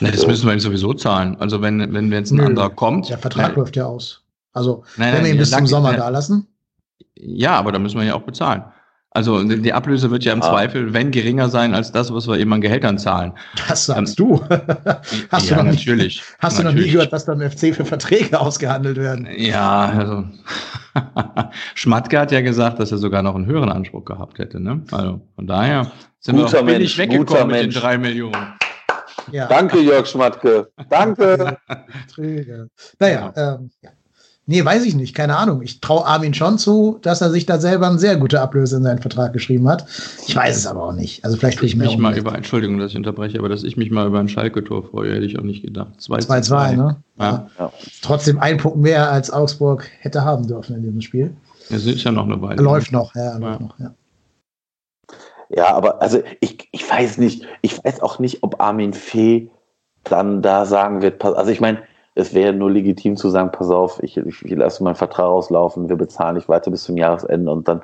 [0.00, 1.36] Ne, das müssen wir ihm sowieso zahlen.
[1.40, 3.08] Also wenn, wenn jetzt ein Nö, anderer kommt.
[3.08, 4.22] Der Vertrag ne, läuft ja aus.
[4.56, 6.48] Also, nein, wenn wir ihn bis zum Sommer da lassen.
[7.14, 8.64] Ja, aber da müssen wir ja auch bezahlen.
[9.10, 10.50] Also die Ablöse wird ja im ah.
[10.50, 13.32] Zweifel, wenn geringer sein als das, was wir eben an Gehältern zahlen.
[13.66, 14.44] Das sagst ähm, du.
[15.30, 16.16] hast ja, du noch natürlich.
[16.18, 16.58] Nie, hast natürlich.
[16.58, 19.26] du noch nie gehört, was beim FC für Verträge ausgehandelt werden?
[19.34, 20.24] Ja, also
[21.74, 24.60] Schmatke hat ja gesagt, dass er sogar noch einen höheren Anspruch gehabt hätte.
[24.60, 24.82] Ne?
[24.90, 25.90] Also von daher
[26.20, 28.52] sind guter wir auch billig weggekommen mit den drei Millionen.
[29.32, 29.46] Ja.
[29.46, 30.70] Danke, Jörg Schmatke.
[30.90, 31.56] Danke.
[32.98, 33.90] naja, ähm, ja.
[34.48, 35.60] Nee, weiß ich nicht, keine Ahnung.
[35.62, 38.84] Ich traue Armin schon zu, dass er sich da selber eine sehr gute Ablöse in
[38.84, 39.84] seinen Vertrag geschrieben hat.
[40.24, 41.24] Ich weiß es aber auch nicht.
[41.24, 44.06] Also vielleicht ich mich mal über, Entschuldigung, dass ich unterbreche, aber dass ich mich mal
[44.06, 45.88] über ein Schalke-Tor freue, hätte ich auch nicht gedacht.
[46.00, 46.96] 2-2, ne?
[47.18, 47.50] Ja.
[47.58, 47.72] ja.
[48.02, 51.36] Trotzdem ein Punkt mehr als Augsburg hätte haben dürfen in diesem Spiel.
[51.68, 52.62] Es ist ja noch eine Weile.
[52.62, 53.38] Läuft noch, ja, ja.
[53.38, 53.94] läuft noch, ja.
[55.48, 59.50] Ja, aber also ich, ich weiß nicht, ich weiß auch nicht, ob Armin Fee
[60.04, 61.82] dann da sagen wird, also ich meine,
[62.16, 65.90] es wäre nur legitim zu sagen, pass auf, ich, ich, ich lasse meinen Vertrag auslaufen,
[65.90, 67.82] wir bezahlen nicht weiter bis zum Jahresende und dann,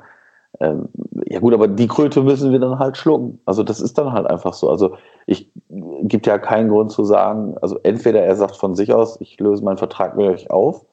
[0.59, 0.89] ähm,
[1.25, 3.39] ja gut, aber die Kröte müssen wir dann halt schlucken.
[3.45, 4.69] Also das ist dann halt einfach so.
[4.69, 9.21] Also ich gibt ja keinen Grund zu sagen, also entweder er sagt von sich aus,
[9.21, 10.83] ich löse meinen Vertrag mit euch auf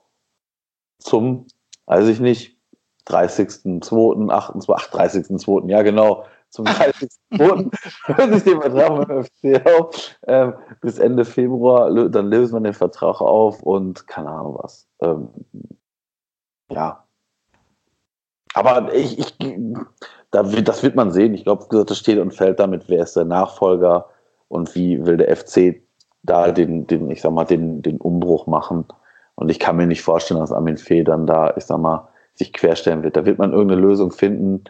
[0.99, 1.47] zum,
[1.87, 2.59] weiß ich nicht,
[3.09, 7.71] 30.2., 28., 30.2., ja genau, zum 30.02.
[8.17, 10.17] löse ich den Vertrag mit dem FC auf.
[10.27, 14.87] Ähm, bis Ende Februar, dann lösen wir den Vertrag auf und keine Ahnung was.
[15.01, 15.29] Ähm,
[16.71, 17.05] ja.
[18.55, 19.37] Aber ich, ich
[20.33, 21.35] da wird, das wird man sehen.
[21.35, 24.07] Ich glaube, das steht und fällt damit, wer ist der Nachfolger
[24.49, 25.83] und wie will der FC
[26.23, 28.85] da den, den ich sag mal, den, den Umbruch machen.
[29.35, 32.53] Und ich kann mir nicht vorstellen, dass Armin Fee dann da, ich sag mal, sich
[32.53, 33.17] querstellen wird.
[33.17, 34.65] Da wird man irgendeine Lösung finden,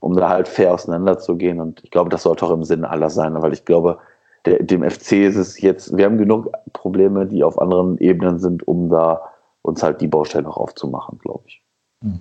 [0.00, 1.60] um da halt fair auseinanderzugehen.
[1.60, 3.98] Und ich glaube, das sollte auch im Sinne aller sein, weil ich glaube,
[4.44, 8.66] der, dem FC ist es jetzt, wir haben genug Probleme, die auf anderen Ebenen sind,
[8.66, 9.22] um da
[9.62, 11.62] uns halt die Baustelle auch aufzumachen, glaube ich.
[12.02, 12.20] Hm.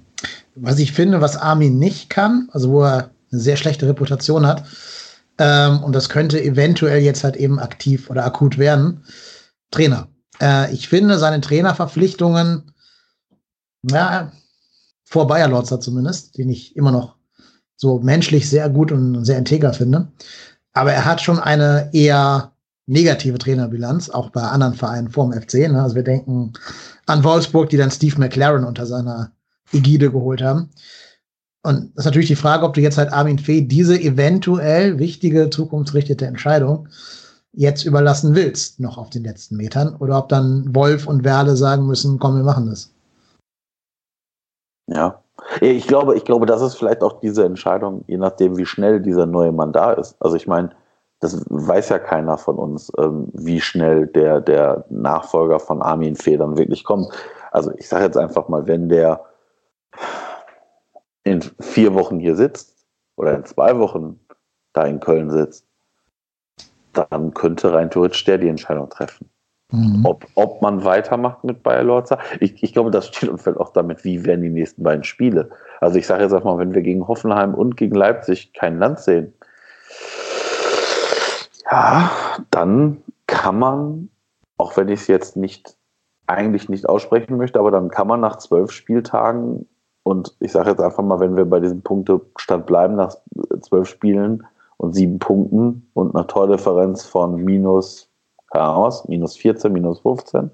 [0.55, 4.63] Was ich finde, was Armin nicht kann, also wo er eine sehr schlechte Reputation hat,
[5.37, 9.03] ähm, und das könnte eventuell jetzt halt eben aktiv oder akut werden,
[9.69, 10.07] Trainer.
[10.41, 12.71] Äh, ich finde seine Trainerverpflichtungen,
[13.83, 14.31] ja,
[15.03, 17.14] vor Bayer Lorzer zumindest, den ich immer noch
[17.77, 20.07] so menschlich sehr gut und sehr integer finde.
[20.73, 22.51] Aber er hat schon eine eher
[22.87, 25.69] negative Trainerbilanz, auch bei anderen Vereinen vorm FC.
[25.69, 25.81] Ne?
[25.81, 26.53] Also wir denken
[27.05, 29.31] an Wolfsburg, die dann Steve McLaren unter seiner
[29.71, 30.69] Ägide geholt haben.
[31.63, 35.49] Und das ist natürlich die Frage, ob du jetzt halt Armin Fee diese eventuell wichtige,
[35.49, 36.87] zukunftsrichtete Entscheidung
[37.53, 41.87] jetzt überlassen willst, noch auf den letzten Metern, oder ob dann Wolf und Werle sagen
[41.87, 42.91] müssen, komm, wir machen das.
[44.87, 45.23] Ja.
[45.61, 49.25] Ich glaube, ich glaube, das ist vielleicht auch diese Entscheidung, je nachdem, wie schnell dieser
[49.25, 50.15] neue Mann da ist.
[50.19, 50.71] Also ich meine,
[51.19, 56.57] das weiß ja keiner von uns, ähm, wie schnell der, der Nachfolger von Armin Federn
[56.57, 57.07] wirklich kommt.
[57.51, 59.23] Also ich sage jetzt einfach mal, wenn der
[61.23, 62.85] in vier Wochen hier sitzt
[63.15, 64.19] oder in zwei Wochen
[64.73, 65.65] da in Köln sitzt,
[66.93, 69.29] dann könnte rein theoretisch der die Entscheidung treffen.
[69.75, 70.05] Mhm.
[70.05, 72.19] Ob, ob man weitermacht mit Bayer Lorza.
[72.39, 75.49] Ich, ich glaube, das steht und fällt auch damit, wie werden die nächsten beiden Spiele.
[75.81, 78.99] Also ich sage jetzt einfach mal, wenn wir gegen Hoffenheim und gegen Leipzig kein Land
[78.99, 79.33] sehen,
[81.69, 82.09] ja,
[82.51, 84.09] dann kann man,
[84.57, 85.75] auch wenn ich es jetzt nicht
[86.27, 89.67] eigentlich nicht aussprechen möchte, aber dann kann man nach zwölf Spieltagen
[90.03, 93.15] und ich sage jetzt einfach mal, wenn wir bei diesem Punktestand bleiben, nach
[93.61, 94.45] zwölf Spielen
[94.77, 98.11] und sieben Punkten und einer Tordifferenz von minus,
[98.51, 100.51] Ahnung, minus 14, minus 15,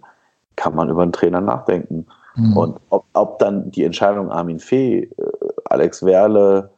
[0.56, 2.08] kann man über einen Trainer nachdenken.
[2.36, 2.58] Mhm.
[2.58, 5.10] Und ob, ob dann die Entscheidung Armin Fee, äh,
[5.66, 6.70] Alex Werle,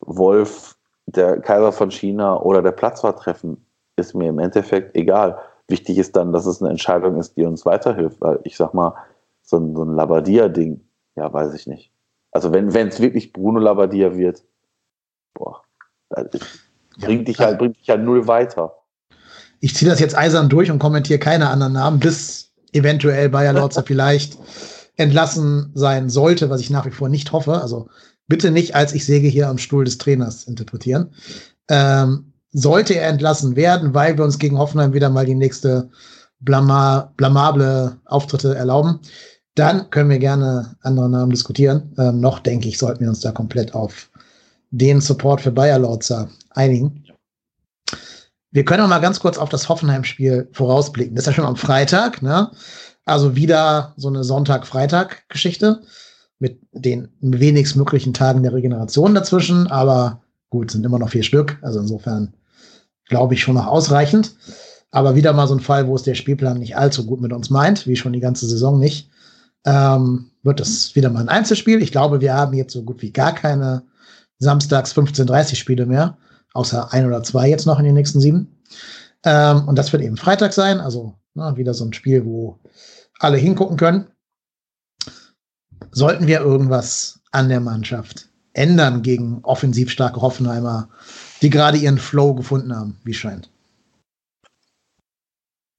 [0.00, 3.64] Wolf, der Kaiser von China oder der Platzwart treffen,
[3.96, 5.38] ist mir im Endeffekt egal.
[5.66, 8.94] Wichtig ist dann, dass es eine Entscheidung ist, die uns weiterhilft, weil ich sag mal,
[9.42, 10.80] so ein, so ein Labadia-Ding,
[11.16, 11.90] ja, weiß ich nicht.
[12.30, 14.44] Also wenn es wirklich Bruno Labadia wird,
[15.34, 15.62] boah,
[17.00, 18.77] bringt, dich halt, bringt dich halt null weiter.
[19.60, 23.82] Ich ziehe das jetzt eisern durch und kommentiere keine anderen Namen, bis eventuell Bayer Lorzer
[23.86, 24.38] vielleicht
[24.96, 27.60] entlassen sein sollte, was ich nach wie vor nicht hoffe.
[27.60, 27.88] Also
[28.26, 31.12] bitte nicht als ich säge hier am Stuhl des Trainers interpretieren.
[31.68, 35.90] Ähm, sollte er entlassen werden, weil wir uns gegen Hoffenheim wieder mal die nächste
[36.40, 39.00] blama blamable Auftritte erlauben,
[39.54, 41.92] dann können wir gerne andere Namen diskutieren.
[41.98, 44.10] Ähm, noch denke ich, sollten wir uns da komplett auf
[44.70, 47.04] den Support für Bayer Lorzer einigen.
[48.50, 51.14] Wir können auch mal ganz kurz auf das Hoffenheim-Spiel vorausblicken.
[51.14, 52.50] Das ist ja schon am Freitag, ne?
[53.04, 55.82] Also wieder so eine Sonntag-Freitag-Geschichte
[56.38, 61.58] mit den wenigstmöglichen Tagen der Regeneration dazwischen, aber gut, sind immer noch vier Stück.
[61.62, 62.34] Also insofern
[63.06, 64.34] glaube ich schon noch ausreichend.
[64.90, 67.50] Aber wieder mal so ein Fall, wo es der Spielplan nicht allzu gut mit uns
[67.50, 69.10] meint, wie schon die ganze Saison nicht.
[69.66, 71.82] Ähm, wird das wieder mal ein Einzelspiel.
[71.82, 73.82] Ich glaube, wir haben jetzt so gut wie gar keine
[74.38, 76.16] samstags 15:30 Spiele mehr,
[76.54, 78.62] außer ein oder zwei jetzt noch in den nächsten sieben.
[79.24, 82.58] Ähm, und das wird eben Freitag sein, also na, wieder so ein Spiel, wo
[83.18, 84.06] alle hingucken können.
[85.90, 90.88] Sollten wir irgendwas an der Mannschaft ändern gegen offensiv starke Hoffenheimer,
[91.42, 93.50] die gerade ihren Flow gefunden haben, wie scheint?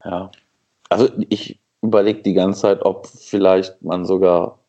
[0.05, 0.31] Ja,
[0.89, 4.59] also ich überlege die ganze Zeit, ob vielleicht man sogar,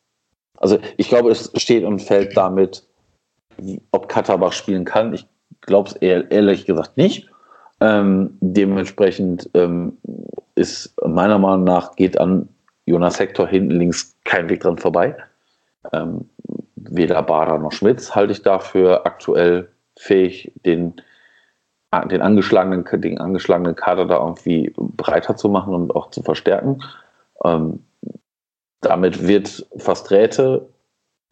[0.59, 2.87] also ich glaube, es steht und fällt damit,
[3.93, 5.15] ob Katterbach spielen kann.
[5.15, 5.27] Ich
[5.63, 7.29] glaube es ehrlich gesagt nicht.
[7.81, 9.97] Ähm, dementsprechend ähm,
[10.55, 12.49] ist meiner Meinung nach geht an
[12.85, 15.17] Jonas Hector hinten links kein Weg dran vorbei.
[15.93, 16.29] Ähm,
[16.77, 19.69] weder Bader noch Schmitz halte ich dafür aktuell
[19.99, 20.95] fähig, den,
[22.11, 26.83] den, angeschlagenen, den angeschlagenen Kader da irgendwie breiter zu machen und auch zu verstärken.
[27.45, 27.85] Ähm,
[28.81, 30.69] damit wird fast Räte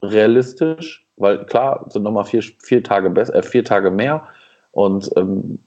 [0.02, 4.28] realistisch, weil klar, sind nochmal vier, vier, Tage äh, vier Tage mehr
[4.72, 5.58] und ähm,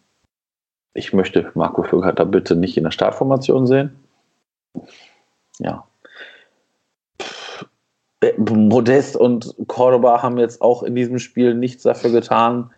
[0.94, 3.96] ich möchte Marco Vögert da bitte nicht in der Startformation sehen.
[5.60, 5.86] Ja.
[8.38, 12.72] Modest und Cordoba haben jetzt auch in diesem Spiel nichts dafür getan,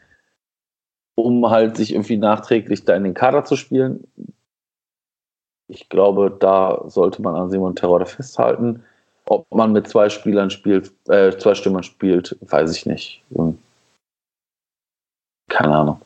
[1.15, 4.07] um halt sich irgendwie nachträglich da in den Kader zu spielen.
[5.67, 8.83] Ich glaube, da sollte man an Simon Terodde festhalten.
[9.25, 13.23] Ob man mit zwei Spielern spielt, äh, zwei Stürmern spielt, weiß ich nicht.
[13.33, 13.57] Hm.
[15.49, 16.01] Keine Ahnung.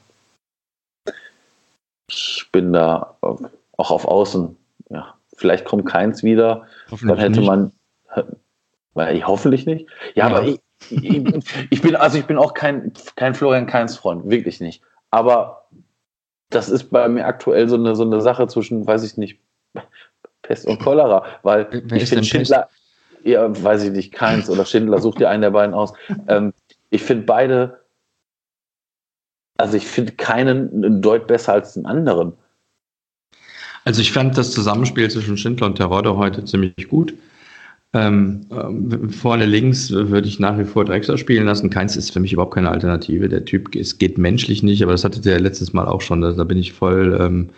[2.10, 4.56] Ich bin da auch auf Außen.
[4.89, 6.68] Ja, vielleicht kommt keins wieder.
[6.89, 7.48] Dann hätte nicht.
[7.48, 7.72] man,
[8.94, 9.89] weil ich hoffentlich nicht.
[10.15, 10.35] Ja, ja.
[10.35, 11.23] aber ich, ich,
[11.69, 14.81] ich, bin also ich bin auch kein kein Florian Keins Freund, wirklich nicht.
[15.11, 15.68] Aber
[16.49, 19.39] das ist bei mir aktuell so eine, so eine Sache zwischen, weiß ich nicht,
[20.41, 22.69] Pest und Cholera, weil Wer ich finde Schindler,
[23.28, 25.94] ja, weiß ich nicht, keins oder Schindler, sucht dir einen der beiden aus.
[26.28, 26.54] Ähm,
[26.90, 27.82] ich finde beide,
[29.58, 32.34] also ich finde keinen deut besser als den anderen.
[33.84, 37.14] Also ich fand das Zusammenspiel zwischen Schindler und Terodde heute ziemlich gut.
[37.94, 41.70] Ähm, ähm, vorne links würde ich nach wie vor Drexler spielen lassen.
[41.70, 43.30] Keins ist für mich überhaupt keine Alternative.
[43.30, 46.22] Der Typ, es geht menschlich nicht, aber das hatte der letztes Mal auch schon.
[46.22, 47.49] Da, da bin ich voll, ähm,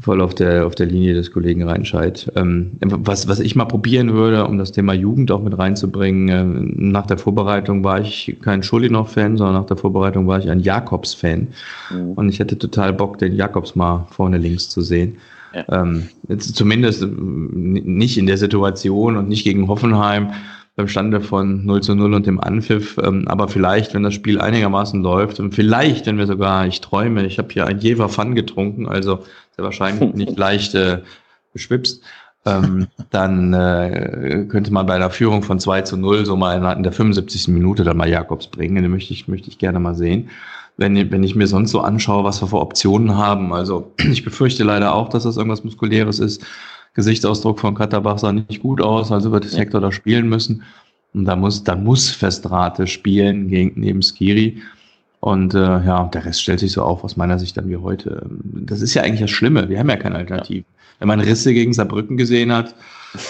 [0.00, 2.30] voll auf der, auf der Linie des Kollegen Reinscheid.
[2.34, 6.44] Ähm, was, was ich mal probieren würde, um das Thema Jugend auch mit reinzubringen, äh,
[6.90, 11.48] nach der Vorbereitung war ich kein Schulinov-Fan, sondern nach der Vorbereitung war ich ein Jakobs-Fan.
[11.90, 12.12] Mhm.
[12.12, 15.18] Und ich hätte total Bock, den Jakobs mal vorne links zu sehen.
[15.54, 15.82] Ja.
[15.82, 16.08] Ähm,
[16.38, 20.30] zumindest äh, nicht in der Situation und nicht gegen Hoffenheim
[20.74, 22.96] beim Stande von 0 zu 0 und dem Anpfiff.
[23.02, 27.26] Ähm, aber vielleicht, wenn das Spiel einigermaßen läuft und vielleicht, wenn wir sogar, ich träume,
[27.26, 29.20] ich habe hier ein Jever Fun getrunken, also
[29.56, 31.02] sehr wahrscheinlich nicht leicht äh,
[31.52, 32.02] beschwipst,
[32.44, 36.82] ähm, dann äh, könnte man bei einer Führung von 2 zu 0 so mal in,
[36.82, 37.48] der 75.
[37.48, 38.82] Minute dann mal Jakobs bringen.
[38.82, 40.30] Den möchte ich, möchte ich gerne mal sehen.
[40.76, 43.52] Wenn, wenn ich mir sonst so anschaue, was wir für Optionen haben.
[43.52, 46.44] Also ich befürchte leider auch, dass das irgendwas Muskuläres ist.
[46.94, 50.64] Gesichtsausdruck von Katterbach sah nicht gut aus, also wird Hector da spielen müssen.
[51.14, 54.62] Und da muss, da muss Festrate spielen gegen, neben Skiri.
[55.24, 58.26] Und äh, ja, der Rest stellt sich so auf aus meiner Sicht dann wie heute.
[58.28, 59.68] Das ist ja eigentlich das Schlimme.
[59.68, 60.64] Wir haben ja keine Alternative.
[60.66, 60.96] Ja.
[60.98, 62.74] Wenn man Risse gegen Saarbrücken gesehen hat,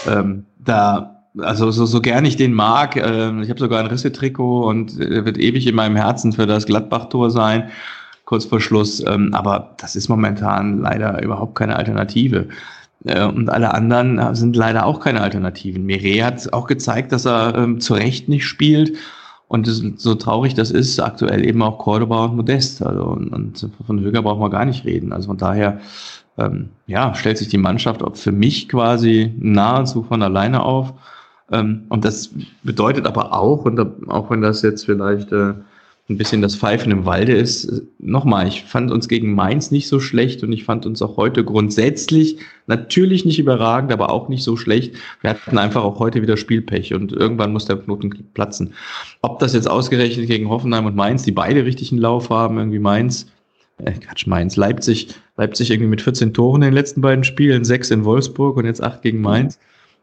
[0.09, 4.67] ähm, da, also so, so gern ich den mag, äh, ich habe sogar ein Risse-Trikot
[4.67, 7.69] und er wird ewig in meinem Herzen für das Gladbach-Tor sein,
[8.25, 9.03] kurz vor Schluss.
[9.05, 12.47] Ähm, aber das ist momentan leider überhaupt keine Alternative.
[13.05, 15.85] Äh, und alle anderen sind leider auch keine Alternativen.
[15.85, 18.97] Mire hat auch gezeigt, dass er ähm, zu Recht nicht spielt.
[19.53, 22.81] Und das, so traurig das ist, aktuell eben auch Cordoba und Modest.
[22.81, 25.13] Also, und, und von Höger brauchen wir gar nicht reden.
[25.13, 25.79] Also von daher,
[26.39, 30.95] ähm, ja, stellt sich die Mannschaft für mich quasi nahezu von alleine auf.
[31.51, 32.31] Ähm, und das
[32.63, 35.53] bedeutet aber auch, und da, auch wenn das jetzt vielleicht äh,
[36.09, 37.81] ein bisschen das Pfeifen im Walde ist.
[37.97, 41.45] Nochmal, ich fand uns gegen Mainz nicht so schlecht und ich fand uns auch heute
[41.45, 44.95] grundsätzlich natürlich nicht überragend, aber auch nicht so schlecht.
[45.21, 48.73] Wir hatten einfach auch heute wieder Spielpech und irgendwann muss der Knoten platzen.
[49.21, 53.27] Ob das jetzt ausgerechnet gegen Hoffenheim und Mainz, die beide richtigen Lauf haben, irgendwie Mainz,
[53.77, 55.07] äh, Quatsch, Mainz, Leipzig,
[55.37, 58.83] Leipzig irgendwie mit 14 Toren in den letzten beiden Spielen, sechs in Wolfsburg und jetzt
[58.83, 59.57] acht gegen Mainz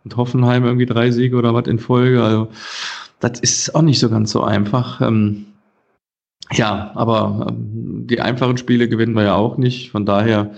[0.05, 2.23] und Hoffenheim irgendwie drei Siege oder was in Folge.
[2.23, 2.49] Also
[3.21, 5.03] das ist auch nicht so ganz so einfach.
[5.03, 5.45] Ähm,
[6.53, 9.91] ja, aber ähm, die einfachen Spiele gewinnen wir ja auch nicht.
[9.91, 10.51] Von daher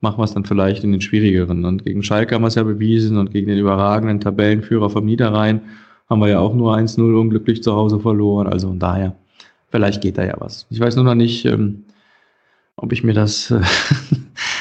[0.00, 1.64] machen wir es dann vielleicht in den schwierigeren.
[1.64, 5.62] Und gegen Schalke haben wir es ja bewiesen und gegen den überragenden Tabellenführer vom Niederrhein
[6.08, 8.46] haben wir ja auch nur 1-0 unglücklich zu Hause verloren.
[8.46, 9.14] Also von daher,
[9.70, 10.66] vielleicht geht da ja was.
[10.70, 11.84] Ich weiß nur noch nicht, ähm,
[12.76, 13.60] ob ich mir das, äh,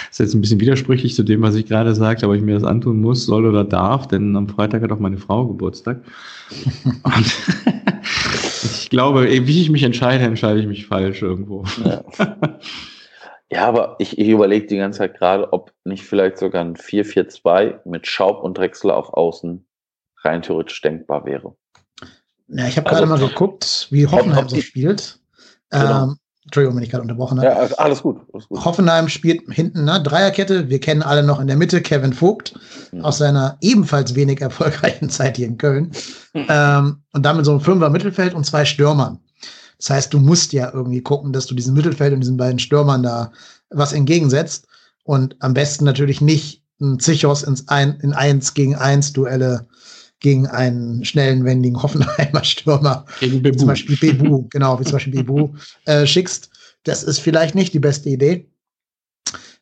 [0.09, 2.63] ist jetzt ein bisschen widersprüchlich zu dem, was ich gerade sagte, aber ich mir das
[2.63, 6.01] antun muss, soll oder darf, denn am Freitag hat auch meine Frau Geburtstag.
[7.03, 7.35] Und
[8.63, 11.65] ich glaube, wie ich mich entscheide, entscheide ich mich falsch irgendwo.
[11.83, 12.03] Ja,
[13.51, 17.79] ja aber ich, ich überlege die ganze Zeit gerade, ob nicht vielleicht sogar ein 4-4-2
[17.85, 19.65] mit Schaub und Drechsler auf Außen
[20.23, 21.55] rein theoretisch denkbar wäre.
[22.47, 25.19] Ja, ich habe also, gerade mal geguckt, wie Hoffenheim so spielt.
[25.69, 26.03] Genau.
[26.03, 26.17] Ähm,
[26.47, 27.49] Entschuldigung, wenn ich gerade unterbrochen habe.
[27.49, 28.63] Ja, also alles gut, alles gut.
[28.63, 30.01] Hoffenheim spielt hinten, ne?
[30.01, 30.69] Dreierkette.
[30.69, 32.53] Wir kennen alle noch in der Mitte Kevin Vogt
[32.93, 33.03] mhm.
[33.03, 35.91] aus seiner ebenfalls wenig erfolgreichen Zeit hier in Köln.
[36.33, 36.45] Mhm.
[36.49, 39.19] Ähm, und damit so ein Fünfer Mittelfeld und zwei Stürmern.
[39.79, 43.03] Das heißt, du musst ja irgendwie gucken, dass du diesem Mittelfeld und diesen beiden Stürmern
[43.03, 43.31] da
[43.69, 44.67] was entgegensetzt.
[45.03, 49.67] Und am besten natürlich nicht ein Zichos ins ein, in eins gegen eins Duelle
[50.19, 53.57] gegen einen schnellen, wendigen Hoffenheimer Stürmer, gegen Bebu.
[53.57, 55.49] zum Beispiel Bebu, genau, wie zum Beispiel Bebu,
[55.85, 56.49] äh, schickst.
[56.83, 58.49] Das ist vielleicht nicht die beste Idee.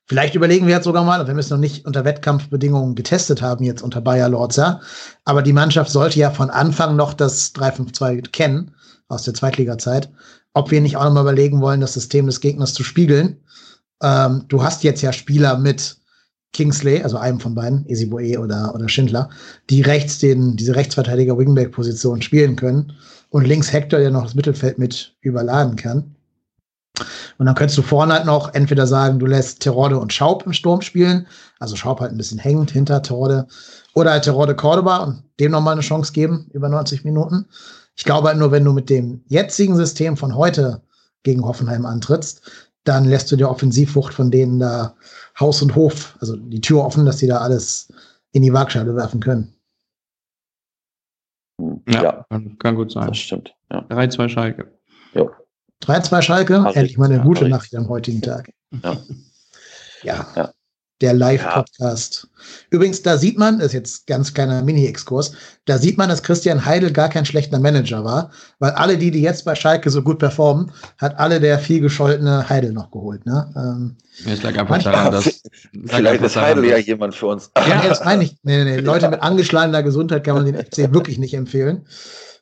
[0.07, 3.65] Vielleicht überlegen wir jetzt sogar mal, wenn wir es noch nicht unter Wettkampfbedingungen getestet haben,
[3.65, 4.81] jetzt unter Bayer Lorza.
[5.23, 8.75] Aber die Mannschaft sollte ja von Anfang noch das 3-5-2 kennen,
[9.07, 10.11] aus der Zweitliga-Zeit.
[10.53, 13.37] Ob wir nicht auch noch mal überlegen wollen, das System des Gegners zu spiegeln.
[14.01, 15.97] Ähm, du hast jetzt ja Spieler mit
[16.55, 19.29] Kingsley, also einem von beiden, Esiboe oder, oder Schindler,
[19.69, 22.93] die rechts den, diese Rechtsverteidiger Wingback-Position spielen können
[23.29, 26.15] und links Hector, der noch das Mittelfeld mit überladen kann.
[27.37, 30.53] Und dann könntest du vorne halt noch entweder sagen, du lässt Terode und Schaub im
[30.53, 31.27] Sturm spielen,
[31.59, 33.47] also Schaub halt ein bisschen hängend hinter Terode,
[33.93, 37.47] oder halt Terode Cordoba und dem nochmal eine Chance geben über 90 Minuten.
[37.97, 40.81] Ich glaube halt nur, wenn du mit dem jetzigen System von heute
[41.23, 42.41] gegen Hoffenheim antrittst,
[42.85, 44.95] dann lässt du die Offensivwucht von denen da
[45.39, 47.91] Haus und Hof, also die Tür offen, dass die da alles
[48.31, 49.53] in die Waagschale werfen können.
[51.87, 52.25] Ja, ja.
[52.29, 53.07] Kann, kann, gut sein.
[53.07, 53.53] Das stimmt.
[53.71, 53.79] Ja.
[53.89, 54.71] 3-2 Schalke.
[55.13, 55.25] Ja.
[55.83, 58.51] 3-2 Schalke, endlich mal eine gute Nachricht am heutigen Tag.
[58.83, 58.97] Ja.
[60.35, 60.53] ja.
[61.01, 62.27] Der Live-Podcast.
[62.31, 62.45] Ja.
[62.69, 65.33] Übrigens, da sieht man, das ist jetzt ganz kleiner Mini-Exkurs,
[65.65, 69.21] da sieht man, dass Christian Heidel gar kein schlechter Manager war, weil alle die, die
[69.21, 73.25] jetzt bei Schalke so gut performen, hat alle der viel gescholtene Heidel noch geholt.
[73.25, 73.51] Ne?
[73.57, 75.25] Ähm, es lag einfach daran, dass.
[75.85, 77.51] Vielleicht ist Heidel ja jemand für uns.
[77.57, 80.93] Ja, jetzt meine ich, nee, nee, nee, Leute mit angeschlagener Gesundheit kann man den FC
[80.93, 81.85] wirklich nicht empfehlen.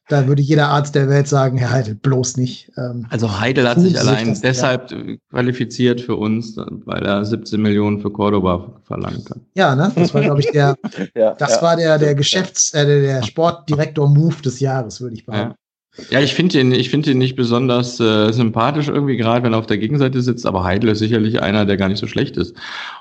[0.09, 2.71] Da würde jeder Arzt der Welt sagen, Herr Heidel, bloß nicht.
[2.77, 4.97] Ähm, also Heidel hat sich allein deshalb ja.
[5.29, 9.39] qualifiziert für uns, weil er 17 Millionen für Cordoba verlangt hat.
[9.55, 9.91] Ja, ne?
[9.95, 10.75] Das war, glaube ich, der,
[11.15, 11.61] ja, das ja.
[11.61, 15.55] war der, der Geschäfts-, äh, der Sportdirektor-Move des Jahres, würde ich behaupten.
[16.09, 19.59] Ja, ich finde ihn, ich finde ihn nicht besonders äh, sympathisch irgendwie, gerade wenn er
[19.59, 22.55] auf der Gegenseite sitzt, aber Heidel ist sicherlich einer, der gar nicht so schlecht ist.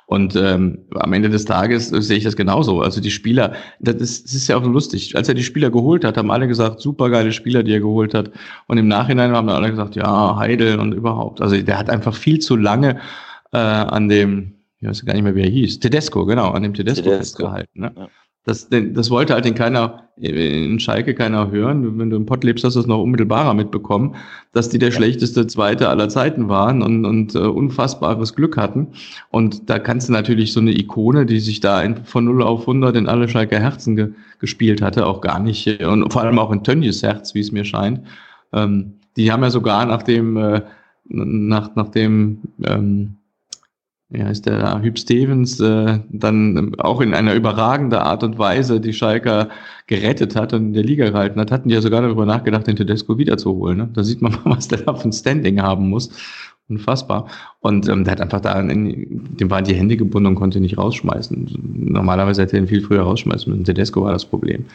[0.05, 2.83] Und ähm, am Ende des Tages äh, sehe ich das genauso.
[2.83, 5.17] Also die Spieler, das ist, das ist ja auch so lustig.
[5.17, 8.13] Als er die Spieler geholt hat, haben alle gesagt, super geile Spieler, die er geholt
[8.13, 8.31] hat.
[8.67, 11.41] Und im Nachhinein haben dann alle gesagt, ja, Heidel und überhaupt.
[11.41, 13.01] Also der hat einfach viel zu lange
[13.53, 16.75] äh, an dem, ich weiß gar nicht mehr, wie er hieß, Tedesco, genau, an dem
[16.75, 17.45] Tedesco, Tedesco.
[17.45, 17.81] festgehalten.
[17.81, 17.93] Ne?
[17.97, 18.09] Ja.
[18.45, 21.97] Das, das wollte halt in keiner, in Schalke keiner hören.
[21.97, 24.17] Wenn du im Pott lebst, hast du es noch unmittelbarer mitbekommen,
[24.53, 24.97] dass die der ja.
[24.97, 28.89] schlechteste Zweite aller Zeiten waren und, und uh, unfassbares Glück hatten.
[29.31, 32.97] Und da kannst du natürlich so eine Ikone, die sich da von 0 auf 100
[32.97, 34.09] in alle Schalker Herzen ge
[34.41, 37.65] gespielt hatte, auch gar nicht, und vor allem auch in Tönnies Herz, wie es mir
[37.65, 38.01] scheint.
[38.53, 40.63] Ähm, die haben ja sogar nach dem, äh,
[41.05, 43.19] nach, nach dem, ähm,
[44.13, 48.93] wie heißt der Hüb Stevens, äh, dann auch in einer überragenden Art und Weise die
[48.93, 49.49] Schalker
[49.87, 52.77] gerettet hat und in der Liga gehalten hat, hatten die ja sogar darüber nachgedacht, den
[52.77, 53.79] Tedesco wiederzuholen.
[53.79, 53.89] Ne?
[53.95, 56.11] Da sieht man mal, was der da für ein Standing haben muss.
[56.69, 57.27] Unfassbar.
[57.61, 60.79] Und ähm, der hat einfach da, in, dem waren die Hände gebunden und konnte nicht
[60.79, 61.49] rausschmeißen.
[61.75, 63.65] Normalerweise hätte er ihn viel früher rausschmeißen müssen.
[63.65, 64.67] Tedesco war das Problem.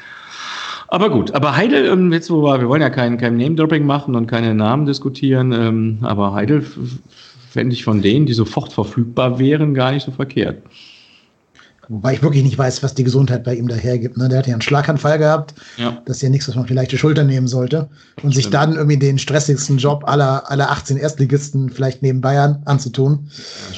[0.89, 4.15] Aber gut, aber Heidel, ähm, jetzt wo wir, wir wollen ja kein, kein Name-Dropping machen
[4.15, 6.65] und keine Namen diskutieren, ähm, aber Heidel
[7.57, 10.61] fände ich von denen, die sofort verfügbar wären, gar nicht so verkehrt.
[11.89, 14.15] Wobei ich wirklich nicht weiß, was die Gesundheit bei ihm dahergibt.
[14.15, 14.29] Ne?
[14.29, 15.55] Der hat ja einen Schlaganfall gehabt.
[15.77, 15.99] Ja.
[16.05, 17.89] Das ist ja nichts, was man vielleicht die Schulter nehmen sollte.
[18.21, 23.31] Und sich dann irgendwie den stressigsten Job aller, aller 18 Erstligisten vielleicht neben Bayern anzutun.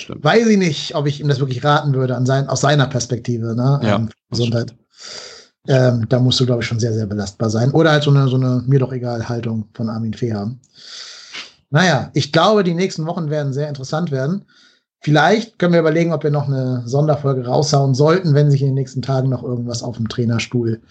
[0.09, 3.55] Weiß ich nicht, ob ich ihm das wirklich raten würde, an sein, aus seiner Perspektive.
[3.55, 3.79] Ne?
[3.81, 4.75] Ja, ähm, Gesundheit.
[5.69, 7.71] Ähm, da musst du, glaube ich, schon sehr, sehr belastbar sein.
[7.71, 10.59] Oder halt so eine, so eine mir doch egal Haltung von Armin Fee haben.
[11.69, 14.45] Naja, ich glaube, die nächsten Wochen werden sehr interessant werden.
[15.01, 18.75] Vielleicht können wir überlegen, ob wir noch eine Sonderfolge raushauen sollten, wenn sich in den
[18.75, 20.81] nächsten Tagen noch irgendwas auf dem Trainerstuhl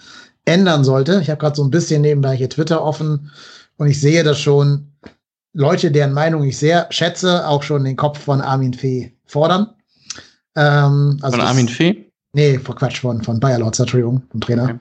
[0.45, 1.21] ändern sollte.
[1.21, 3.31] Ich habe gerade so ein bisschen nebenbei hier Twitter offen
[3.77, 4.93] und ich sehe, dass schon
[5.53, 9.75] Leute, deren Meinung ich sehr schätze, auch schon den Kopf von Armin Fee fordern.
[10.57, 12.11] Ähm, also von Armin Fee?
[12.33, 14.65] Nee, vor Quatsch, von, von Bayer Lorz, Entschuldigung, vom Trainer.
[14.65, 14.79] Okay.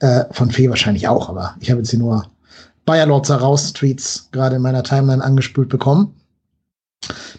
[0.00, 2.26] Äh, von Fee wahrscheinlich auch, aber ich habe jetzt hier nur
[2.88, 6.14] Bayerlords heraus-Tweets gerade in meiner Timeline angespült bekommen.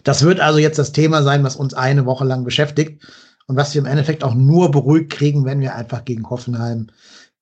[0.04, 3.04] Das wird also jetzt das Thema sein, was uns eine Woche lang beschäftigt
[3.48, 6.92] und was wir im Endeffekt auch nur beruhigt kriegen, wenn wir einfach gegen Hoffenheim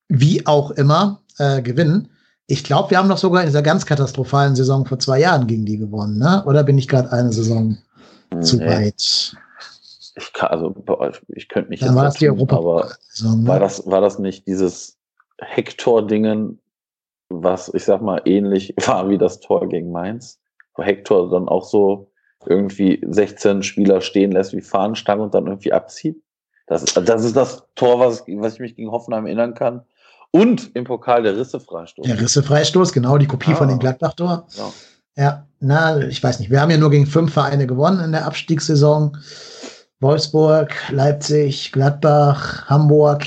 [0.08, 2.08] wie auch immer äh, gewinnen.
[2.46, 5.66] Ich glaube, wir haben doch sogar in dieser ganz katastrophalen Saison vor zwei Jahren gegen
[5.66, 6.42] die gewonnen, ne?
[6.46, 7.76] Oder bin ich gerade eine Saison
[8.32, 8.40] nee.
[8.40, 9.36] zu weit?
[10.16, 10.74] Ich kann, also
[11.28, 13.46] ich könnte mich Dann jetzt war das die Europa aber ne?
[13.46, 14.96] war das war das nicht dieses
[15.36, 16.58] Hector-Dingen,
[17.28, 20.38] was ich sag mal ähnlich war wie das Tor gegen Mainz,
[20.74, 22.10] wo Hector dann auch so
[22.46, 26.22] irgendwie 16 Spieler stehen lässt wie Fahnenstange und dann irgendwie abzieht.
[26.66, 29.82] Das, das ist das Tor, was, was ich mich gegen Hoffenheim erinnern kann.
[30.30, 32.06] Und im Pokal der Rissefreistoß.
[32.06, 34.46] Der Rissefreistoß, genau, die Kopie ah, von dem Gladbach-Tor.
[34.56, 34.72] Ja.
[35.16, 36.50] ja, na, ich weiß nicht.
[36.50, 39.16] Wir haben ja nur gegen fünf Vereine gewonnen in der Abstiegssaison.
[40.00, 43.24] Wolfsburg, Leipzig, Gladbach, Hamburg.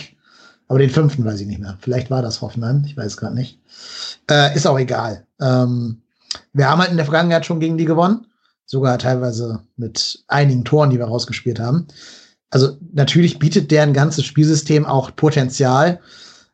[0.72, 1.78] Aber den fünften weiß ich nicht mehr.
[1.82, 3.60] Vielleicht war das Hoffenheim, ich weiß gerade nicht.
[4.30, 5.26] Äh, ist auch egal.
[5.42, 6.02] Ähm,
[6.54, 8.28] wir haben halt in der Vergangenheit schon gegen die gewonnen.
[8.66, 11.88] Sogar teilweise mit einigen Toren, die wir rausgespielt haben.
[12.52, 16.00] Also natürlich bietet deren ganzes Spielsystem auch Potenzial.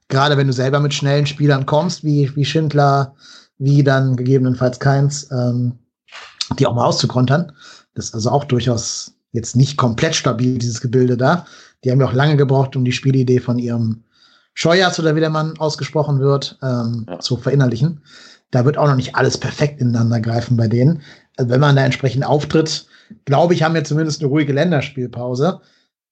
[0.07, 3.13] Gerade wenn du selber mit schnellen Spielern kommst, wie, wie Schindler,
[3.59, 5.73] wie dann gegebenenfalls Keins, ähm,
[6.57, 7.51] die auch mal auszukontern.
[7.93, 11.45] Das ist also auch durchaus jetzt nicht komplett stabil, dieses Gebilde da.
[11.83, 14.05] Die haben ja auch lange gebraucht, um die Spielidee von ihrem
[14.59, 17.19] Scheuers oder wie der Mann ausgesprochen wird, ähm, ja.
[17.19, 18.01] zu verinnerlichen.
[18.49, 21.03] Da wird auch noch nicht alles perfekt ineinander greifen bei denen.
[21.37, 22.87] Also wenn man da entsprechend auftritt,
[23.25, 25.61] glaube ich, haben wir zumindest eine ruhige Länderspielpause.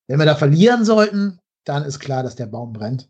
[0.05, 3.09] Wenn wir da verlieren sollten, dann ist klar, dass der Baum brennt.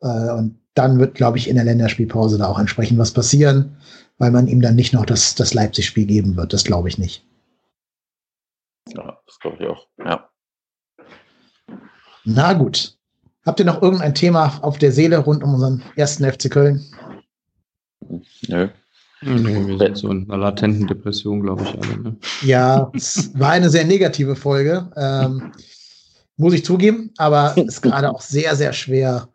[0.00, 3.76] Äh, und dann wird, glaube ich, in der Länderspielpause da auch entsprechend was passieren,
[4.18, 6.52] weil man ihm dann nicht noch das, das Leipzig-Spiel geben wird.
[6.52, 7.24] Das glaube ich nicht.
[8.88, 9.86] Ja, das glaube ich auch.
[10.04, 10.28] Ja.
[12.24, 12.98] Na gut.
[13.44, 16.84] Habt ihr noch irgendein Thema auf der Seele rund um unseren ersten FC Köln?
[18.48, 18.68] Nö.
[19.24, 22.02] Nee, wir sind so in einer latenten Depression, glaube ich, alle.
[22.02, 22.16] Ne?
[22.42, 24.90] Ja, es war eine sehr negative Folge.
[24.96, 25.52] Ähm,
[26.36, 29.28] muss ich zugeben, aber es ist gerade auch sehr, sehr schwer,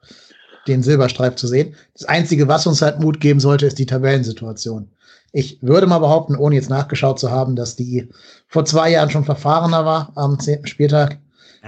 [0.67, 1.75] den Silberstreif zu sehen.
[1.93, 4.89] Das Einzige, was uns halt Mut geben sollte, ist die Tabellensituation.
[5.31, 8.09] Ich würde mal behaupten, ohne jetzt nachgeschaut zu haben, dass die
[8.47, 11.19] vor zwei Jahren schon verfahrener war am zehnten Spieltag.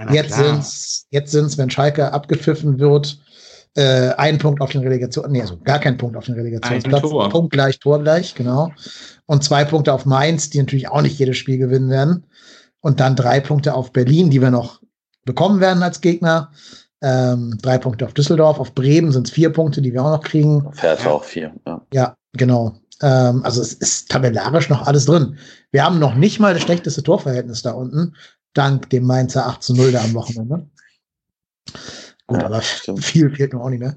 [0.06, 3.18] Ja, jetzt sind es, jetzt sind's, wenn Schalke abgepfiffen wird,
[3.76, 7.02] Äh, ein Punkt auf den Relegation, nee, also gar kein Punkt auf den Relegationsplatz.
[7.30, 8.72] Punkt gleich, Tor gleich, genau.
[9.26, 12.24] Und zwei Punkte auf Mainz, die natürlich auch nicht jedes Spiel gewinnen werden.
[12.80, 14.80] Und dann drei Punkte auf Berlin, die wir noch
[15.24, 16.50] bekommen werden als Gegner.
[17.00, 20.24] Ähm, drei Punkte auf Düsseldorf, auf Bremen sind es vier Punkte, die wir auch noch
[20.24, 20.66] kriegen.
[20.72, 21.80] Fährt auch vier, ja.
[21.92, 22.74] Ja, genau.
[23.02, 25.38] Ähm, also es ist tabellarisch noch alles drin.
[25.70, 28.16] Wir haben noch nicht mal das schlechteste Torverhältnis da unten,
[28.54, 30.66] dank dem Mainzer 8 zu 0 da am Wochenende.
[32.26, 33.04] Gut, ja, aber stimmt.
[33.04, 33.96] viel fehlt noch auch nicht mehr.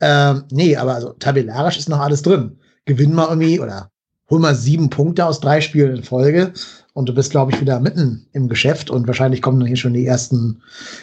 [0.00, 2.58] Ähm, nee, aber also tabellarisch ist noch alles drin.
[2.84, 3.90] Gewinn mal irgendwie oder
[4.30, 6.52] hol mal sieben Punkte aus drei Spielen in Folge
[6.94, 9.94] und du bist, glaube ich, wieder mitten im Geschäft und wahrscheinlich kommen dann hier schon
[9.94, 10.62] die ersten,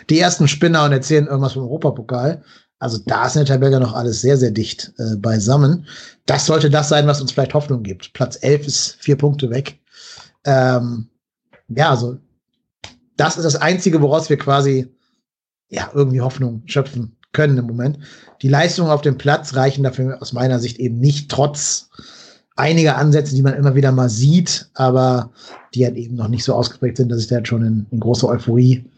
[0.10, 2.44] die ersten Spinner und erzählen irgendwas vom Europapokal.
[2.80, 5.86] Also da ist in der Tabelle noch alles sehr, sehr dicht äh, beisammen.
[6.26, 8.14] Das sollte das sein, was uns vielleicht Hoffnung gibt.
[8.14, 9.80] Platz 11 ist vier Punkte weg.
[10.46, 11.10] Ähm,
[11.68, 12.18] ja, also
[13.20, 14.88] das ist das Einzige, woraus wir quasi
[15.70, 18.00] ja irgendwie Hoffnung schöpfen können im Moment.
[18.41, 21.90] Die Leistungen auf dem Platz reichen dafür aus meiner Sicht eben nicht, trotz
[22.56, 25.32] einiger Ansätze, die man immer wieder mal sieht, aber
[25.74, 28.00] die halt eben noch nicht so ausgeprägt sind, dass ich da jetzt schon in, in
[28.00, 28.90] große Euphorie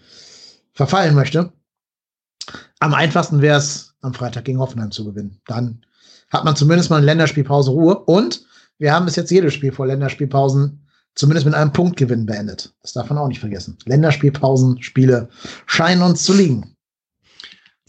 [0.73, 1.51] verfallen möchte.
[2.79, 5.39] Am einfachsten wäre es, am Freitag gegen Hoffenheim zu gewinnen.
[5.45, 5.85] Dann
[6.29, 8.43] hat man zumindest mal eine Länderspielpause Ruhe und
[8.79, 10.80] wir haben bis jetzt jedes Spiel vor Länderspielpausen
[11.15, 12.73] zumindest mit einem Punktgewinn beendet.
[12.81, 13.77] Das darf man auch nicht vergessen.
[13.85, 15.29] Länderspielpausen, Spiele
[15.65, 16.75] scheinen uns zu liegen.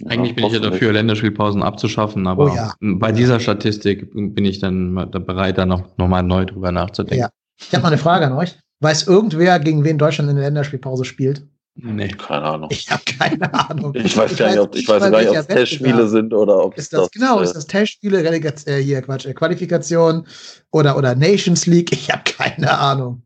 [0.06, 2.74] Eigentlich bin ich ja dafür, Länderspielpausen abzuschaffen, aber oh ja.
[2.80, 7.20] bei dieser Statistik bin ich dann bereit, da noch, noch mal neu drüber nachzudenken.
[7.20, 7.30] Ja.
[7.60, 8.58] Ich habe mal eine Frage an euch.
[8.80, 11.46] Weiß irgendwer, gegen wen Deutschland in der Länderspielpause spielt?
[11.74, 12.68] Nee, keine Ahnung.
[12.70, 13.94] Ich habe keine Ahnung.
[13.94, 16.76] Ich weiß gar nicht, ob, ich weiß gar nicht, ob es Testspiele sind oder ob
[16.76, 20.26] ist das, das genau äh, ist das Testspiele, Relegation, äh, hier Quatsch, äh, Qualifikation
[20.70, 21.90] oder oder Nations League.
[21.92, 23.22] Ich habe keine Ahnung.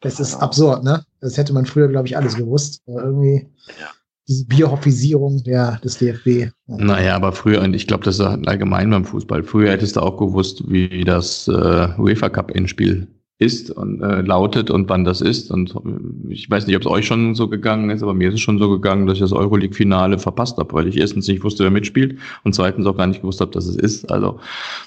[0.00, 1.04] Das ist absurd, ne?
[1.20, 2.82] Das hätte man früher, glaube ich, alles gewusst.
[2.86, 3.46] Aber irgendwie
[3.80, 3.90] ja.
[4.26, 6.52] diese Biohoffisierung der des DFB.
[6.66, 9.44] Naja, aber früher und ich glaube, das ist allgemein beim Fußball.
[9.44, 13.06] Früher hättest du auch gewusst, wie das äh, UEFA Cup Endspiel
[13.38, 15.52] ist und äh, lautet und wann das ist.
[15.52, 15.72] Und
[16.28, 18.58] ich weiß nicht, ob es euch schon so gegangen ist, aber mir ist es schon
[18.58, 22.18] so gegangen, dass ich das Euroleague-Finale verpasst habe, weil ich erstens nicht wusste, wer mitspielt
[22.42, 24.10] und zweitens auch gar nicht gewusst habe, dass es ist.
[24.10, 24.40] Also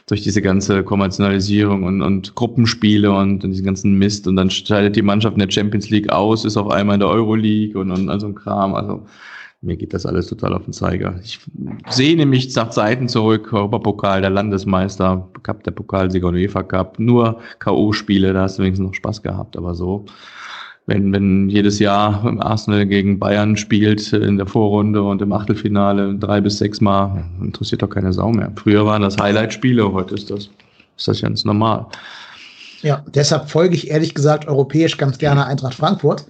[0.08, 4.98] durch diese ganze Kommerzialisierung und, und Gruppenspiele und, und diesen ganzen Mist und dann scheidet
[4.98, 8.10] die Mannschaft in der Champions League aus, ist auf einmal in der Euroleague und, und
[8.10, 8.76] also ein Kram.
[8.76, 9.06] Also
[9.62, 11.20] mir geht das alles total auf den Zeiger.
[11.24, 11.40] Ich
[11.90, 17.40] sehne mich nach Zeiten zurück, Europapokal, der Landesmeister, Cup, der Pokalsieger und UEFA Cup, nur
[17.60, 20.06] K.O.-Spiele, da hast du wenigstens noch Spaß gehabt, aber so,
[20.88, 26.42] wenn, wenn jedes Jahr Arsenal gegen Bayern spielt in der Vorrunde und im Achtelfinale drei
[26.42, 28.52] bis sechs Mal, interessiert doch keine Sau mehr.
[28.56, 30.50] Früher waren das Highlight-Spiele, heute ist das,
[30.98, 31.86] ist das ganz normal.
[32.82, 36.26] Ja, deshalb folge ich ehrlich gesagt europäisch ganz gerne Eintracht Frankfurt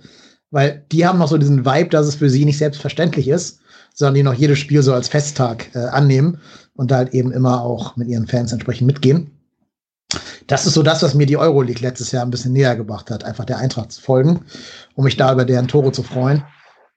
[0.51, 3.59] weil die haben noch so diesen Vibe, dass es für sie nicht selbstverständlich ist,
[3.93, 6.39] sondern die noch jedes Spiel so als Festtag äh, annehmen
[6.75, 9.31] und da halt eben immer auch mit ihren Fans entsprechend mitgehen.
[10.47, 13.23] Das ist so das, was mir die Euroleague letztes Jahr ein bisschen näher gebracht hat,
[13.23, 14.41] einfach der Eintracht zu folgen,
[14.95, 16.43] um mich da über deren Tore zu freuen.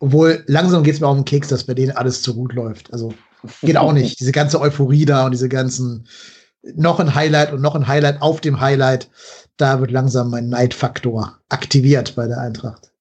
[0.01, 2.93] Obwohl langsam geht es mir auf den Keks, dass bei denen alles zu gut läuft.
[2.93, 3.15] Also
[3.63, 4.19] geht auch nicht.
[4.19, 6.09] Diese ganze Euphorie da und diese ganzen
[6.75, 9.11] noch ein Highlight und noch ein Highlight auf dem Highlight,
[9.57, 12.94] da wird langsam mein Neidfaktor aktiviert bei der Eintracht.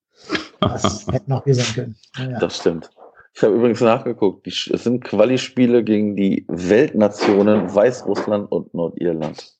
[0.69, 1.95] Das hätte noch hier sein können.
[2.17, 2.39] Ja.
[2.39, 2.89] Das stimmt.
[3.35, 4.45] Ich habe übrigens nachgeguckt.
[4.47, 9.53] es sind Quali-Spiele gegen die Weltnationen Weißrussland und Nordirland.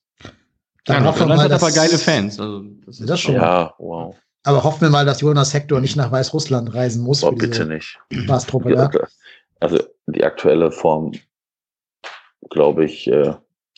[0.85, 2.39] Dann ja, hoffen wir mal, dass, aber geile Fans.
[2.39, 3.35] Also, das ist das schon.
[3.35, 4.15] Ja, wow.
[4.43, 7.23] Aber hoffen wir mal, dass Jonas Hector nicht nach Weißrussland reisen muss.
[7.23, 7.97] Oh, bitte nicht.
[8.47, 8.91] Truppe, ja,
[9.61, 11.13] also die aktuelle Form,
[12.49, 13.33] glaube ich, äh,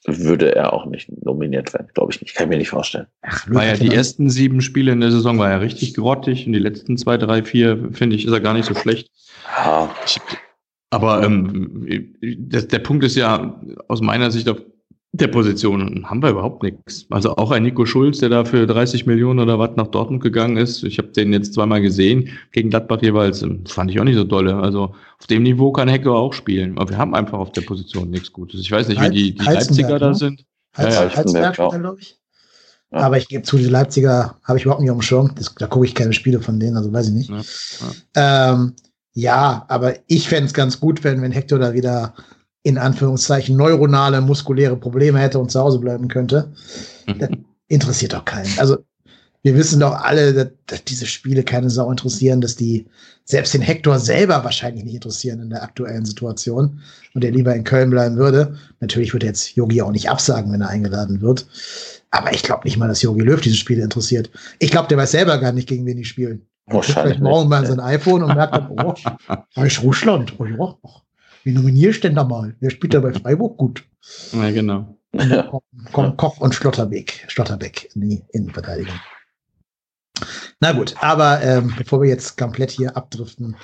[0.06, 2.36] würde er auch nicht nominiert werden, glaube ich nicht.
[2.36, 3.08] Kann ich mir nicht vorstellen.
[3.22, 6.54] Ach, war ja die ersten sieben Spiele in der Saison war ja richtig grottig und
[6.54, 9.10] die letzten zwei, drei, vier, finde ich, ist er gar nicht so schlecht.
[9.58, 9.90] Ja.
[10.90, 14.62] aber ähm, das, der Punkt ist ja aus meiner Sicht auf
[15.18, 17.06] der Position haben wir überhaupt nichts.
[17.10, 20.58] Also auch ein Nico Schulz, der da für 30 Millionen oder was nach Dortmund gegangen
[20.58, 20.84] ist.
[20.84, 23.40] Ich habe den jetzt zweimal gesehen, gegen Gladbach jeweils.
[23.40, 24.56] Das ähm, fand ich auch nicht so dolle.
[24.56, 26.78] Also auf dem Niveau kann Hector auch spielen.
[26.78, 28.60] Aber wir haben einfach auf der Position nichts Gutes.
[28.60, 30.16] Ich weiß nicht, wie die, die Leipziger da ne?
[30.16, 30.46] sind.
[30.76, 30.94] Heiz,
[31.34, 31.52] ja, ja.
[31.52, 32.20] glaube ich.
[32.92, 33.00] Ja.
[33.00, 35.32] Aber ich gebe zu, die Leipziger habe ich überhaupt nicht auf dem Schirm.
[35.36, 37.30] Das, da gucke ich keine Spiele von denen, also weiß ich nicht.
[37.30, 37.42] Ja,
[38.16, 38.54] ja.
[38.54, 38.74] Ähm,
[39.14, 42.14] ja aber ich fände es ganz gut, wenn, wenn Hector da wieder
[42.66, 46.52] in Anführungszeichen neuronale, muskuläre Probleme hätte und zu Hause bleiben könnte.
[47.06, 47.20] Mhm.
[47.20, 47.30] Das
[47.68, 48.50] interessiert doch keinen.
[48.58, 48.78] Also
[49.44, 52.88] wir wissen doch alle, dass, dass, diese Spiele keine Sau interessieren, dass die
[53.24, 56.82] selbst den Hector selber wahrscheinlich nicht interessieren in der aktuellen Situation
[57.14, 58.58] und der lieber in Köln bleiben würde.
[58.80, 61.46] Natürlich wird jetzt Yogi auch nicht absagen, wenn er eingeladen wird.
[62.10, 64.32] Aber ich glaube nicht mal, dass Yogi Löw diese Spiele interessiert.
[64.58, 66.48] Ich glaube, der weiß selber gar nicht, gegen wen die spielen.
[66.66, 67.18] Wahrscheinlich.
[67.18, 68.72] Vielleicht morgen mal sein iPhone und merkt dann,
[69.56, 70.34] oh, ist Russland.
[70.40, 70.76] Oh ja,
[71.46, 72.56] Wie nominierst du denn da mal?
[72.60, 73.84] Wer spielt da bei Freiburg gut?
[74.34, 74.98] Ja, genau.
[75.12, 75.62] Kommen,
[75.94, 79.00] kommen Koch und Schlotterbeck, Schlotterbeck in die Innenverteidigung.
[80.60, 83.56] Na gut, aber ähm, bevor wir jetzt komplett hier abdriften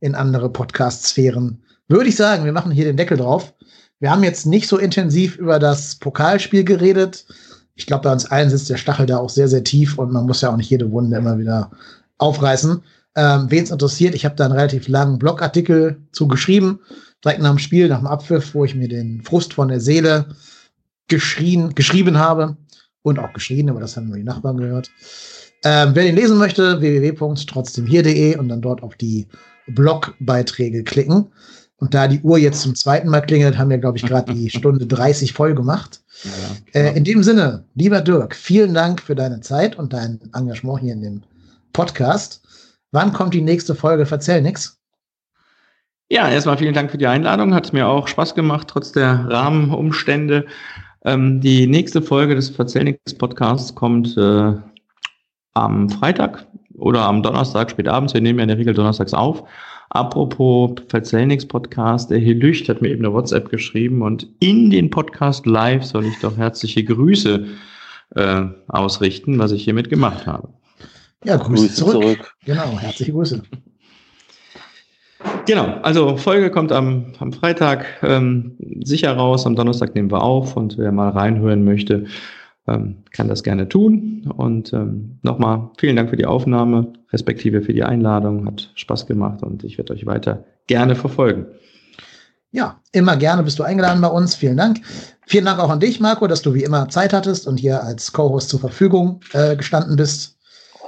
[0.00, 3.54] in andere Podcast-Sphären, würde ich sagen, wir machen hier den Deckel drauf.
[4.00, 7.26] Wir haben jetzt nicht so intensiv über das Pokalspiel geredet.
[7.74, 10.26] Ich glaube, bei uns allen sitzt der Stachel da auch sehr, sehr tief und man
[10.26, 11.70] muss ja auch nicht jede Wunde immer wieder
[12.18, 12.82] aufreißen.
[13.14, 16.80] Ähm, Wen es interessiert, ich habe da einen relativ langen Blogartikel zu geschrieben,
[17.24, 20.26] direkt nach dem Spiel, nach dem Abpfiff, wo ich mir den Frust von der Seele
[21.08, 22.56] geschrien, geschrieben habe
[23.02, 24.90] und auch geschrien, aber das haben nur die Nachbarn gehört.
[25.64, 29.28] Ähm, wer den lesen möchte, www.trotzdemhier.de und dann dort auf die
[29.68, 31.26] Blogbeiträge klicken.
[31.76, 34.50] Und da die Uhr jetzt zum zweiten Mal klingelt, haben wir, glaube ich, gerade die
[34.56, 36.00] Stunde 30 voll gemacht.
[36.74, 40.80] Ja, äh, in dem Sinne, lieber Dirk, vielen Dank für deine Zeit und dein Engagement
[40.80, 41.22] hier in dem
[41.72, 42.41] Podcast.
[42.92, 44.06] Wann kommt die nächste Folge?
[44.06, 44.78] Verzähl nix.
[46.10, 47.54] Ja, erstmal vielen Dank für die Einladung.
[47.54, 50.44] Hat mir auch Spaß gemacht, trotz der Rahmenumstände.
[51.04, 54.52] Ähm, die nächste Folge des Verzähl nix Podcasts kommt äh,
[55.54, 58.12] am Freitag oder am Donnerstag spät abends.
[58.12, 59.42] Wir nehmen ja in der Regel donnerstags auf.
[59.88, 64.68] Apropos Verzähl nix Podcast, der Herr Lücht hat mir eben eine WhatsApp geschrieben und in
[64.70, 67.46] den Podcast live soll ich doch herzliche Grüße
[68.16, 70.48] äh, ausrichten, was ich hiermit gemacht habe.
[71.24, 71.92] Ja, Grüße, Grüße zurück.
[71.92, 72.34] zurück.
[72.44, 73.42] Genau, herzliche Grüße.
[75.46, 80.56] Genau, also Folge kommt am, am Freitag ähm, sicher raus, am Donnerstag nehmen wir auf
[80.56, 82.06] und wer mal reinhören möchte,
[82.68, 84.32] ähm, kann das gerne tun.
[84.36, 89.42] Und ähm, nochmal vielen Dank für die Aufnahme, respektive für die Einladung, hat Spaß gemacht
[89.42, 91.46] und ich werde euch weiter gerne verfolgen.
[92.52, 94.34] Ja, immer gerne bist du eingeladen bei uns.
[94.34, 94.80] Vielen Dank.
[95.26, 98.12] Vielen Dank auch an dich, Marco, dass du wie immer Zeit hattest und hier als
[98.12, 100.36] Co-Host zur Verfügung äh, gestanden bist.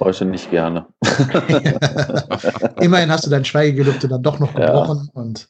[0.01, 0.87] Heute nicht gerne.
[2.81, 5.21] Immerhin hast du dein Schweigegelübde dann doch noch gebrochen ja.
[5.21, 5.49] und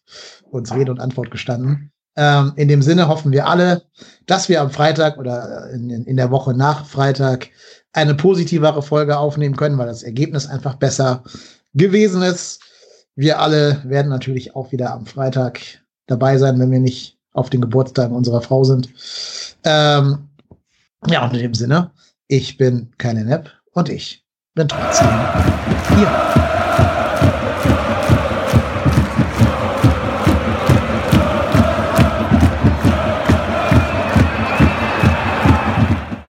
[0.51, 1.93] uns Rede und Antwort gestanden.
[2.17, 3.83] Ähm, in dem Sinne hoffen wir alle,
[4.27, 7.49] dass wir am Freitag oder in, in der Woche nach Freitag
[7.93, 11.25] eine positivere Folge aufnehmen können, weil das Ergebnis einfach besser
[11.73, 12.61] gewesen ist.
[13.17, 15.61] Wir alle werden natürlich auch wieder am Freitag
[16.07, 18.91] dabei sein, wenn wir nicht auf den Geburtstagen unserer Frau sind.
[19.65, 20.29] Ähm,
[21.07, 21.91] ja, und in dem Sinne,
[22.29, 24.24] ich bin keine Nepp und ich
[24.55, 25.09] bin trotzdem
[25.97, 26.44] hier.